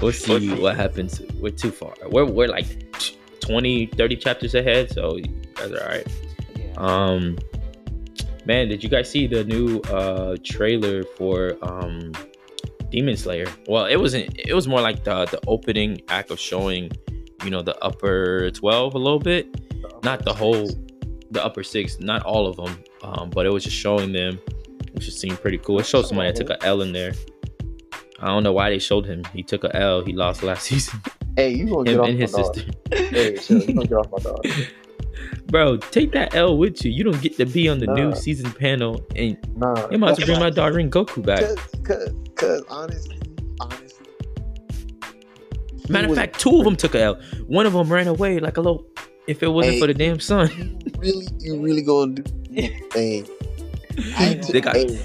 we'll 0.00 0.12
see 0.12 0.54
what 0.54 0.76
happens. 0.76 1.20
We're 1.40 1.50
too 1.50 1.72
far. 1.72 1.92
We're 2.08 2.24
we're 2.24 2.46
like 2.46 2.68
20, 3.40 3.86
30 3.86 4.16
chapters 4.16 4.54
ahead, 4.54 4.92
so 4.92 5.16
you 5.16 5.24
guys 5.56 5.72
are 5.72 5.82
all 5.82 5.88
right. 5.88 6.06
Yeah. 6.54 6.72
Um, 6.76 7.36
man, 8.46 8.68
did 8.68 8.84
you 8.84 8.88
guys 8.88 9.10
see 9.10 9.26
the 9.26 9.42
new 9.42 9.80
uh 9.90 10.36
trailer 10.44 11.02
for 11.02 11.58
um 11.62 12.12
Demon 12.90 13.16
Slayer? 13.16 13.48
Well, 13.66 13.86
it 13.86 13.96
wasn't. 13.96 14.38
It 14.38 14.54
was 14.54 14.68
more 14.68 14.80
like 14.80 15.02
the 15.02 15.24
the 15.24 15.40
opening 15.48 16.00
act 16.10 16.30
of 16.30 16.38
showing, 16.38 16.92
you 17.42 17.50
know, 17.50 17.60
the 17.60 17.76
upper 17.84 18.52
twelve 18.52 18.94
a 18.94 18.98
little 18.98 19.18
bit, 19.18 19.48
not 20.04 20.24
the 20.24 20.32
whole, 20.32 20.70
the 21.32 21.44
upper 21.44 21.64
six, 21.64 21.98
not 21.98 22.22
all 22.22 22.46
of 22.46 22.54
them. 22.54 22.78
Um, 23.02 23.30
but 23.30 23.46
it 23.46 23.52
was 23.52 23.64
just 23.64 23.74
showing 23.74 24.12
them, 24.12 24.38
which 25.06 25.14
seemed 25.14 25.40
pretty 25.40 25.58
cool. 25.58 25.78
It 25.80 25.86
showed 25.86 26.06
somebody 26.06 26.30
that 26.32 26.36
took 26.36 26.50
a 26.50 26.64
L 26.64 26.80
in 26.82 26.92
there. 26.92 27.12
I 28.20 28.26
don't 28.28 28.42
know 28.44 28.52
why 28.52 28.70
they 28.70 28.78
showed 28.78 29.04
him. 29.06 29.24
He 29.34 29.42
took 29.42 29.64
a 29.64 29.74
L. 29.76 30.04
He 30.04 30.12
lost 30.12 30.42
last 30.42 30.64
season. 30.68 31.00
Hey, 31.36 31.50
you 31.54 31.66
gonna 31.66 31.84
get 31.90 31.98
off 32.00 32.08
and 32.08 32.16
my 32.18 32.20
his 32.22 32.32
dog. 32.32 32.54
sister. 32.54 32.70
Hey, 32.92 33.36
chill. 33.36 33.58
You 33.62 33.74
gonna 33.74 33.86
get 33.86 33.96
off 33.98 34.10
my 34.12 34.18
dog. 34.18 34.46
Bro, 35.46 35.76
take 35.78 36.12
that 36.12 36.34
L 36.34 36.56
with 36.56 36.84
you. 36.84 36.90
You 36.90 37.04
don't 37.04 37.20
get 37.20 37.36
to 37.36 37.44
be 37.46 37.68
on 37.68 37.78
the 37.78 37.86
new 37.86 38.14
season 38.14 38.50
panel, 38.52 39.04
and 39.16 39.36
Nah. 39.56 39.86
they 39.88 39.96
might 39.96 40.12
as 40.12 40.18
well 40.18 40.26
bring 40.26 40.40
my 40.40 40.50
dog 40.50 40.72
Rengoku 40.74 41.24
back. 41.24 41.40
Cause, 41.40 41.58
cause, 41.84 42.14
cause 42.36 42.62
honestly, 42.70 43.18
honestly. 43.60 44.06
Matter 45.88 46.08
of 46.08 46.14
fact, 46.14 46.38
two 46.40 46.58
of 46.58 46.64
them 46.64 46.76
took 46.76 46.94
a 46.94 47.02
L. 47.02 47.20
One 47.46 47.66
of 47.66 47.72
them 47.72 47.92
ran 47.92 48.06
away 48.08 48.38
like 48.40 48.56
a 48.56 48.60
little. 48.60 48.86
If 49.26 49.42
it 49.42 49.48
wasn't 49.48 49.74
Hey. 49.74 49.80
for 49.80 49.86
the 49.86 49.94
damn 49.94 50.18
sun, 50.20 50.50
you 50.84 50.92
really, 50.98 51.26
you 51.40 51.60
really 51.60 51.82
gonna 51.82 52.14
do? 52.14 52.22
Hey, 52.92 53.22
he 53.22 53.24
They 53.96 54.60
got- 54.60 54.76
hey, 54.76 55.00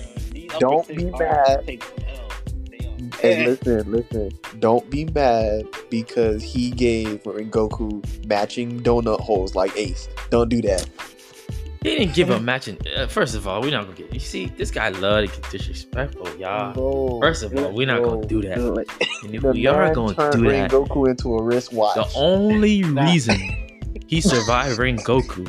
don't 0.60 0.88
be 0.88 1.06
mad. 1.06 1.80
Hey, 3.22 3.46
listen, 3.48 3.92
listen. 3.92 4.32
Don't 4.60 4.90
be 4.90 5.06
mad 5.06 5.66
because 5.90 6.44
he 6.44 6.70
gave 6.72 7.24
Rengoku 7.24 8.04
matching 8.28 8.80
donut 8.82 9.20
holes 9.20 9.56
like 9.56 9.76
Ace. 9.78 10.08
Don't 10.30 10.50
do 10.50 10.62
that. 10.64 10.88
he 11.84 11.96
didn't 11.96 12.14
give 12.16 12.30
a 12.30 12.40
matching. 12.40 12.78
Uh, 12.96 13.08
first 13.08 13.34
of 13.36 13.48
all, 13.48 13.62
we're 13.62 13.72
not 13.72 13.86
gonna 13.86 13.96
get. 13.96 14.14
You 14.14 14.20
see, 14.20 14.48
this 14.58 14.72
guy 14.72 14.90
love 14.90 15.26
to 15.30 15.42
get 15.42 15.50
disrespectful, 15.52 16.28
y'all. 16.38 16.74
Bro, 16.74 17.20
First 17.22 17.44
of 17.44 17.56
all, 17.58 17.72
we're 17.72 17.88
not 17.88 18.02
bro. 18.02 18.16
gonna 18.16 18.28
do 18.28 18.42
that. 18.42 18.58
And 19.24 19.34
if 19.36 19.44
we 19.44 19.66
are 19.68 19.94
gonna 19.94 20.14
do 20.32 20.50
that, 20.52 20.70
Rengoku 20.72 21.10
into 21.10 21.36
a 21.38 21.44
wristwatch. 21.44 21.96
the 21.96 22.08
only 22.16 22.84
reason 22.84 23.38
he 24.08 24.22
survived 24.22 24.80
Rengoku 24.80 25.48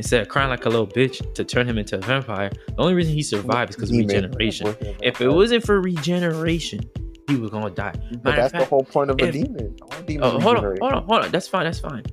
instead 0.00 0.22
of 0.22 0.28
crying 0.28 0.48
like 0.48 0.64
a 0.64 0.68
little 0.70 0.86
bitch 0.86 1.34
to 1.34 1.44
turn 1.44 1.68
him 1.68 1.76
into 1.76 1.96
a 1.96 2.00
vampire, 2.00 2.50
the 2.68 2.74
only 2.78 2.94
reason 2.94 3.12
he 3.12 3.22
survived 3.22 3.68
is 3.70 3.76
because 3.76 3.90
of 3.90 3.98
regeneration. 3.98 4.74
If 5.02 5.20
it 5.20 5.28
wasn't 5.28 5.62
for 5.62 5.78
regeneration, 5.80 6.80
he 7.28 7.36
was 7.36 7.50
gonna 7.50 7.68
die. 7.68 7.92
but 8.10 8.24
matter 8.24 8.40
that's 8.42 8.52
the 8.54 8.64
whole 8.64 8.82
point 8.82 9.10
of 9.10 9.20
a 9.20 9.26
if- 9.26 9.32
demon. 9.34 9.76
All 9.82 10.02
demons 10.02 10.34
Oh, 10.34 10.40
hold 10.40 10.56
on, 10.56 10.64
hold 10.80 10.92
on, 10.94 11.04
hold 11.04 11.24
on. 11.24 11.30
That's 11.30 11.46
fine. 11.48 11.64
That's 11.64 11.80
fine. 11.80 12.04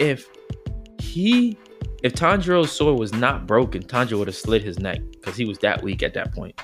If 0.00 0.28
he, 0.98 1.56
if 2.02 2.14
Tanjiro's 2.14 2.72
sword 2.72 2.98
was 2.98 3.12
not 3.12 3.46
broken, 3.46 3.82
Tanjiro 3.82 4.18
would 4.18 4.28
have 4.28 4.36
slit 4.36 4.62
his 4.62 4.80
neck 4.80 4.98
because 5.12 5.36
he 5.36 5.44
was 5.44 5.58
that 5.58 5.82
weak 5.84 6.02
at 6.02 6.14
that 6.14 6.34
point. 6.34 6.60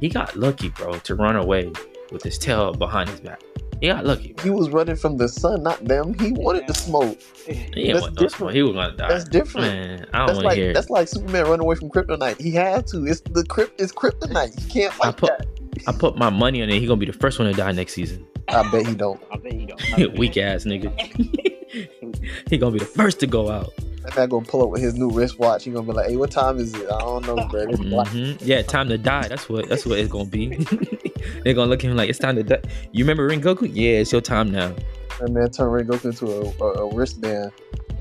He 0.00 0.08
got 0.08 0.34
lucky, 0.34 0.70
bro, 0.70 0.94
to 0.94 1.14
run 1.14 1.36
away 1.36 1.70
with 2.10 2.22
his 2.22 2.38
tail 2.38 2.72
behind 2.72 3.10
his 3.10 3.20
back. 3.20 3.42
He 3.80 3.86
got 3.86 4.04
lucky. 4.04 4.34
He 4.42 4.50
was 4.50 4.68
running 4.70 4.96
from 4.96 5.16
the 5.16 5.28
sun, 5.28 5.62
not 5.62 5.82
them. 5.84 6.12
He 6.18 6.32
wanted 6.32 6.66
the 6.66 6.74
smoke. 6.74 7.18
He, 7.46 7.54
That's 7.54 7.70
didn't 7.70 8.00
want 8.02 8.14
no 8.14 8.20
different. 8.22 8.32
smoke. 8.36 8.52
he 8.52 8.62
was 8.62 8.72
gonna 8.72 8.96
die. 8.96 9.08
That's 9.08 9.24
different. 9.24 9.66
Man, 9.68 10.06
I 10.12 10.18
don't 10.18 10.26
That's 10.26 10.36
want 10.36 10.38
to 10.38 10.46
like 10.48 10.56
hear. 10.58 10.70
it. 10.70 10.74
that's 10.74 10.90
like 10.90 11.08
Superman 11.08 11.44
running 11.44 11.60
away 11.60 11.76
from 11.76 11.88
kryptonite. 11.88 12.38
He 12.40 12.50
had 12.50 12.86
to. 12.88 13.06
It's 13.06 13.22
the 13.22 13.44
crypt 13.44 13.80
is 13.80 13.90
kryptonite. 13.92 14.58
He 14.60 14.68
can't 14.70 14.92
I 14.94 14.96
fight 15.12 15.16
put, 15.16 15.38
that. 15.38 15.46
I 15.86 15.92
put 15.92 16.16
my 16.18 16.28
money 16.30 16.62
on 16.62 16.68
it. 16.68 16.78
He 16.78 16.86
gonna 16.86 16.98
be 16.98 17.06
the 17.06 17.12
first 17.14 17.38
one 17.38 17.48
to 17.50 17.54
die 17.56 17.72
next 17.72 17.94
season. 17.94 18.26
I 18.48 18.70
bet 18.70 18.86
he 18.86 18.94
don't. 18.94 19.22
I 19.32 19.36
bet 19.38 19.52
he 19.52 19.66
don't. 19.66 20.18
Weak 20.18 20.36
ass 20.36 20.64
nigga. 20.64 20.90
he 22.50 22.58
gonna 22.58 22.72
be 22.72 22.80
the 22.80 22.84
first 22.84 23.20
to 23.20 23.26
go 23.26 23.48
out. 23.50 23.72
That 24.10 24.16
guy 24.16 24.26
gonna 24.26 24.44
pull 24.44 24.62
up 24.64 24.70
with 24.70 24.82
his 24.82 24.94
new 24.94 25.08
wristwatch. 25.10 25.64
He 25.64 25.70
gonna 25.70 25.86
be 25.86 25.92
like, 25.92 26.08
"Hey, 26.08 26.16
what 26.16 26.32
time 26.32 26.58
is 26.58 26.74
it? 26.74 26.86
I 26.90 26.98
don't 26.98 27.24
know, 27.26 27.36
bro. 27.48 27.60
It's 27.68 27.78
black." 27.80 28.08
hmm 28.08 28.32
Yeah, 28.40 28.62
time 28.62 28.88
to 28.88 28.98
die. 28.98 29.28
That's 29.28 29.48
what. 29.48 29.68
That's 29.68 29.86
what 29.86 29.98
it's 30.00 30.10
gonna 30.10 30.24
be. 30.24 30.48
They're 31.44 31.54
gonna 31.54 31.70
look 31.70 31.84
at 31.84 31.90
him 31.90 31.96
like 31.96 32.10
it's 32.10 32.18
time 32.18 32.34
to 32.36 32.42
die. 32.42 32.60
You 32.90 33.04
remember 33.04 33.28
Rengoku? 33.30 33.70
Yeah, 33.72 33.98
it's 34.00 34.10
your 34.10 34.20
time 34.20 34.50
now. 34.50 34.74
That 35.20 35.30
man 35.30 35.50
turned 35.50 35.88
Rengoku 35.88 36.06
into 36.06 36.26
a, 36.26 36.64
a, 36.64 36.86
a 36.88 36.94
wristband. 36.94 37.52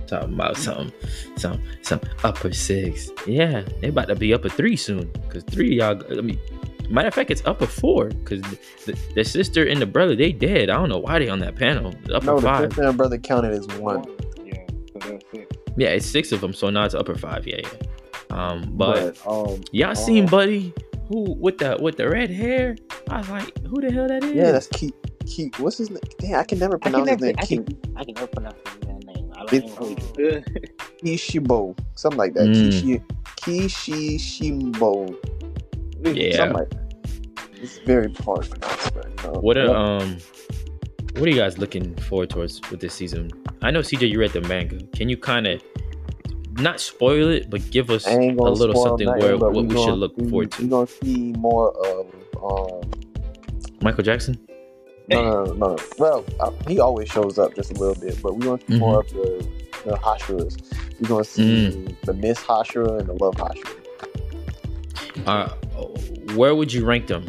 Talking 0.08 0.34
about 0.34 0.58
some, 0.58 0.92
some, 1.38 1.62
some 1.84 2.02
upper 2.24 2.52
six. 2.52 3.12
Yeah, 3.28 3.64
they 3.82 3.90
about 3.90 4.08
to 4.08 4.16
be 4.16 4.34
upper 4.34 4.50
three 4.50 4.76
soon. 4.76 5.12
Cause 5.30 5.44
three 5.44 5.80
of 5.80 6.00
y'all. 6.10 6.18
I 6.18 6.22
mean, 6.22 6.40
matter 6.90 7.10
of 7.10 7.14
fact, 7.14 7.30
it's 7.30 7.42
up 7.42 7.58
upper 7.62 7.68
four. 7.68 8.10
Cause 8.26 8.42
the, 8.88 8.98
the 9.14 9.24
sister 9.24 9.64
and 9.68 9.80
the 9.80 9.86
brother 9.86 10.16
they 10.16 10.32
dead. 10.32 10.72
I 10.72 10.78
don't 10.78 10.90
know 10.90 10.98
why 10.98 11.20
they 11.20 11.30
on 11.30 11.38
that 11.40 11.56
panel. 11.56 11.94
Upper 12.12 12.26
No, 12.26 12.36
the 12.38 12.42
five. 12.42 12.70
sister 12.72 12.84
and 12.88 12.98
brother 12.98 13.20
counted 13.20 13.52
as 13.52 13.68
one. 13.78 14.04
Yeah, 14.44 14.66
so 14.94 15.00
that's 15.12 15.26
it. 15.34 15.59
Yeah, 15.78 15.90
it's 15.90 16.06
six 16.06 16.32
of 16.32 16.42
them. 16.42 16.54
So 16.54 16.70
now 16.70 16.86
it's 16.86 16.96
upper 16.96 17.16
five. 17.16 17.48
Yeah, 17.48 17.62
yeah. 17.64 17.70
Um, 18.32 18.70
but 18.76 19.20
um, 19.28 19.62
y'all 19.72 19.96
seen 19.96 20.26
uh, 20.26 20.30
Buddy 20.30 20.74
who 21.08 21.34
with 21.40 21.58
the 21.58 21.78
with 21.82 21.98
the 21.98 22.08
red 22.10 22.30
hair? 22.30 22.76
I 23.10 23.18
was 23.20 23.30
like, 23.30 23.58
who 23.66 23.82
the 23.82 23.92
hell 23.92 24.08
that 24.08 24.24
is? 24.24 24.34
yeah, 24.34 24.52
that's 24.52 24.68
Keith. 24.68 24.94
Keith, 25.26 25.60
what's 25.60 25.78
his 25.78 25.90
name? 25.90 26.00
Damn, 26.20 26.40
I 26.40 26.44
can 26.44 26.60
never 26.60 26.76
I 26.76 26.80
can 26.80 26.92
pronounce 26.92 27.08
never, 27.22 27.26
his 27.26 27.50
name. 27.52 27.66
I 27.66 27.74
can, 27.74 27.98
I 27.98 28.04
can 28.04 28.14
never 28.16 28.28
pronounce 28.28 28.56
his 28.66 28.86
name. 28.86 29.32
I 29.34 29.40
don't 29.40 29.54
It- 29.54 29.64
even 29.64 29.70
know 29.70 29.76
who 29.76 29.96
he 30.18 30.24
is. 30.24 30.44
Kishibo, 31.04 31.78
something 31.96 32.18
like 32.18 32.34
that. 32.36 32.48
Mm. 32.48 33.04
Kishi, 33.38 34.16
Kishimbo, 34.16 35.16
Yeah. 36.16 36.38
something 36.38 36.58
like 36.58 36.70
that. 36.70 36.80
It's 37.62 37.78
very 37.80 38.14
hard 38.14 38.44
to 38.44 38.50
pronounce, 38.50 38.90
but 38.92 39.08
you. 39.24 39.40
What 39.42 39.58
are 39.58 39.66
Yep. 39.68 39.76
um 39.76 40.18
what 41.20 41.28
are 41.28 41.32
you 41.32 41.38
guys 41.38 41.58
looking 41.58 41.96
forward 41.96 42.30
towards 42.30 42.62
with 42.72 42.80
this 42.80 42.94
season? 42.94 43.30
I 43.62 43.72
know 43.72 43.80
CJ 43.82 44.10
you 44.10 44.20
read 44.20 44.32
the 44.32 44.42
manga. 44.42 44.82
Can 44.96 45.10
you 45.10 45.18
kind 45.18 45.48
of 45.48 45.62
not 46.54 46.80
spoil 46.80 47.30
it, 47.30 47.50
but 47.50 47.70
give 47.72 47.90
us 47.90 48.06
a 48.08 48.18
little 48.18 48.76
something 48.84 49.06
nothing, 49.08 49.22
where 49.22 49.38
what 49.38 49.54
we 49.54 49.76
should 49.76 49.94
look 49.96 50.14
see- 50.20 50.30
forward 50.30 50.52
to? 50.54 50.64
We're 50.64 50.70
gonna 50.70 50.88
see 50.88 51.34
more 51.38 51.72
of 51.88 52.08
um. 52.44 52.92
Michael 53.82 54.04
Jackson? 54.04 54.38
No, 55.08 55.24
no, 55.24 55.44
no, 55.46 55.54
no. 55.54 55.78
Well, 55.98 56.26
uh, 56.40 56.52
he 56.68 56.80
always 56.80 57.08
shows 57.10 57.40
up 57.40 57.56
just 57.56 57.72
a 57.72 57.74
little 57.76 57.96
bit, 57.96 58.22
but 58.22 58.36
we're 58.36 58.46
gonna 58.46 58.62
see 58.68 58.74
Mhm. 58.76 58.80
more 58.80 59.00
of 59.02 59.10
the 59.10 59.48
the 59.86 59.92
Hashiras. 59.96 60.58
We're 61.00 61.08
gonna 61.08 61.24
see 61.24 61.70
Mm. 61.72 61.96
the 62.06 62.14
Mist 62.14 62.42
Hashira 62.46 63.00
and 63.00 63.08
the 63.08 63.14
Love 63.14 63.36
Hashira. 63.36 63.76
Uh 65.26 65.50
where 66.36 66.54
would 66.56 66.72
you 66.74 66.86
rank 66.86 67.08
them? 67.08 67.26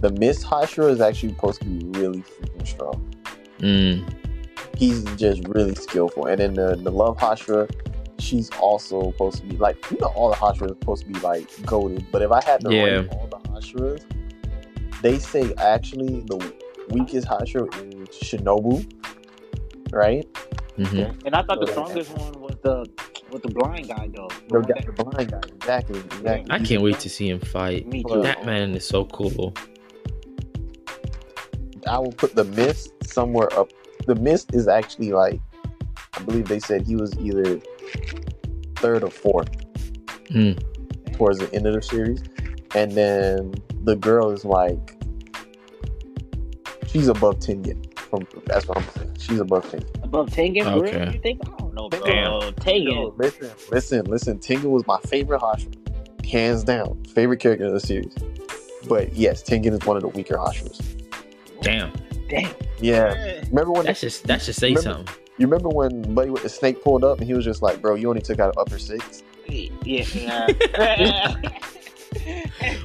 The 0.00 0.10
Mist 0.12 0.44
Hashira 0.46 0.90
is 0.90 1.00
actually 1.00 1.30
supposed 1.34 1.60
to 1.62 1.66
be 1.68 1.98
really 1.98 2.22
freaking 2.22 2.66
strong. 2.66 3.14
Mm, 3.58 4.14
He's 4.76 5.04
just 5.16 5.46
really 5.46 5.74
skillful, 5.74 6.26
and 6.26 6.40
then 6.40 6.54
the 6.54 6.74
the 6.76 6.90
Love 6.90 7.18
Hashira, 7.18 7.70
she's 8.18 8.48
also 8.58 9.02
supposed 9.10 9.38
to 9.38 9.46
be 9.46 9.56
like 9.58 9.76
you 9.90 9.98
know 10.00 10.06
all 10.08 10.30
the 10.30 10.36
Hashiras 10.36 10.62
are 10.62 10.68
supposed 10.68 11.02
to 11.06 11.12
be 11.12 11.20
like 11.20 11.46
goaded. 11.66 12.06
But 12.10 12.22
if 12.22 12.30
I 12.32 12.42
had 12.42 12.60
to 12.62 12.72
Yeah. 12.74 12.84
rank 12.84 13.12
all 13.12 13.26
the 13.26 13.36
Hashiras, 13.50 14.02
they 15.02 15.18
say 15.18 15.52
actually 15.58 16.20
the 16.20 16.38
weakest 16.90 17.26
Hashira 17.28 17.68
is 18.02 18.08
Shinobu, 18.08 18.90
right? 19.92 20.26
mhm. 20.78 21.14
And 21.26 21.34
I 21.34 21.42
thought 21.42 21.60
the 21.60 21.66
strongest 21.66 22.16
one 22.16 22.40
was 22.40 22.56
the 22.62 22.86
with 23.30 23.42
the 23.42 23.48
blind 23.48 23.86
guy 23.88 24.08
though. 24.14 24.28
The, 24.48 24.54
one 24.60 24.62
guy, 24.62 24.74
that- 24.80 24.96
the 24.96 25.04
blind 25.04 25.30
guy, 25.30 25.40
exactly, 25.56 25.98
exactly. 26.00 26.46
I 26.48 26.58
can't 26.58 26.82
wait 26.82 26.98
to 27.00 27.10
see 27.10 27.28
him 27.28 27.38
fight. 27.40 27.86
Me 27.86 28.02
too. 28.02 28.22
That 28.22 28.46
man 28.46 28.74
is 28.74 28.86
so 28.86 29.04
cool. 29.04 29.52
I 31.86 31.98
will 31.98 32.12
put 32.12 32.34
the 32.34 32.44
mist 32.44 32.92
somewhere 33.04 33.52
up. 33.58 33.70
The 34.06 34.14
mist 34.14 34.54
is 34.54 34.68
actually 34.68 35.12
like, 35.12 35.40
I 36.14 36.22
believe 36.22 36.48
they 36.48 36.58
said 36.60 36.82
he 36.86 36.96
was 36.96 37.16
either 37.18 37.60
third 38.76 39.04
or 39.04 39.10
fourth 39.10 39.50
Mm. 40.30 40.62
towards 41.12 41.38
the 41.40 41.52
end 41.52 41.66
of 41.66 41.74
the 41.74 41.82
series, 41.82 42.22
and 42.76 42.92
then 42.92 43.52
the 43.82 43.96
girl 43.96 44.30
is 44.30 44.44
like 44.44 44.96
she's 46.86 47.08
above 47.08 47.40
Tengen. 47.40 47.86
From 47.98 48.26
that's 48.46 48.66
what 48.68 48.78
I'm 48.78 48.88
saying. 48.94 49.16
She's 49.18 49.40
above 49.40 49.64
Tengen. 49.70 50.04
Above 50.04 50.28
Tengen, 50.30 50.64
for 50.64 50.82
real? 50.84 50.94
Okay. 50.94 51.12
You 51.14 51.20
think? 51.20 51.40
I 51.46 51.56
don't 51.58 51.74
know, 51.74 51.88
bro. 51.88 52.00
Damn. 52.00 52.52
Tengen. 52.54 53.18
Listen, 53.18 53.50
listen, 53.70 54.04
listen. 54.04 54.38
Tengen 54.38 54.70
was 54.70 54.86
my 54.86 54.98
favorite 55.00 55.40
Hashira, 55.40 56.24
hands 56.26 56.62
down, 56.64 57.02
favorite 57.12 57.38
character 57.40 57.66
in 57.66 57.74
the 57.74 57.80
series. 57.80 58.14
But 58.88 59.12
yes, 59.14 59.42
Tengen 59.42 59.72
is 59.72 59.84
one 59.86 59.96
of 59.96 60.02
the 60.02 60.08
weaker 60.08 60.36
Hashiras. 60.36 60.99
Damn. 61.62 61.92
Damn. 62.28 62.52
Yeah, 62.80 63.12
remember 63.48 63.72
when 63.72 63.84
That 63.86 63.96
just 63.96 64.24
that 64.26 64.40
should 64.42 64.54
say 64.54 64.68
Remember- 64.68 64.82
something. 64.82 65.14
you 65.38 65.46
remember 65.46 65.68
when 65.68 66.14
Buddy 66.14 66.30
with 66.30 66.42
the 66.42 66.48
snake 66.48 66.82
pulled 66.82 67.04
up 67.04 67.18
and 67.18 67.26
he 67.26 67.34
was 67.34 67.44
just 67.44 67.60
like, 67.62 67.80
"Bro, 67.82 67.96
you 67.96 68.08
only 68.08 68.22
took 68.22 68.38
out 68.40 68.54
upper 68.56 68.78
six. 68.78 69.22
Yeah. 69.48 70.46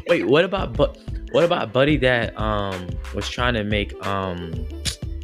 Wait, 0.07 0.25
what 0.27 0.43
about 0.43 0.73
but 0.73 0.97
what 1.31 1.43
about 1.43 1.71
Buddy 1.73 1.97
that 1.97 2.37
um 2.39 2.87
was 3.13 3.29
trying 3.29 3.53
to 3.55 3.63
make 3.63 3.93
um 4.05 4.51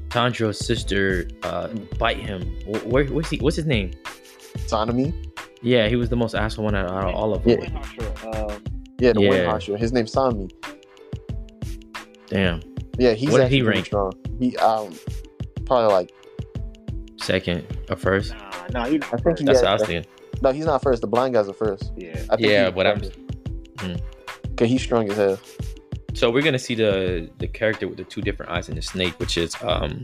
Tanjiro's 0.10 0.60
sister 0.66 1.28
uh 1.43 1.68
bite 1.99 2.18
him? 2.18 2.41
Wh- 2.66 2.86
Where 2.88 3.06
what's 3.06 3.30
he 3.30 3.38
what's 3.38 3.56
his 3.56 3.66
name? 3.66 3.91
Sanemi. 4.68 5.14
Yeah, 5.64 5.88
he 5.88 5.95
was 5.95 6.10
the 6.10 6.16
most 6.16 6.34
asshole 6.36 6.66
one 6.66 6.76
out 6.76 6.86
of 7.08 7.16
all 7.16 7.34
of 7.34 7.45
Yeah. 7.45 7.58
them. 7.58 7.74
Not 7.74 7.86
sure. 7.86 8.14
Uh, 8.34 8.60
Yeah, 8.99 9.14
the 9.14 9.22
wind 9.22 9.34
Yeah. 9.34 9.52
Hashira. 9.54 9.78
His 9.80 9.91
name's 9.93 10.14
Sanemi. 10.14 10.52
Damn. 12.28 12.62
Yeah, 13.02 13.14
he's 13.14 13.32
What 13.32 13.39
did 13.39 13.49
he 13.52 13.62
really 13.62 13.74
rank? 13.78 13.86
strong. 13.88 14.14
He 14.39 14.56
um 14.58 14.93
probably 15.66 15.91
like 15.91 16.12
Second 17.18 17.66
or 17.89 17.95
first? 17.95 18.34
nah, 18.34 18.68
nah, 18.74 18.86
he 18.86 18.97
not 18.97 19.08
I 19.14 19.18
think 19.18 19.24
first. 19.24 19.39
he 19.39 19.45
That's 19.45 19.60
had- 19.60 19.66
what 19.66 19.70
I 19.70 19.74
was 19.74 19.84
thinking. 19.84 20.12
no, 20.41 20.52
he's 20.52 20.66
not 20.66 20.82
first. 20.84 21.02
The 21.02 21.08
blind 21.08 21.34
guys 21.34 21.47
are 21.49 21.54
first. 21.54 21.91
Yeah. 21.97 22.12
I 22.30 22.36
think 22.36 22.47
Yeah, 22.49 22.70
but 22.70 22.86
I'm- 22.88 23.02
Hmm. 23.80 23.95
Cause 24.56 24.68
he's 24.70 24.82
strong 24.84 25.10
as 25.10 25.18
hell. 25.18 25.39
So 26.14 26.30
we're 26.30 26.43
gonna 26.43 26.60
see 26.60 26.76
the 26.76 27.30
the 27.39 27.47
character 27.47 27.88
with 27.88 27.97
the 27.97 28.04
two 28.04 28.22
different 28.22 28.52
eyes 28.52 28.68
and 28.70 28.78
the 28.78 28.82
snake, 28.84 29.14
which 29.20 29.38
is 29.38 29.56
um 29.64 30.02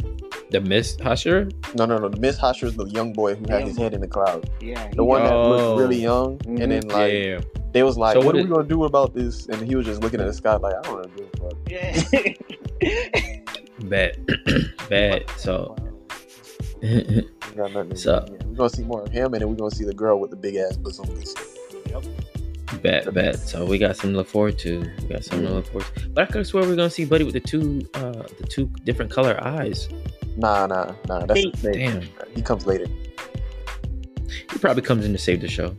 the 0.52 0.62
Mist 0.62 1.00
Hashira. 1.02 1.52
No, 1.76 1.86
no, 1.86 1.98
no. 1.98 2.08
The 2.10 2.20
Mist 2.20 2.40
Hashira 2.40 2.68
is 2.72 2.76
the 2.78 2.86
young 2.86 3.14
boy 3.14 3.36
who 3.36 3.42
had 3.50 3.60
Young 3.60 3.68
his 3.68 3.78
head 3.78 3.94
in 3.94 4.02
the 4.02 4.08
cloud. 4.08 4.50
Yeah. 4.62 4.90
The 4.96 5.04
one 5.04 5.24
that 5.24 5.34
Oh. 5.34 5.50
looked 5.50 5.80
really 5.82 6.02
young, 6.02 6.38
Mhm. 6.40 6.62
and 6.64 6.72
then 6.72 6.88
like 6.88 7.14
yeah. 7.14 7.40
they 7.74 7.84
was 7.84 7.98
like, 7.98 8.14
So 8.14 8.20
"What, 8.20 8.28
what 8.28 8.36
are 8.38 8.44
we 8.44 8.50
gonna 8.50 8.68
do 8.68 8.86
about 8.86 9.14
this?" 9.14 9.46
And 9.48 9.62
he 9.68 9.76
was 9.76 9.86
just 9.86 10.02
looking 10.02 10.20
at 10.22 10.28
the 10.28 10.34
sky 10.34 10.56
like, 10.56 10.74
"I 10.76 10.82
don't 10.82 11.04
know." 11.04 11.12
Give 11.16 11.28
a 11.34 11.38
fuck." 11.50 11.58
Yeah. 11.70 12.34
Bad. 13.82 14.18
Bad. 14.90 15.30
So 15.38 15.76
We 16.82 17.16
got 17.56 17.72
nothing 17.74 17.90
to 17.90 17.96
So- 17.98 18.26
do. 18.28 18.34
Yeah, 18.34 18.46
We're 18.48 18.56
gonna 18.56 18.70
see 18.70 18.84
more 18.84 19.04
of 19.04 19.12
him, 19.12 19.34
and 19.34 19.42
then 19.42 19.50
we're 19.50 19.56
gonna 19.56 19.72
see 19.72 19.86
the 19.86 19.94
girl 19.94 20.20
with 20.20 20.30
the 20.32 20.36
big 20.36 20.56
ass 20.56 20.78
bazookas. 20.78 21.34
bad, 22.84 23.12
bad. 23.14 23.36
So 23.40 23.66
we 23.66 23.78
got 23.78 23.96
something 23.96 24.12
to 24.12 24.18
look 24.18 24.28
forward 24.28 24.58
to. 24.60 24.80
We 25.02 25.08
got 25.08 25.24
something 25.24 25.48
to 25.48 25.54
look 25.54 25.66
forward 25.68 25.86
to. 25.96 26.10
But 26.10 26.24
I 26.24 26.26
could 26.28 26.36
have 26.38 26.48
sworn 26.48 26.68
we 26.68 26.74
are 26.74 26.76
gonna 26.76 26.90
see 26.90 27.06
Buddy 27.06 27.24
with 27.24 27.34
the 27.34 27.40
two 27.40 27.88
uh 27.96 28.24
the 28.40 28.48
two 28.50 28.68
different 28.84 29.12
color 29.12 29.40
eyes. 29.44 29.90
Nah, 30.36 30.68
nah, 30.68 30.94
nah. 31.08 31.26
That's 31.26 31.40
Hey. 31.62 31.72
Damn. 31.74 32.02
He 32.36 32.42
comes 32.42 32.66
later. 32.68 32.86
He 34.52 34.60
probably 34.60 34.84
comes 34.84 35.06
in 35.06 35.14
to 35.14 35.18
save 35.20 35.42
the 35.42 35.48
show. 35.48 35.76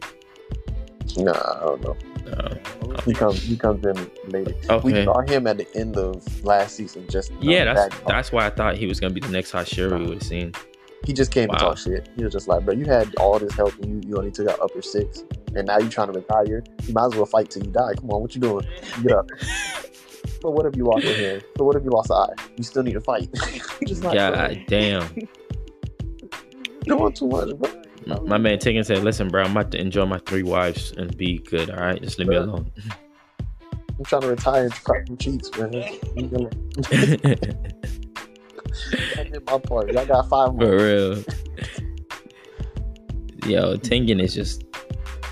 Nah, 1.17 1.33
I 1.33 1.61
don't 1.65 1.83
know. 1.83 1.97
Uh, 2.33 2.55
He 3.05 3.13
comes. 3.15 3.43
He 3.43 3.57
comes 3.57 3.85
in 3.85 4.11
later. 4.29 4.55
We 4.83 5.05
saw 5.05 5.21
him 5.23 5.47
at 5.47 5.59
the 5.59 5.67
end 5.75 5.97
of 5.97 6.45
last 6.45 6.77
season. 6.77 7.07
Just 7.09 7.33
Yeah, 7.41 7.65
that's 7.73 7.97
that's 8.07 8.33
why 8.33 8.47
I 8.47 8.51
thought 8.51 8.77
he 8.77 8.87
was 8.87 9.01
gonna 9.01 9.15
be 9.15 9.21
the 9.21 9.29
next 9.29 9.53
Hashira 9.53 9.99
we 9.99 10.07
would 10.07 10.15
have 10.15 10.23
seen. 10.23 10.53
He 11.05 11.13
just 11.13 11.31
came 11.31 11.49
Wow. 11.49 11.55
to 11.55 11.65
talk 11.65 11.79
shit. 11.79 12.09
He 12.17 12.25
was 12.25 12.33
just 12.33 12.49
like, 12.49 12.65
bro, 12.65 12.75
you 12.75 12.85
had 12.85 13.15
all 13.17 13.39
this 13.39 13.55
help 13.55 13.73
and 13.81 14.05
you, 14.05 14.11
you 14.11 14.17
only 14.19 14.31
took 14.33 14.49
out 14.49 14.59
upper 14.61 14.83
six. 14.83 15.25
And 15.55 15.67
now 15.67 15.79
you're 15.79 15.89
trying 15.89 16.09
to 16.09 16.19
retire. 16.19 16.63
You 16.87 16.93
might 16.93 17.07
as 17.07 17.15
well 17.15 17.25
fight 17.25 17.51
till 17.51 17.63
you 17.63 17.71
die. 17.71 17.95
Come 17.99 18.11
on, 18.11 18.21
what 18.21 18.35
you 18.35 18.41
doing? 18.41 18.67
Get 19.03 19.13
up. 19.13 19.27
but 20.43 20.51
what 20.51 20.67
if 20.67 20.77
you 20.77 20.85
lost 20.85 21.05
a 21.07 21.15
hand? 21.15 21.45
So 21.57 21.65
what 21.65 21.77
if 21.77 21.85
you 21.85 21.91
lost 21.91 22.11
an 22.11 22.17
eye? 22.17 22.43
You 22.57 22.65
still 22.65 22.83
need 22.83 22.95
to 22.95 23.01
fight. 23.01 23.29
just 23.87 24.03
like, 24.03 24.17
God 24.17 24.61
damn. 24.67 25.09
doing 26.85 27.13
too 27.13 27.29
much, 27.29 27.57
bro. 27.57 27.71
My, 28.09 28.19
my 28.21 28.39
man 28.39 28.59
Tengen 28.59 28.85
said, 28.85 29.05
"Listen, 29.05 29.29
bro, 29.29 29.45
I'm 29.45 29.53
about 29.53 29.71
to 29.73 29.81
enjoy 29.81 30.07
my 30.07 30.19
three 30.19 30.43
wives 30.43 30.93
and 30.93 31.15
be 31.17 31.39
good. 31.39 31.71
All 31.71 31.77
right, 31.77 32.01
just 32.01 32.19
leave 32.19 32.29
me 32.29 32.37
alone." 32.37 32.73
I'm 33.99 34.05
trying 34.05 34.23
to 34.23 34.29
retire 34.29 34.65
and 34.65 34.73
crack 34.73 35.07
some 35.07 35.17
cheeks, 35.19 35.51
man. 35.59 35.73
Leave 36.17 36.33
me 36.33 36.39
alone. 36.39 36.53
I 39.17 39.25
did 39.25 39.45
my 39.45 39.59
part. 39.59 39.93
Y'all 39.93 40.07
got 40.07 40.29
five 40.29 40.55
more. 40.55 40.67
For 40.67 40.77
real. 40.77 41.25
Yo, 43.45 43.77
Tengen 43.77 44.23
is 44.23 44.35
just 44.35 44.65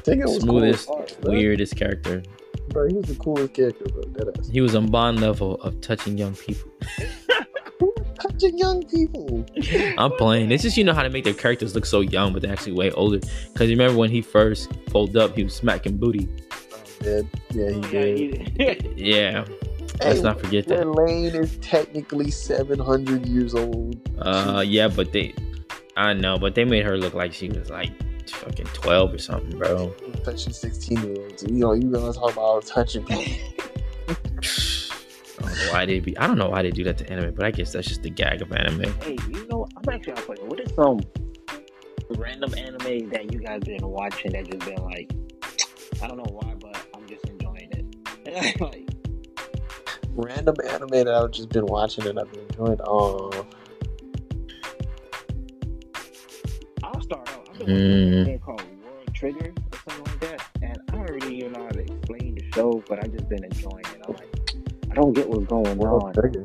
Take 0.02 0.18
it 0.18 0.24
was 0.24 0.40
smoothest, 0.40 0.86
cool 0.86 1.04
as 1.04 1.16
weirdest 1.22 1.76
character. 1.76 2.22
Bro, 2.68 2.88
he 2.88 2.94
was 2.94 3.06
the 3.06 3.16
coolest 3.16 3.54
character, 3.54 3.84
bro. 3.86 4.02
That. 4.02 4.48
He 4.52 4.60
was 4.60 4.74
on 4.74 4.90
Bond 4.90 5.20
level 5.20 5.54
of 5.62 5.80
touching 5.80 6.18
young 6.18 6.34
people. 6.34 6.70
Touching 8.38 8.58
young 8.58 8.82
people. 8.84 9.46
I'm 9.98 10.12
playing. 10.12 10.50
It's 10.50 10.62
just 10.62 10.76
you 10.76 10.84
know 10.84 10.92
how 10.92 11.02
to 11.02 11.10
make 11.10 11.24
their 11.24 11.34
characters 11.34 11.74
look 11.74 11.86
so 11.86 12.00
young, 12.00 12.32
but 12.32 12.42
they're 12.42 12.52
actually 12.52 12.72
way 12.72 12.90
older. 12.92 13.18
Because 13.52 13.70
you 13.70 13.76
remember 13.76 13.96
when 13.96 14.10
he 14.10 14.20
first 14.20 14.70
pulled 14.86 15.16
up, 15.16 15.34
he 15.34 15.44
was 15.44 15.54
smacking 15.54 15.96
booty. 15.96 16.28
Yeah, 17.02 17.22
yeah, 17.50 17.70
he 17.70 17.80
did. 17.80 18.94
Yeah, 18.96 19.44
let's 20.00 20.18
Hey, 20.18 20.22
not 20.22 20.40
forget 20.40 20.66
that. 20.68 20.86
Lane 20.88 21.34
is 21.34 21.56
technically 21.58 22.30
700 22.30 23.26
years 23.26 23.54
old. 23.54 24.00
Uh, 24.18 24.64
yeah, 24.66 24.88
but 24.88 25.12
they, 25.12 25.34
I 25.96 26.12
know, 26.12 26.38
but 26.38 26.54
they 26.54 26.64
made 26.64 26.84
her 26.84 26.98
look 26.98 27.14
like 27.14 27.32
she 27.32 27.48
was 27.48 27.70
like 27.70 27.92
fucking 28.28 28.66
12 28.66 29.14
or 29.14 29.18
something, 29.18 29.58
bro. 29.58 29.94
Touching 30.24 30.52
16 30.52 31.02
year 31.02 31.24
olds. 31.24 31.42
You 31.42 31.52
know, 31.52 31.72
you 31.72 31.90
gonna 31.90 32.12
talk 32.12 32.32
about 32.32 32.66
touching 32.66 33.04
people. 33.04 33.32
I 34.08 34.16
don't 34.24 34.75
know 35.58 35.72
why 35.72 35.86
they 35.86 36.00
be. 36.00 36.16
I 36.18 36.26
don't 36.26 36.38
know 36.38 36.50
why 36.50 36.62
they 36.62 36.70
do 36.70 36.84
that 36.84 36.98
to 36.98 37.10
anime, 37.10 37.34
but 37.34 37.44
I 37.44 37.50
guess 37.50 37.72
that's 37.72 37.86
just 37.88 38.02
the 38.02 38.10
gag 38.10 38.42
of 38.42 38.52
anime. 38.52 38.92
Hey, 39.02 39.16
you 39.28 39.46
know, 39.50 39.66
I'm 39.76 39.94
actually 39.94 40.12
out 40.14 40.24
question. 40.26 40.48
What 40.48 40.60
is 40.60 40.72
some 40.74 41.00
random 42.16 42.54
anime 42.56 43.08
that 43.10 43.32
you 43.32 43.40
guys 43.40 43.60
been 43.60 43.86
watching 43.86 44.32
that 44.32 44.46
just 44.50 44.64
been 44.66 44.82
like, 44.84 45.10
I 46.02 46.06
don't 46.08 46.18
know 46.18 46.32
why, 46.32 46.54
but 46.60 46.86
I'm 46.94 47.06
just 47.08 47.24
enjoying 47.26 47.70
it. 47.72 48.60
like, 48.60 48.88
Random 50.14 50.54
anime 50.68 50.88
that 50.90 51.08
I've 51.08 51.30
just 51.30 51.50
been 51.50 51.66
watching 51.66 52.06
and 52.06 52.18
I've 52.18 52.30
been 52.32 52.44
enjoying. 52.50 52.78
Oh, 52.86 53.30
I'll 56.82 57.00
start 57.02 57.28
out. 57.32 57.48
I've 57.50 57.58
been 57.58 57.66
Mm. 57.68 57.70
watching 58.00 58.20
a 58.20 58.24
thing 58.24 58.38
called 58.38 58.62
World 58.84 59.14
Trigger 59.14 59.52
or 59.72 59.78
something 59.90 60.04
like 60.04 60.20
that, 60.20 60.48
and 60.62 60.78
I 60.90 60.92
don't 60.96 61.10
really 61.10 61.36
even 61.38 61.52
know 61.52 61.64
how 61.64 61.68
to 61.70 61.80
explain 61.80 62.34
the 62.34 62.44
show, 62.54 62.82
but 62.88 63.04
I've 63.04 63.12
just 63.12 63.28
been 63.28 63.44
enjoying 63.44 63.84
it. 63.94 64.00
I'm 64.06 64.14
like, 64.14 64.28
I 64.34 64.35
don't 64.96 65.12
get 65.12 65.28
what's 65.28 65.46
going 65.46 65.78
World 65.78 66.02
on. 66.04 66.12
Trigger. 66.14 66.44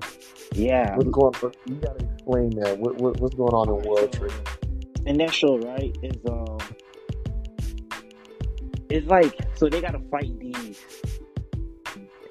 Yeah, 0.53 0.95
What's 0.95 1.09
going 1.09 1.33
on? 1.43 1.51
You 1.65 1.75
gotta 1.75 2.03
explain 2.05 2.49
that. 2.61 2.77
What, 2.77 2.97
what, 2.97 3.19
what's 3.19 3.35
going 3.35 3.53
on 3.53 3.67
in 3.69 3.89
World 3.89 4.13
Trigger? 4.13 4.35
and 5.07 5.19
that 5.19 5.33
show 5.33 5.57
right 5.57 5.97
is 6.03 6.15
um 6.29 6.59
it's 8.89 9.07
like 9.07 9.35
so 9.55 9.67
they 9.67 9.81
gotta 9.81 9.99
fight 10.11 10.37
these 10.39 10.79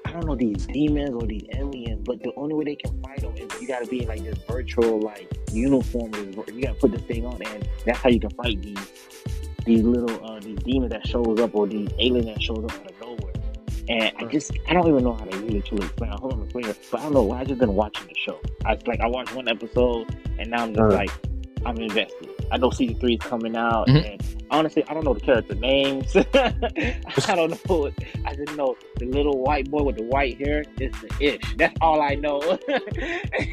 I 0.05 0.11
don't 0.13 0.25
know 0.25 0.35
these 0.35 0.67
demons 0.67 1.11
or 1.11 1.25
these 1.25 1.43
aliens, 1.55 2.01
but 2.05 2.21
the 2.21 2.33
only 2.35 2.53
way 2.53 2.65
they 2.65 2.75
can 2.75 3.01
fight 3.01 3.21
them 3.21 3.33
is 3.37 3.61
you 3.61 3.67
gotta 3.67 3.87
be 3.87 4.01
in 4.03 4.09
like 4.09 4.23
this 4.23 4.37
virtual 4.47 4.99
like 4.99 5.31
uniform. 5.53 6.11
You 6.13 6.61
gotta 6.63 6.73
put 6.75 6.91
this 6.91 7.01
thing 7.03 7.25
on, 7.25 7.41
and 7.45 7.67
that's 7.85 7.99
how 7.99 8.09
you 8.09 8.19
can 8.19 8.29
fight 8.31 8.61
these 8.61 8.91
these 9.65 9.83
little 9.83 10.23
uh 10.29 10.39
these 10.39 10.57
demons 10.59 10.91
that 10.91 11.07
shows 11.07 11.39
up 11.39 11.55
or 11.55 11.65
these 11.67 11.87
alien 11.99 12.25
that 12.25 12.41
shows 12.41 12.57
up 12.59 12.71
out 12.73 12.90
of 12.90 12.90
nowhere. 12.90 12.90
And 13.89 14.11
I 14.17 14.25
just 14.25 14.51
I 14.67 14.73
don't 14.73 14.87
even 14.87 15.03
know 15.03 15.13
how 15.13 15.25
to 15.25 15.37
really 15.39 15.61
truly 15.61 15.85
explain. 15.85 16.11
Hold 16.11 16.33
on, 16.33 16.43
explain 16.43 16.65
it. 16.67 16.87
But 16.91 16.99
I 16.99 17.03
don't 17.03 17.13
know. 17.13 17.23
why 17.23 17.39
I 17.41 17.43
just 17.45 17.59
been 17.59 17.75
watching 17.75 18.07
the 18.07 18.15
show. 18.15 18.39
I 18.65 18.77
like 18.87 18.99
I 19.01 19.07
watched 19.07 19.35
one 19.35 19.47
episode, 19.47 20.15
and 20.39 20.49
now 20.51 20.63
I'm 20.63 20.69
just 20.73 20.81
Uh. 20.81 20.95
like 20.95 21.11
I'm 21.65 21.77
invested. 21.77 22.29
I 22.51 22.57
know 22.57 22.69
season 22.71 22.99
three 22.99 23.13
is 23.13 23.19
coming 23.21 23.55
out, 23.55 23.87
Mhm. 23.87 24.11
and 24.13 24.45
honestly, 24.49 24.83
I 24.89 24.93
don't 24.93 25.05
know 25.05 25.13
the 25.13 25.19
character 25.21 25.55
names. 25.55 26.15
I 26.33 27.35
don't 27.35 27.69
know. 27.69 27.91
I 28.25 28.35
just 28.35 28.57
know 28.57 28.75
the 28.97 29.05
little 29.05 29.41
white 29.41 29.69
boy 29.71 29.83
with 29.83 29.97
the 29.97 30.03
white 30.03 30.37
hair 30.45 30.63
is 30.79 30.91
the 31.01 31.09
ish. 31.19 31.55
That's 31.57 31.75
all 31.81 32.01
I 32.01 32.15
know. 32.15 32.39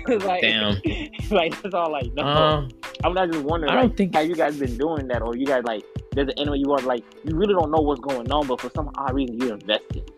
Like, 0.09 0.41
Damn. 0.43 0.77
like 1.31 1.61
that's 1.63 1.75
all 1.75 1.95
I 1.95 2.03
know. 2.15 2.23
Um, 2.25 2.69
I'm 3.05 3.13
not 3.15 3.31
just 3.31 3.45
wondering 3.45 3.71
I 3.73 3.77
don't 3.77 3.89
like, 3.89 3.97
think- 3.97 4.15
how 4.15 4.21
you 4.21 4.35
guys 4.35 4.59
been 4.59 4.77
doing 4.79 5.07
that, 5.09 5.23
or 5.23 5.37
you 5.37 5.47
guys 5.47 5.63
like 5.65 5.85
there's 6.13 6.29
an 6.29 6.39
anime 6.39 6.55
you 6.57 6.73
are 6.73 6.79
like 6.81 7.05
you 7.25 7.37
really 7.37 7.53
don't 7.55 7.71
know 7.71 7.81
what's 7.81 8.01
going 8.01 8.31
on, 8.33 8.47
but 8.47 8.61
for 8.61 8.71
some 8.75 8.91
odd 8.97 9.13
reason 9.15 9.39
you're 9.39 9.55
invested. 9.55 10.11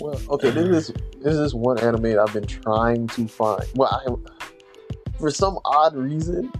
Well, 0.00 0.20
okay, 0.30 0.50
this 0.50 0.88
is 0.88 0.94
this 1.20 1.34
is 1.36 1.54
one 1.54 1.78
anime 1.78 2.02
that 2.04 2.18
I've 2.18 2.32
been 2.32 2.46
trying 2.46 3.06
to 3.08 3.28
find. 3.28 3.62
Well, 3.74 3.88
I, 3.90 5.18
for 5.18 5.30
some 5.30 5.58
odd 5.64 5.94
reason, 5.94 6.50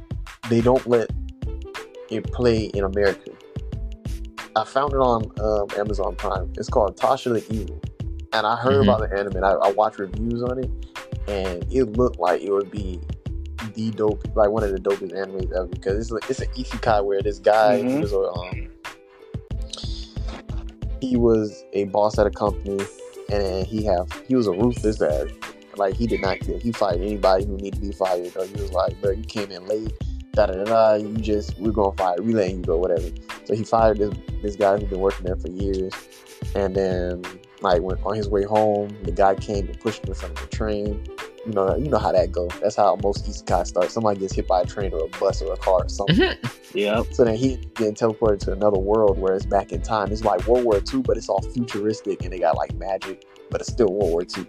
they 0.51 0.61
don't 0.61 0.87
let 0.87 1.11
it 2.11 2.31
play 2.33 2.65
in 2.65 2.85
America. 2.85 3.31
I 4.57 4.65
found 4.65 4.93
it 4.93 4.99
on 4.99 5.23
um, 5.41 5.69
Amazon 5.79 6.17
Prime. 6.17 6.53
It's 6.59 6.69
called 6.69 6.97
Tanya 6.97 7.41
the 7.41 7.47
Evil, 7.51 7.81
and 8.33 8.47
I 8.47 8.57
heard 8.57 8.77
Mhm. 8.77 8.83
about 8.83 9.09
the 9.09 9.19
anime. 9.19 9.37
And 9.37 9.45
I, 9.47 9.53
I 9.53 9.73
watched 9.73 9.99
reviews 9.99 10.43
on 10.43 10.59
it, 10.59 10.71
and 11.29 11.65
it 11.73 11.85
looked 11.97 12.19
like 12.19 12.43
it 12.43 12.51
would 12.53 12.71
be 12.71 13.01
the 13.75 13.91
dope, 13.93 14.23
like 14.35 14.51
one 14.51 14.65
of 14.65 14.73
the 14.73 14.79
dopest 14.79 15.13
animes 15.13 15.51
ever. 15.57 15.67
Because 15.67 15.99
it's 15.99 16.11
like, 16.11 16.29
it's 16.29 16.41
an 16.41 16.49
isekai 16.57 17.03
where 17.05 17.23
this 17.23 17.39
guy 17.39 17.81
Mhm. 17.81 18.01
was 18.03 18.13
a 18.13 18.19
um, 18.19 18.67
he 21.01 21.17
was 21.17 21.65
a 21.73 21.85
boss 21.85 22.19
at 22.19 22.27
a 22.27 22.31
company 22.31 22.85
and 23.31 23.67
he 23.67 23.85
have 23.85 24.09
he 24.27 24.35
was 24.35 24.47
a 24.47 24.53
ruthless 24.53 24.99
dad. 24.99 25.33
Like 25.77 25.95
he 25.95 26.07
did 26.07 26.21
not 26.21 26.41
care. 26.41 26.59
He 26.59 26.73
fired 26.73 27.01
anybody 27.01 27.47
who 27.47 27.57
needed 27.57 27.81
to 27.81 27.81
be 27.81 27.93
fired. 27.93 28.37
Or 28.37 28.45
he 28.45 28.53
was 28.55 28.73
like, 28.73 29.01
bro, 29.01 29.13
you 29.13 29.25
came 29.25 29.51
in 29.51 29.67
late. 29.67 29.93
Da 30.33 30.47
da 30.47 30.65
da. 30.65 30.95
You 30.95 31.15
just 31.17 31.59
we're 31.59 31.71
gonna 31.71 31.97
fire. 31.97 32.17
We 32.21 32.35
letting 32.35 32.59
you 32.59 32.65
go. 32.65 32.77
Whatever. 32.77 33.09
So 33.45 33.55
he 33.55 33.65
fired 33.65 33.99
this 33.99 34.13
this 34.43 34.57
guy 34.57 34.77
who's 34.77 34.89
been 34.89 35.01
working 35.01 35.27
there 35.27 35.37
for 35.37 35.49
years, 35.49 35.93
and 36.55 36.75
then 36.75 37.23
like 37.61 37.83
when 37.83 37.97
on 38.03 38.17
his 38.17 38.29
way 38.29 38.45
home, 38.45 38.97
the 39.05 39.13
guy 39.13 39.35
came 39.35 39.67
and 39.67 39.79
pushed 39.81 40.05
him 40.05 40.11
in 40.11 40.15
front 40.15 40.39
of 40.39 40.51
the 40.51 40.57
train. 40.57 41.05
You 41.47 41.53
know, 41.53 41.75
you 41.77 41.89
know 41.89 41.99
how 41.99 42.13
that 42.13 42.33
goes. 42.33 42.51
That's 42.61 42.77
how 42.77 42.97
most 43.03 43.25
isekai 43.27 43.67
start. 43.67 43.91
Somebody 43.91 44.21
gets 44.21 44.35
hit 44.35 44.47
by 44.47 44.61
a 44.61 44.67
train 44.67 44.93
or 44.93 45.05
a 45.05 45.19
bus 45.19 45.41
or 45.41 45.53
a 45.53 45.57
car 45.57 45.85
or 45.85 45.89
something. 45.89 46.17
Mm-hmm. 46.17 46.79
Yep. 46.79 47.07
So 47.13 47.25
then 47.25 47.35
he 47.37 47.57
getting 47.75 47.95
teleported 47.95 48.41
to 48.41 48.53
another 48.53 48.79
world 48.79 49.19
where 49.19 49.35
it's 49.35 49.47
back 49.47 49.73
in 49.73 49.81
time. 49.81 50.13
It's 50.13 50.23
like 50.23 50.47
World 50.47 50.65
War 50.65 50.81
II, 50.93 51.01
but 51.01 51.17
it's 51.17 51.29
all 51.29 51.41
futuristic 51.41 52.23
and 52.25 52.33
they 52.33 52.39
got 52.39 52.57
like 52.57 52.75
magic, 52.75 53.27
but 53.51 53.61
it's 53.61 53.73
still 53.73 53.89
World 53.89 54.11
War 54.11 54.23
II, 54.23 54.47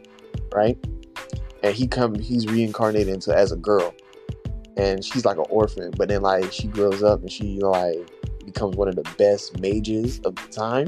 right? 0.54 0.78
And 1.64 1.74
he 1.74 1.88
come, 1.88 2.16
he's 2.16 2.46
reincarnated 2.48 3.08
into 3.08 3.36
as 3.36 3.52
a 3.52 3.56
girl, 3.56 3.94
and 4.78 5.04
she's 5.06 5.26
like 5.26 5.38
an 5.38 5.46
orphan. 5.50 5.92
But 5.96 6.10
then 6.10 6.22
like 6.22 6.52
she 6.52 6.68
grows 6.68 7.04
up 7.04 7.22
and 7.22 7.32
she 7.32 7.60
like 7.60 7.98
becomes 8.46 8.76
one 8.76 8.88
of 8.88 8.96
the 8.96 9.08
best 9.18 9.60
mages 9.60 10.20
of 10.26 10.36
the 10.36 10.48
time. 10.50 10.88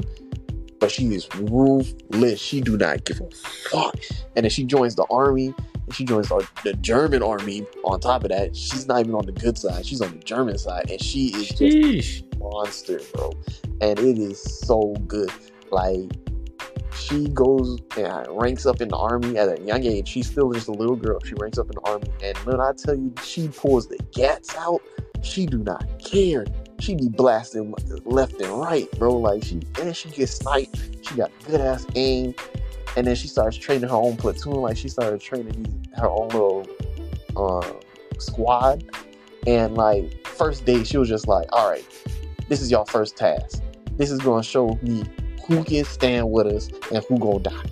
But 0.80 0.90
she 0.90 1.14
is 1.14 1.32
ruthless. 1.36 2.40
She 2.40 2.60
do 2.60 2.76
not 2.76 3.04
give 3.04 3.20
a 3.20 3.30
fuck. 3.70 3.96
And 4.36 4.44
then 4.44 4.50
she 4.50 4.64
joins 4.64 4.96
the 4.96 5.06
army. 5.10 5.54
And 5.86 5.94
she 5.94 6.04
joins 6.04 6.28
the, 6.28 6.46
the 6.62 6.74
German 6.74 7.22
army. 7.22 7.66
On 7.84 8.00
top 8.00 8.24
of 8.24 8.30
that, 8.30 8.56
she's 8.56 8.86
not 8.86 9.00
even 9.00 9.14
on 9.14 9.26
the 9.26 9.32
good 9.32 9.58
side. 9.58 9.84
She's 9.84 10.00
on 10.00 10.12
the 10.12 10.24
German 10.24 10.58
side, 10.58 10.90
and 10.90 11.00
she 11.00 11.28
is 11.28 11.48
just 11.48 11.60
Sheesh. 11.60 12.38
monster, 12.38 13.00
bro. 13.14 13.32
And 13.80 13.98
it 13.98 14.18
is 14.18 14.40
so 14.66 14.94
good. 15.06 15.30
Like 15.70 16.10
she 16.96 17.28
goes 17.28 17.78
and 17.96 18.26
ranks 18.30 18.66
up 18.66 18.80
in 18.80 18.88
the 18.88 18.96
army 18.96 19.36
at 19.36 19.48
a 19.48 19.60
young 19.62 19.84
age. 19.84 20.08
She's 20.08 20.30
still 20.30 20.52
just 20.52 20.68
a 20.68 20.72
little 20.72 20.96
girl. 20.96 21.18
She 21.24 21.34
ranks 21.34 21.58
up 21.58 21.66
in 21.66 21.72
the 21.74 21.90
army, 21.90 22.08
and 22.22 22.36
when 22.38 22.60
I 22.60 22.72
tell 22.72 22.94
you, 22.94 23.12
she 23.22 23.48
pulls 23.48 23.88
the 23.88 23.98
gats 24.12 24.54
out. 24.56 24.80
She 25.22 25.46
do 25.46 25.58
not 25.58 25.86
care. 25.98 26.44
She 26.80 26.94
be 26.94 27.08
blasting 27.08 27.74
left 28.04 28.40
and 28.40 28.60
right, 28.60 28.90
bro. 28.98 29.16
Like 29.16 29.44
she 29.44 29.60
and 29.80 29.96
she 29.96 30.10
gets 30.10 30.32
sniped. 30.32 31.06
She 31.06 31.14
got 31.14 31.30
good 31.46 31.60
ass 31.60 31.86
aim, 31.94 32.34
and 32.96 33.06
then 33.06 33.14
she 33.14 33.28
starts 33.28 33.56
training 33.56 33.88
her 33.88 33.96
own 33.96 34.16
platoon. 34.16 34.54
Like 34.54 34.76
she 34.76 34.88
started 34.88 35.20
training 35.20 35.86
her 35.96 36.08
own 36.08 36.28
little 36.28 36.66
uh, 37.36 37.72
squad. 38.18 38.84
And 39.46 39.74
like 39.74 40.26
first 40.26 40.64
day, 40.64 40.84
she 40.84 40.96
was 40.96 41.08
just 41.08 41.28
like, 41.28 41.46
"All 41.52 41.68
right, 41.68 41.84
this 42.48 42.60
is 42.60 42.70
your 42.70 42.86
first 42.86 43.16
task. 43.16 43.62
This 43.96 44.10
is 44.10 44.20
gonna 44.20 44.42
show 44.42 44.78
me 44.82 45.04
who 45.46 45.62
can 45.64 45.84
stand 45.84 46.30
with 46.30 46.46
us 46.46 46.68
and 46.92 47.04
who 47.04 47.18
gonna 47.18 47.40
die. 47.40 47.64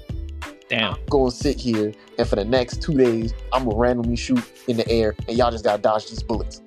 Damn. 0.69 0.95
I'm 0.95 1.07
gonna 1.09 1.31
sit 1.31 1.59
here 1.59 1.93
and 2.19 2.29
for 2.29 2.37
the 2.37 2.45
next 2.45 2.83
two 2.83 2.95
days, 2.95 3.33
I'm 3.53 3.65
gonna 3.65 3.77
randomly 3.77 4.17
shoot 4.17 4.43
in 4.69 4.77
the 4.77 4.89
air, 4.89 5.15
and 5.29 5.37
y'all 5.37 5.51
just 5.51 5.65
gotta 5.65 5.81
dodge 5.81 6.11
these 6.11 6.23
bullets." 6.23 6.61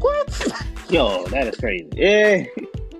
What? 0.00 0.64
Yo, 0.90 1.24
that 1.26 1.46
is 1.46 1.56
crazy. 1.56 1.88
Yeah. 1.94 2.44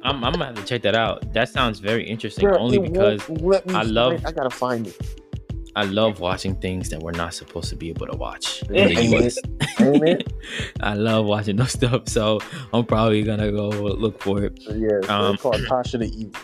I'm, 0.05 0.23
I'm 0.23 0.33
gonna 0.33 0.47
have 0.47 0.55
to 0.57 0.65
check 0.65 0.83
that 0.83 0.95
out. 0.95 1.33
That 1.33 1.49
sounds 1.49 1.79
very 1.81 2.07
interesting. 2.07 2.47
Only 2.49 2.79
because 2.79 3.23
I 3.69 3.83
love- 3.83 4.15
find- 4.21 4.27
I 4.27 4.33
gotta 4.33 4.51
find 4.51 4.87
it. 4.87 4.97
I 5.77 5.83
love 5.85 6.21
watching 6.21 6.55
things 6.57 6.89
that 6.91 7.01
we're 7.01 7.11
not 7.13 7.35
supposed 7.35 7.69
to 7.71 7.77
be 7.77 7.89
able 7.91 8.07
to 8.07 8.17
watch 8.17 8.63
in 8.71 8.95
the 8.95 9.17
US. 9.17 9.39
Amen. 9.81 10.21
I 10.81 10.95
love 10.95 11.27
watching 11.27 11.57
those 11.57 11.73
stuff, 11.73 12.09
so 12.09 12.39
I'm 12.73 12.85
probably 12.87 13.23
gonna 13.25 13.51
go 13.51 13.71
look 13.71 14.21
for 14.23 14.45
it. 14.45 14.57
Yeah, 14.61 14.99
it's 14.99 15.09
Um, 15.09 15.37
called 15.37 15.57
Tanya 15.67 15.99
the 15.99 16.13
Evil. 16.17 16.41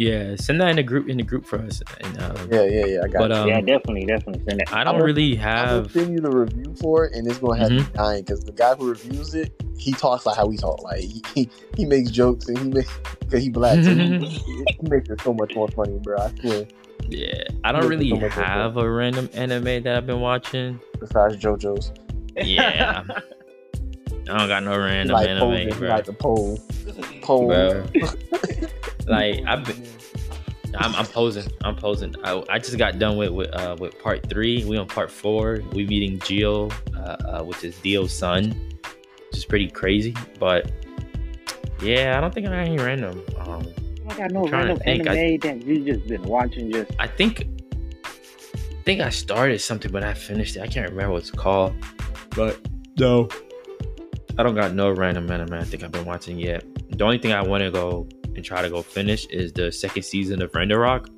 Yeah, 0.00 0.34
send 0.36 0.62
that 0.62 0.70
in 0.70 0.76
the 0.76 0.82
group 0.82 1.10
in 1.10 1.18
the 1.18 1.22
group 1.22 1.44
for 1.44 1.58
us. 1.58 1.82
And, 2.02 2.22
um, 2.22 2.48
Yeah, 2.50 2.62
yeah, 2.64 2.86
yeah. 2.86 3.00
I 3.04 3.08
got 3.08 3.18
But 3.18 3.30
it. 3.32 3.36
um, 3.36 3.48
yeah, 3.48 3.60
definitely, 3.60 4.06
definitely 4.06 4.42
send 4.48 4.62
it. 4.62 4.72
I 4.72 4.82
don't 4.82 4.94
I'm- 4.94 5.04
really 5.04 5.32
I'm 5.38 5.44
gonna 5.44 5.58
have. 5.82 5.90
send 5.92 6.10
you 6.14 6.20
the 6.20 6.30
review 6.30 6.74
for 6.80 7.04
it, 7.04 7.12
and 7.12 7.26
it's 7.28 7.36
gonna 7.36 7.58
have 7.60 7.68
Mhm. 7.68 7.78
you 7.80 7.84
dying 7.92 8.22
because 8.24 8.40
the 8.42 8.52
guy 8.52 8.74
who 8.76 8.88
reviews 8.88 9.34
it, 9.34 9.52
he 9.76 9.92
talks 9.92 10.24
like 10.24 10.38
how 10.38 10.46
we 10.46 10.56
talk. 10.56 10.82
Like 10.82 11.00
he, 11.00 11.22
he, 11.34 11.50
he 11.76 11.84
makes 11.84 12.10
jokes 12.10 12.48
and 12.48 12.56
he 12.56 12.68
makes 12.70 12.90
because 13.20 13.42
he 13.42 13.50
black, 13.50 13.84
so 13.84 13.94
he, 13.94 14.18
he 14.26 14.88
makes 14.88 15.10
it 15.10 15.20
so 15.20 15.34
much 15.34 15.54
more 15.54 15.68
funny, 15.68 15.98
bro. 16.02 16.16
I 16.16 16.32
swear. 16.40 16.64
Yeah, 17.10 17.42
I 17.64 17.70
don't 17.72 17.86
really 17.86 18.08
so 18.08 18.26
have 18.30 18.78
a 18.78 18.90
random 18.90 19.28
anime 19.34 19.82
that 19.82 19.96
I've 19.98 20.06
been 20.06 20.20
watching. 20.20 20.80
Besides 20.98 21.36
JoJo's, 21.36 21.92
Yeah, 22.38 23.02
I 23.16 24.38
don't 24.38 24.48
got 24.48 24.62
no 24.62 24.78
random 24.78 25.12
like 25.14 25.28
anime, 25.28 25.40
posing, 25.40 25.68
he 25.68 25.74
bro. 25.78 25.88
like 25.90 26.04
the 26.06 26.12
pole, 26.14 26.58
pole. 27.20 27.52
Bro. 29.04 29.14
like 29.14 29.42
I've 29.46 29.64
been, 29.64 29.86
I'm, 30.78 30.94
I'm 30.94 31.06
posing. 31.06 31.50
I'm 31.62 31.76
posing. 31.76 32.14
I, 32.24 32.42
I 32.48 32.58
just 32.58 32.76
got 32.78 32.98
done 32.98 33.16
with 33.16 33.30
with, 33.30 33.54
uh, 33.54 33.76
with 33.78 33.98
part 34.02 34.28
three. 34.28 34.64
We 34.64 34.76
on 34.76 34.86
part 34.86 35.10
four. 35.10 35.60
We 35.72 35.86
meeting 35.86 36.18
Geo, 36.20 36.70
uh, 36.94 36.98
uh, 36.98 37.42
which 37.42 37.64
is 37.64 37.76
Dio's 37.78 38.16
son, 38.16 38.50
which 39.28 39.38
is 39.38 39.44
pretty 39.44 39.68
crazy. 39.68 40.14
But 40.38 40.70
yeah, 41.82 42.16
I 42.16 42.20
don't 42.20 42.32
think 42.32 42.46
I 42.46 42.50
got 42.50 42.58
any 42.58 42.76
random. 42.78 43.22
Um, 43.38 43.66
I 44.08 44.14
got 44.14 44.30
no 44.30 44.42
I'm 44.44 44.48
trying 44.48 44.66
to 44.66 44.74
random 44.74 44.78
think. 44.78 45.08
I- 45.08 45.16
anime 45.16 45.38
that 45.40 45.66
you 45.66 45.84
just 45.84 46.06
been 46.06 46.22
watching. 46.22 46.70
Just 46.72 46.92
I 46.98 47.06
think 47.06 47.46
I 48.04 48.82
think 48.84 49.00
I 49.00 49.10
started 49.10 49.60
something, 49.60 49.90
but 49.90 50.02
I 50.04 50.14
finished 50.14 50.56
it. 50.56 50.62
I 50.62 50.66
can't 50.66 50.88
remember 50.90 51.12
what 51.12 51.22
it's 51.22 51.30
called. 51.30 51.74
But 52.34 52.60
no, 52.98 53.28
I 54.38 54.42
don't 54.42 54.54
got 54.54 54.72
no 54.74 54.90
random 54.90 55.30
anime. 55.30 55.54
I 55.54 55.64
think 55.64 55.82
I've 55.82 55.92
been 55.92 56.04
watching 56.04 56.38
yet. 56.38 56.64
The 56.90 57.04
only 57.04 57.18
thing 57.18 57.32
I 57.32 57.42
want 57.42 57.62
to 57.62 57.70
go 57.70 58.08
and 58.40 58.44
try 58.46 58.62
to 58.62 58.70
go 58.70 58.80
finish 58.80 59.26
is 59.26 59.52
the 59.52 59.70
second 59.70 60.02
season 60.02 60.40
of 60.40 60.54
Ragnarok, 60.54 61.10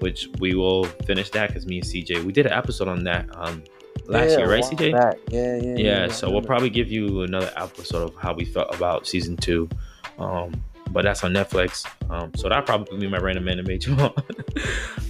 which 0.00 0.26
we 0.40 0.54
will 0.54 0.84
finish 1.06 1.28
that 1.30 1.48
because 1.48 1.66
me 1.66 1.76
and 1.80 1.86
CJ 1.86 2.24
we 2.24 2.32
did 2.32 2.46
an 2.46 2.52
episode 2.52 2.88
on 2.88 3.04
that 3.04 3.28
um 3.36 3.62
last 4.06 4.30
Yeah, 4.30 4.38
year, 4.38 4.50
right, 4.50 4.64
CJ? 4.64 4.92
back. 4.92 5.18
Yeah, 5.28 5.56
yeah, 5.56 5.76
yeah, 5.76 6.04
I 6.04 6.08
so 6.08 6.30
we'll 6.30 6.40
probably 6.40 6.70
give 6.70 6.90
you 6.90 7.22
another 7.22 7.52
episode 7.56 8.08
of 8.08 8.14
how 8.16 8.32
we 8.32 8.46
felt 8.46 8.74
about 8.74 9.06
season 9.06 9.36
two 9.36 9.68
um 10.18 10.50
but 10.90 11.02
that's 11.04 11.24
on 11.24 11.32
netflix 11.32 11.86
um 12.10 12.30
so 12.36 12.48
that'll 12.48 12.64
probably 12.64 12.98
be 12.98 13.06
my 13.08 13.16
random 13.18 13.48
anime 13.48 13.78
too 13.86 13.96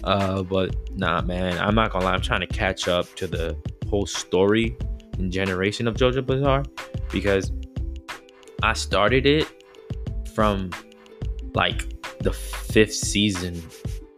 uh 0.04 0.42
but 0.42 0.74
nah 0.96 1.20
man 1.22 1.58
i'm 1.58 1.74
not 1.74 1.90
gonna 1.92 2.04
lie 2.04 2.12
i'm 2.12 2.20
trying 2.20 2.40
to 2.40 2.46
catch 2.46 2.86
up 2.88 3.12
to 3.16 3.26
the 3.26 3.56
whole 3.88 4.06
story 4.06 4.76
and 5.18 5.32
generation 5.32 5.88
of 5.88 5.94
jojo 5.96 6.24
bizarre 6.24 6.62
because 7.10 7.50
i 8.62 8.72
started 8.72 9.26
it 9.26 9.46
from 10.34 10.70
like 11.54 12.18
the 12.20 12.32
fifth 12.32 12.94
season 12.94 13.62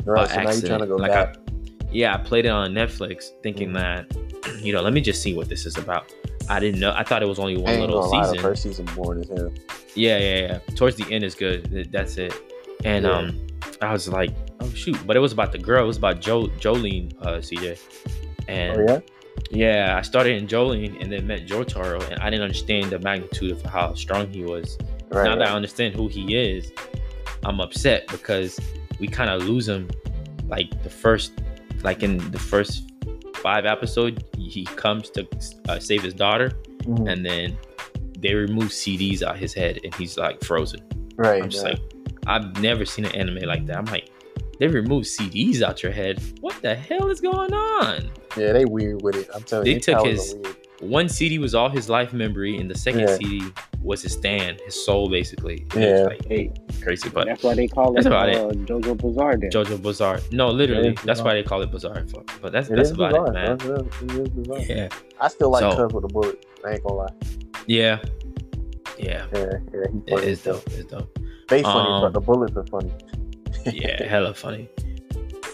Right, 0.04 0.28
so 0.28 0.34
now 0.36 0.50
you're 0.50 0.60
trying 0.60 0.80
to 0.80 0.86
go 0.86 0.96
accident. 0.96 1.00
Like 1.00 1.10
back. 1.12 1.36
I, 1.38 1.88
yeah, 1.90 2.14
I 2.14 2.18
played 2.18 2.44
it 2.44 2.50
on 2.50 2.72
Netflix, 2.72 3.30
thinking 3.42 3.70
Mhm. 3.70 3.74
that 3.74 4.62
you 4.62 4.72
know, 4.74 4.82
let 4.82 4.92
me 4.92 5.00
just 5.00 5.22
see 5.22 5.32
what 5.34 5.48
this 5.48 5.64
is 5.64 5.78
about. 5.78 6.12
I 6.50 6.60
didn't 6.60 6.78
know. 6.80 6.92
I 6.94 7.02
thought 7.02 7.22
it 7.22 7.28
was 7.28 7.38
only 7.38 7.56
one 7.56 7.80
little 7.80 8.00
gonna 8.02 8.12
lie, 8.12 8.24
season. 8.26 8.38
first 8.40 8.62
season 8.62 8.84
boring 8.94 9.20
as 9.22 9.28
hell. 9.30 9.50
Yeah, 9.94 10.18
yeah, 10.18 10.38
yeah. 10.40 10.58
Towards 10.74 10.96
the 10.96 11.10
end 11.10 11.24
is 11.24 11.34
good. 11.34 11.88
That's 11.90 12.18
it. 12.18 12.34
And 12.84 13.06
Yeah. 13.06 13.10
um, 13.12 13.46
I 13.80 13.92
was 13.92 14.06
like, 14.08 14.30
oh 14.60 14.68
shoot! 14.70 14.98
But 15.06 15.16
it 15.16 15.20
was 15.20 15.32
about 15.32 15.52
the 15.52 15.58
girl. 15.58 15.82
It 15.82 15.86
was 15.86 15.96
about 15.96 16.20
jo- 16.20 16.50
Jolyne, 16.60 17.12
uh, 17.22 17.40
CJ. 17.40 17.78
And 18.48 18.78
Oh 18.78 18.84
yeah, 19.50 19.86
yeah, 19.86 19.96
I 19.96 20.02
started 20.02 20.36
in 20.36 20.46
Jolyne 20.46 20.98
and 21.00 21.10
then 21.10 21.26
met 21.26 21.46
Jotaro, 21.46 22.06
and 22.10 22.20
I 22.20 22.28
didn't 22.28 22.42
understand 22.42 22.90
the 22.90 22.98
magnitude 22.98 23.52
of 23.52 23.62
how 23.62 23.94
strong 23.94 24.28
he 24.30 24.42
was. 24.44 24.76
right. 25.10 25.24
now 25.24 25.30
right. 25.30 25.38
that 25.38 25.48
I 25.48 25.52
understand 25.54 25.94
who 25.94 26.08
he 26.08 26.36
is, 26.36 26.72
I'm 27.44 27.60
upset 27.60 28.06
because 28.08 28.58
we 28.98 29.06
kind 29.08 29.30
of 29.30 29.42
lose 29.48 29.68
him. 29.68 29.90
Like 30.48 30.82
the 30.82 30.90
first, 30.90 31.32
like 31.82 32.02
in 32.02 32.18
the 32.30 32.38
first 32.38 32.90
five 33.36 33.64
episode 33.66 34.24
he 34.36 34.64
comes 34.64 35.10
to 35.10 35.26
uh, 35.68 35.78
save 35.78 36.02
his 36.02 36.14
daughter, 36.14 36.52
Mhm. 36.82 37.10
and 37.12 37.24
then 37.26 37.58
they 38.18 38.34
remove 38.34 38.68
CDs 38.72 39.22
out 39.22 39.36
his 39.38 39.52
head, 39.54 39.78
and 39.84 39.94
he's 39.94 40.16
like 40.16 40.42
frozen. 40.44 40.80
right. 41.16 41.42
I'm 41.42 41.48
just 41.50 41.64
yeah. 41.64 41.72
like, 41.72 41.80
I've 42.26 42.60
never 42.60 42.84
seen 42.84 43.04
an 43.04 43.12
anime 43.14 43.44
like 43.46 43.66
that. 43.66 43.76
I'm 43.76 43.84
like, 43.86 44.10
they 44.58 44.66
remove 44.68 45.04
CDs 45.04 45.62
out 45.62 45.82
your 45.82 45.92
head. 45.92 46.22
What 46.40 46.60
the 46.62 46.74
hell 46.74 47.08
is 47.10 47.20
going 47.20 47.52
on? 47.52 48.10
yeah, 48.36 48.52
they 48.52 48.64
weird 48.64 49.02
with 49.02 49.16
it. 49.16 49.28
I'm 49.34 49.42
telling 49.42 49.64
They 49.64 49.70
you, 49.74 49.80
They 49.80 49.92
took 49.92 50.06
his- 50.06 50.36
One 50.80 51.08
CD 51.08 51.38
was 51.38 51.54
all 51.54 51.68
his 51.68 51.88
life 51.88 52.12
memory, 52.12 52.56
and 52.58 52.70
the 52.70 52.76
second 52.76 53.00
Yeah. 53.02 53.16
CD 53.16 53.42
was 53.84 54.02
his 54.02 54.12
stand, 54.14 54.60
his 54.64 54.74
soul, 54.84 55.08
basically. 55.08 55.66
Yeah. 55.76 56.04
like 56.08 56.24
hey, 56.26 56.50
crazy, 56.82 57.08
but 57.10 57.26
that's 57.26 57.42
why 57.42 57.54
they 57.54 57.68
call 57.68 57.92
That's 57.92 58.06
it 58.06 58.08
about 58.08 58.28
uh, 58.30 58.48
JoJo 58.68 58.96
Bizarre. 58.96 59.36
Then. 59.36 59.50
JoJo 59.50 59.82
Bizarre. 59.82 60.20
No, 60.32 60.48
literally, 60.48 60.88
It 60.88 60.98
is 60.98 61.04
that's 61.04 61.20
bizarre. 61.20 61.24
why 61.26 61.34
they 61.34 61.42
call 61.42 61.62
it 61.62 61.70
Bizarre. 61.70 62.02
But 62.42 62.52
that's 62.52 62.68
It 62.70 62.76
that's 62.76 62.88
is 62.88 62.94
about 62.94 63.10
bizarre, 63.12 63.28
it, 63.28 63.32
man. 63.34 63.56
bro. 63.58 63.76
It 63.76 64.10
is 64.22 64.28
bizarre. 64.30 64.58
Yeah, 64.60 64.88
I 65.20 65.28
still 65.28 65.50
like 65.50 65.60
So- 65.60 65.76
Cuz 65.76 65.92
with 65.94 66.04
a 66.04 66.08
bullet. 66.08 66.46
I 66.64 66.72
ain't 66.72 66.82
gonna 66.82 66.94
lie. 66.96 67.08
yeah, 67.66 67.98
yeah. 68.98 69.26
Yeah, 69.32 69.40
yeah, 69.42 69.56
he 69.72 69.78
It 69.78 70.10
funny. 70.10 70.26
is 70.26 70.42
dope. 70.42 70.66
It's 70.68 70.84
dope. 70.90 71.18
They 71.48 71.62
funny, 71.62 71.90
Um, 71.90 72.00
but 72.02 72.12
the 72.14 72.20
bullets 72.20 72.56
are 72.56 72.66
funny. 72.66 72.90
Yeah, 73.72 74.02
hella 74.08 74.34
funny. 74.34 74.68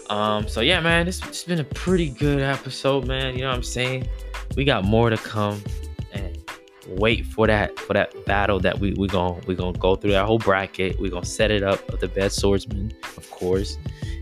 Um. 0.09 0.47
So 0.47 0.61
yeah, 0.61 0.79
man, 0.81 1.05
this 1.05 1.21
it's 1.27 1.43
been 1.43 1.59
a 1.59 1.63
pretty 1.63 2.09
good 2.09 2.41
episode, 2.41 3.07
man. 3.07 3.33
You 3.35 3.41
know 3.41 3.49
what 3.49 3.55
I'm 3.55 3.63
saying? 3.63 4.07
We 4.57 4.65
got 4.65 4.83
more 4.83 5.09
to 5.09 5.15
come, 5.17 5.53
and 5.80 5.80
wait 6.87 7.25
for 7.25 7.47
that 7.47 7.77
for 7.79 7.93
that 7.93 8.13
battle 8.25 8.59
that 8.59 8.79
we 8.79 8.93
we 8.93 9.07
gonna 9.07 9.39
we 9.47 9.55
gonna 9.55 9.77
go 9.77 9.95
through 9.95 10.11
that 10.11 10.25
whole 10.25 10.39
bracket. 10.39 10.99
We 10.99 11.09
gonna 11.09 11.25
set 11.25 11.51
it 11.51 11.63
up 11.63 11.87
of 11.89 11.99
the 11.99 12.07
best 12.07 12.39
swordsman, 12.39 12.91
of 13.17 13.29
course, 13.31 13.77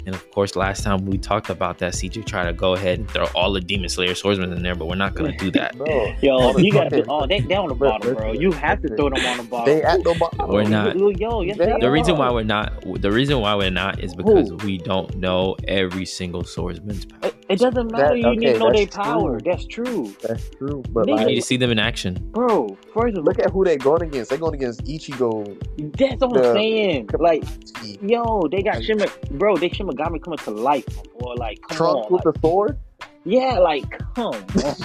And 0.06 0.16
of 0.16 0.32
course, 0.32 0.56
last 0.56 0.84
time 0.84 1.06
we 1.06 1.18
talked 1.18 1.50
about 1.50 1.78
that, 1.80 1.94
CJ 1.94 2.26
tried 2.26 2.46
to 2.46 2.54
go 2.54 2.74
ahead 2.74 3.00
and 3.00 3.10
throw 3.12 3.26
all 3.36 3.52
the 3.54 3.62
Demon 3.62 3.90
Slayer 3.90 4.16
swordsmen 4.16 4.52
in 4.54 4.64
there, 4.64 4.74
but 4.76 4.88
we're 4.88 4.96
not 4.96 5.14
gonna 5.16 5.38
do 5.38 5.52
that. 5.52 5.78
Bro, 5.78 6.14
Yo, 6.22 6.58
you 6.58 6.72
gotta 6.72 6.90
fucking- 6.90 7.06
put 7.06 7.12
oh 7.12 7.28
they 7.28 7.40
they 7.42 7.56
on 7.56 7.70
the 7.70 7.76
bottom, 7.76 8.16
bro. 8.16 8.32
You 8.34 8.52
have 8.54 8.82
to 8.82 8.88
throw 8.96 9.10
them 9.10 9.26
on 9.26 9.38
the 9.38 9.44
bottom. 9.44 9.66
They 9.74 9.84
at 9.84 10.04
the 10.04 10.16
bottom. 10.20 10.50
We're 10.50 10.64
not. 10.64 10.98
Yo, 10.98 11.42
yes, 11.42 11.58
They 11.58 11.66
they 11.66 11.72
are. 11.72 11.80
The 11.80 11.92
reason 11.92 12.18
why 12.18 12.32
we're 12.32 12.44
not, 12.44 12.82
the 13.02 13.12
reason 13.12 13.40
why 13.42 13.56
we're 13.56 13.70
not, 13.72 14.00
is 14.00 14.16
because 14.16 14.52
we 14.64 14.78
don't 14.80 15.16
know 15.18 15.56
every 15.68 16.06
single 16.06 16.44
swordsman's 16.44 17.06
power. 17.06 17.32
It, 17.50 17.54
it 17.54 17.60
doesn't 17.60 17.92
matter. 17.92 18.10
That- 18.10 18.18
you 18.20 18.30
need 18.36 18.50
okay, 18.50 18.54
to 18.54 18.60
know 18.60 18.72
their 18.72 18.88
power. 18.88 19.40
That's 19.42 19.66
true, 19.66 20.14
That's 20.22 20.50
true, 20.52 20.84
but 20.90 21.08
Nigga, 21.08 21.18
We 21.20 21.26
need 21.26 21.36
to 21.36 21.42
see 21.42 21.58
them 21.58 21.72
in 21.72 21.80
action. 21.80 22.14
bro. 22.32 22.78
First 22.94 23.18
of 23.18 23.20
all, 23.20 23.24
look 23.24 23.40
at 23.40 23.50
who 23.52 23.64
they're 23.66 23.78
going 23.78 24.04
against. 24.04 24.30
They're 24.30 24.38
going 24.40 24.54
against 24.56 24.84
Ichigo. 24.86 25.58
that's 25.98 26.22
what 26.22 26.38
I'm 26.46 26.54
saying. 26.54 27.10
Like, 27.20 27.44
yo, 28.02 28.48
they 28.52 28.62
got 28.62 28.84
Shima, 28.84 29.08
bro. 29.32 29.58
They 29.58 29.70
Shinigami 29.70 30.22
coming 30.24 30.38
to 30.40 30.52
life, 30.52 30.86
boy. 31.20 31.34
Like, 31.38 31.60
come 31.68 31.78
Trunks 31.78 32.06
on, 32.08 32.14
with 32.14 32.26
like, 32.26 32.34
the 32.36 32.40
sword. 32.42 32.78
yeah, 33.26 33.58
like, 33.60 33.90
come 34.16 34.34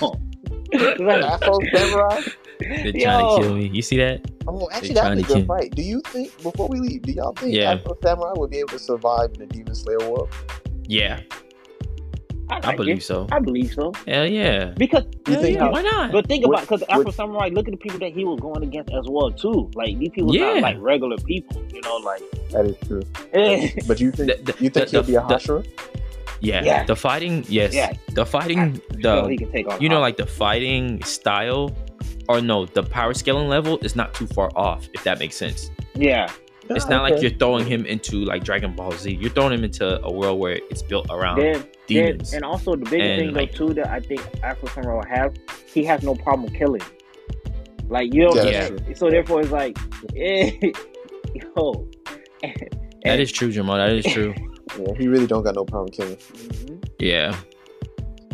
on. 0.03 0.19
like, 1.07 1.23
Afro 1.23 1.59
Samurai. 1.75 2.21
They're 2.61 2.93
trying 2.93 2.95
Yo. 3.01 3.37
to 3.37 3.43
kill 3.43 3.55
me. 3.57 3.69
You 3.69 3.83
see 3.83 3.97
that? 3.99 4.31
Oh, 4.47 4.69
actually, 4.73 4.89
They 4.89 4.95
that's 4.95 5.07
trying 5.07 5.19
a 5.19 5.23
to 5.23 5.29
good 5.29 5.37
kill- 5.37 5.47
fight. 5.47 5.75
Do 5.75 5.83
you 5.83 6.01
think 6.07 6.43
before 6.43 6.69
we 6.69 6.79
leave, 6.81 7.03
do 7.03 7.13
y'all 7.13 7.33
think 7.33 7.55
Yeah. 7.55 7.73
Afro 7.75 7.97
Samurai 8.03 8.33
would 8.37 8.51
be 8.51 8.59
able 8.59 8.69
to 8.71 8.79
survive 8.79 9.31
in 9.35 9.41
the 9.41 9.47
Demon 9.47 9.75
Slayer 9.75 9.99
world? 10.11 10.29
Yeah, 10.87 11.21
I, 12.51 12.57
I 12.57 12.67
like 12.69 12.77
believe 12.77 12.99
it. 12.99 13.03
so. 13.03 13.27
I 13.33 13.39
believe 13.39 13.73
so 13.73 13.93
Hell 14.07 14.27
yeah. 14.27 14.75
because 14.77 15.05
Hell 15.27 15.41
think 15.43 15.57
yeah. 15.57 15.65
how- 15.65 15.73
Why 15.73 15.83
not? 15.83 16.13
But 16.13 16.27
think 16.27 16.47
Would- 16.47 16.55
about 16.55 16.61
because 16.63 16.83
Afro 16.89 17.05
would- 17.05 17.15
Samurai, 17.15 17.49
look 17.53 17.67
at 17.69 17.73
the 17.73 17.77
people 17.79 17.99
that 18.01 18.13
he 18.13 18.25
was 18.25 18.39
going 18.41 18.63
against 18.63 18.93
as 18.93 19.07
well 19.09 19.31
too. 19.31 19.71
Like 19.75 19.99
these 19.99 20.11
people 20.11 20.35
Yeah. 20.35 20.55
not 20.55 20.63
like 20.63 20.77
regular 20.81 21.17
people, 21.19 21.63
you 21.73 21.81
know. 21.83 21.97
Like, 21.99 22.23
That 22.51 22.67
is 22.67 22.77
true. 22.87 23.03
But 23.87 24.01
you 24.01 24.11
think 24.17 24.29
The- 24.31 24.53
the- 24.53 24.57
you 24.65 24.71
think 24.71 24.89
the- 24.89 24.91
he'll 24.91 25.03
be 25.03 25.15
a 25.15 25.21
the- 25.27 25.35
Hashira? 25.37 25.67
Yeah. 26.41 26.63
Yeah. 26.63 26.85
The 26.85 26.97
fighting, 26.97 27.45
yes. 27.49 27.73
Yeah. 27.75 27.93
The 28.13 28.27
fighting, 28.27 28.81
so 29.03 29.27
he 29.29 29.37
the 29.37 29.45
can 29.45 29.53
take 29.53 29.67
on. 29.69 29.81
you 29.81 29.89
know, 29.89 30.01
like 30.01 30.17
the 30.19 30.27
fighting 30.27 31.03
style, 31.03 31.75
or 32.29 32.41
no, 32.43 32.67
the 32.67 32.83
power 32.83 33.15
scaling 33.15 33.49
level 33.49 33.79
is 33.79 33.97
not 33.97 34.13
too 34.15 34.27
far 34.27 34.51
off. 34.55 34.87
If 34.93 35.05
that 35.05 35.19
makes 35.19 35.37
sense. 35.37 35.71
yeah, 35.95 36.29
It's 36.71 36.87
Ah, 36.87 36.89
not 36.89 37.03
like 37.11 37.21
you're 37.21 37.31
throwing 37.33 37.67
him 37.67 37.85
into 37.87 38.25
like 38.25 38.43
Dragon 38.45 38.75
Ball 38.75 38.93
Z. 38.93 39.19
You're 39.21 39.31
throwing 39.31 39.53
him 39.53 39.65
into 39.65 40.01
a 40.03 40.11
world 40.13 40.39
where 40.41 40.59
it's 40.71 40.83
built 40.83 41.07
around 41.11 41.39
then, 41.39 41.53
then 41.55 41.67
demons. 41.87 42.33
and 42.33 42.43
also 42.45 42.73
the 42.73 42.79
biggest 42.89 43.01
And, 43.01 43.21
thing 43.21 43.35
like- 43.35 43.53
though 43.53 43.69
too 43.69 43.75
that 43.75 43.89
I 43.89 44.01
think 44.01 44.23
Afro 44.43 44.69
Samurai 44.71 44.95
will 44.97 45.07
have, 45.09 45.35
he 45.73 45.85
has 45.85 46.03
no 46.03 46.15
problem 46.15 46.53
killing. 46.55 46.81
Like 47.89 48.15
you 48.15 48.25
know, 48.25 48.35
Yeah, 48.35 48.71
that's 48.71 48.99
so 48.99 49.11
therefore 49.11 49.43
it's 49.43 49.51
like, 49.51 49.77
eh, 50.17 50.53
yo, 51.55 51.87
that 53.05 53.21
is 53.21 53.31
true, 53.31 53.51
Jamal. 53.53 53.77
That 53.77 53.93
is 53.93 54.05
true. 54.07 54.35
Yeah, 54.77 54.93
he 54.99 55.07
really 55.07 55.29
don't 55.29 55.45
got 55.45 55.55
no 55.55 55.65
problem 55.65 55.93
killing. 55.93 56.17
Mhm. 56.17 56.85
Yeah. 56.99 57.37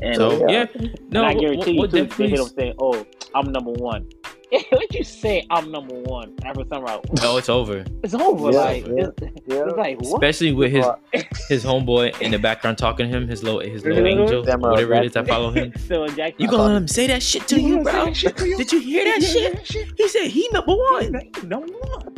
And, 0.01 0.17
So 0.17 0.49
yeah. 0.49 0.65
yeah, 0.75 0.89
no, 1.11 1.21
and 1.21 1.27
I 1.27 1.35
what- 1.35 1.41
guarantee 1.41 1.59
what, 1.59 1.67
you 1.69 1.87
too, 1.87 1.89
they 1.89 2.03
definitely? 2.07 2.31
hit 2.31 2.39
him 2.41 2.47
saying, 2.57 2.75
"Oh, 2.79 3.07
I'm 3.35 3.53
number 3.53 3.73
one." 3.73 4.09
what 4.71 4.95
you 4.95 5.05
say? 5.05 5.47
I'm 5.51 5.71
number 5.71 5.95
one. 5.95 6.35
Afro 6.45 6.65
Samurai, 6.69 6.99
Oh, 7.23 7.37
it's 7.37 7.49
over. 7.49 7.85
it's 8.03 8.15
over. 8.15 8.51
Yeah, 8.53 8.59
like, 8.61 8.87
yeah. 8.87 8.93
It's, 9.23 9.23
Yeah. 9.47 9.65
it's 9.67 9.77
like 9.77 10.01
what? 10.01 10.15
Especially 10.15 10.53
with 10.53 10.73
his 10.73 10.87
his 11.49 11.65
homeboy 11.65 12.21
in 12.21 12.31
the 12.33 12.39
background 12.39 12.79
talking 12.79 13.11
to 13.11 13.17
him, 13.17 13.29
his 13.29 13.43
little 13.43 13.61
his 13.61 13.85
little 13.85 14.07
angel, 14.07 14.43
Jackson. 14.43 14.61
whatever 14.71 14.95
it 14.95 15.07
is 15.07 15.13
that 15.13 15.29
follow 15.29 15.51
him. 15.51 15.73
So 15.87 16.07
Jackson, 16.09 16.35
You 16.39 16.49
gonna 16.49 16.63
let 16.65 16.77
him 16.77 16.89
say 16.89 17.07
that 17.09 17.23
shit 17.23 17.47
to 17.49 17.61
you, 17.61 17.83
bro? 17.83 18.07
Did 18.13 18.73
you 18.73 18.81
hear 18.81 19.05
that 19.05 19.23
shit? 19.25 19.93
He 19.97 20.09
said 20.09 20.29
he 20.29 20.49
number 20.53 20.75
one. 20.75 21.13
Number 21.45 21.73
one. 21.73 22.15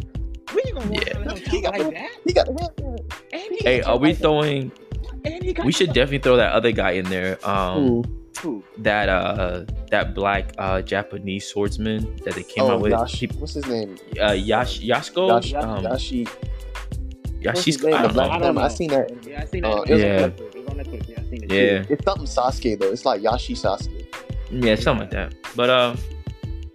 Where 0.53 0.63
you 0.67 0.75
gonna 0.75 0.91
Yeah. 0.95 1.19
around 1.19 1.29
and 1.39 1.49
He 1.49 1.61
got 1.63 1.79
like 1.79 1.91
that? 1.95 2.11
he 2.27 2.33
got 2.33 2.47
the. 2.47 2.99
And 3.33 3.43
he 3.51 3.59
Hey, 3.63 3.81
are 3.83 3.97
we 3.97 4.09
like 4.11 4.19
throwing? 4.19 4.73
And 5.25 5.43
he 5.45 5.53
got 5.53 5.65
We 5.67 5.73
should 5.73 5.89
definitely 5.93 6.19
throw 6.19 6.37
that 6.37 6.53
other 6.53 6.73
guy 6.73 6.93
in 6.93 7.07
there. 7.07 7.39
Um, 7.49 7.79
Ooh. 7.89 8.05
Who? 8.43 8.63
that 8.79 9.09
uh, 9.09 9.65
that 9.91 10.15
black 10.15 10.53
uh 10.59 10.83
Japanese 10.83 11.47
swordsman 11.47 12.17
that 12.25 12.35
they 12.35 12.43
came 12.43 12.65
Oh, 12.65 12.73
out 12.73 12.81
with. 12.81 12.93
Yash, 12.93 13.13
He- 13.21 13.27
what's 13.39 13.55
his 13.55 13.67
name? 13.67 13.97
uh, 14.21 14.33
Yash 14.33 14.81
Yashko. 14.81 15.29
Yash, 15.29 15.55
um, 15.55 15.85
Yashi. 15.85 16.29
What's 17.45 17.65
his 17.65 17.79
Yashis. 17.79 17.85
name? 17.85 17.95
I 17.95 18.07
The 18.07 18.13
black 18.13 18.29
know. 18.31 18.35
I 18.35 18.39
don't 18.41 18.55
man. 18.57 18.65
I 18.65 18.69
seen 18.69 18.91
that. 18.91 19.11
Yeah, 19.27 19.41
I 19.43 19.45
seen 19.47 19.63
that. 19.63 19.91
It 19.91 19.99
yeah. 19.99 20.29
Netflix. 20.29 20.41
It 20.41 20.59
was 20.59 20.67
on 20.69 20.77
Netflix. 20.77 21.09
Yeah, 21.51 21.57
it. 21.57 21.91
It's 21.91 22.05
something 22.05 22.27
Sasuke 22.27 22.79
though. 22.81 22.91
It's 22.93 23.05
like 23.05 23.21
Yashi 23.23 23.57
Sasuke. 23.57 24.07
yeah, 24.51 24.75
something 24.77 25.03
like 25.03 25.11
that. 25.11 25.35
But 25.57 25.71
uh, 25.71 25.97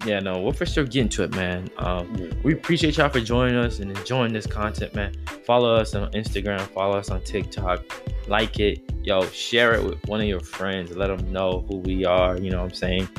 yeah, 0.06 0.20
no, 0.20 0.42
we're 0.42 0.54
for 0.54 0.66
sure 0.66 0.84
getting 0.86 1.10
to 1.10 1.24
it, 1.24 1.32
man. 1.36 1.70
Um, 1.78 2.32
we 2.44 2.54
appreciate 2.54 2.98
y'all 2.98 3.10
for 3.10 3.20
joining 3.20 3.56
us 3.58 3.80
and 3.80 3.96
enjoying 3.98 4.32
this 4.34 4.46
content, 4.48 4.94
man. 4.96 5.14
Follow 5.46 5.76
us 5.76 5.96
on 5.96 6.12
Instagram, 6.12 6.62
follow 6.62 6.98
us 6.98 7.10
on 7.10 7.22
TikTok, 7.22 7.84
like 8.28 8.60
it, 8.60 8.87
yo, 9.08 9.22
share 9.30 9.74
it 9.74 9.84
with 9.84 10.06
one 10.06 10.20
of 10.20 10.28
your 10.28 10.42
friends, 10.42 10.96
let 10.96 11.08
them 11.08 11.32
know 11.32 11.66
who 11.70 11.78
we 11.78 12.04
are. 12.04 12.38
You 12.38 12.52
know 12.52 12.58
what 12.58 12.72
I'm 12.72 12.74
saying? 12.74 13.10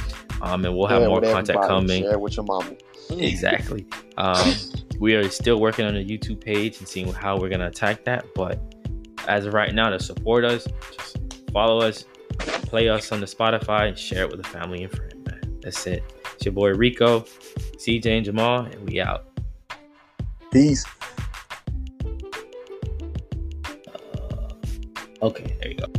Um, 0.43 0.63
and 0.67 0.77
we'll 0.77 0.87
have 0.87 1.01
Yeah, 1.01 1.09
more 1.09 1.23
content 1.23 1.63
coming. 1.63 2.03
Share 2.03 2.13
it 2.13 2.21
with 2.21 2.37
your 2.37 2.45
mama. 2.45 2.73
exactly. 3.11 3.87
Um, 4.19 4.55
we 5.01 5.15
are 5.15 5.29
still 5.31 5.59
working 5.59 5.87
on 5.87 5.95
the 5.95 6.05
YouTube 6.05 6.43
page 6.43 6.79
and 6.79 6.87
seeing 6.87 7.11
how 7.11 7.39
we're 7.39 7.49
gonna 7.49 7.69
attack 7.69 8.05
that. 8.05 8.27
But 8.35 8.61
as 9.27 9.47
of 9.47 9.55
right 9.55 9.75
now, 9.75 9.89
to 9.89 9.99
support 9.99 10.45
us, 10.45 10.69
just 10.93 11.19
follow 11.55 11.81
us, 11.81 12.05
play 12.39 12.91
us 12.91 13.11
on 13.11 13.21
the 13.21 13.27
Spotify, 13.27 13.89
and 13.89 13.99
share 13.99 14.25
it 14.25 14.31
with 14.31 14.41
a 14.41 14.49
family 14.49 14.83
and 14.85 14.93
friend. 14.93 15.25
Man, 15.27 15.59
that's 15.63 15.87
it. 15.87 16.03
It's 16.35 16.45
your 16.45 16.53
boy 16.53 16.75
Rico, 16.75 17.21
CJ 17.79 18.19
and 18.19 18.25
Jamal, 18.27 18.67
and 18.67 18.87
we 18.87 19.01
out. 19.01 19.25
Peace. 20.53 20.85
Okay, 25.23 25.57
there 25.61 25.71
you 25.71 25.77
go. 25.77 25.98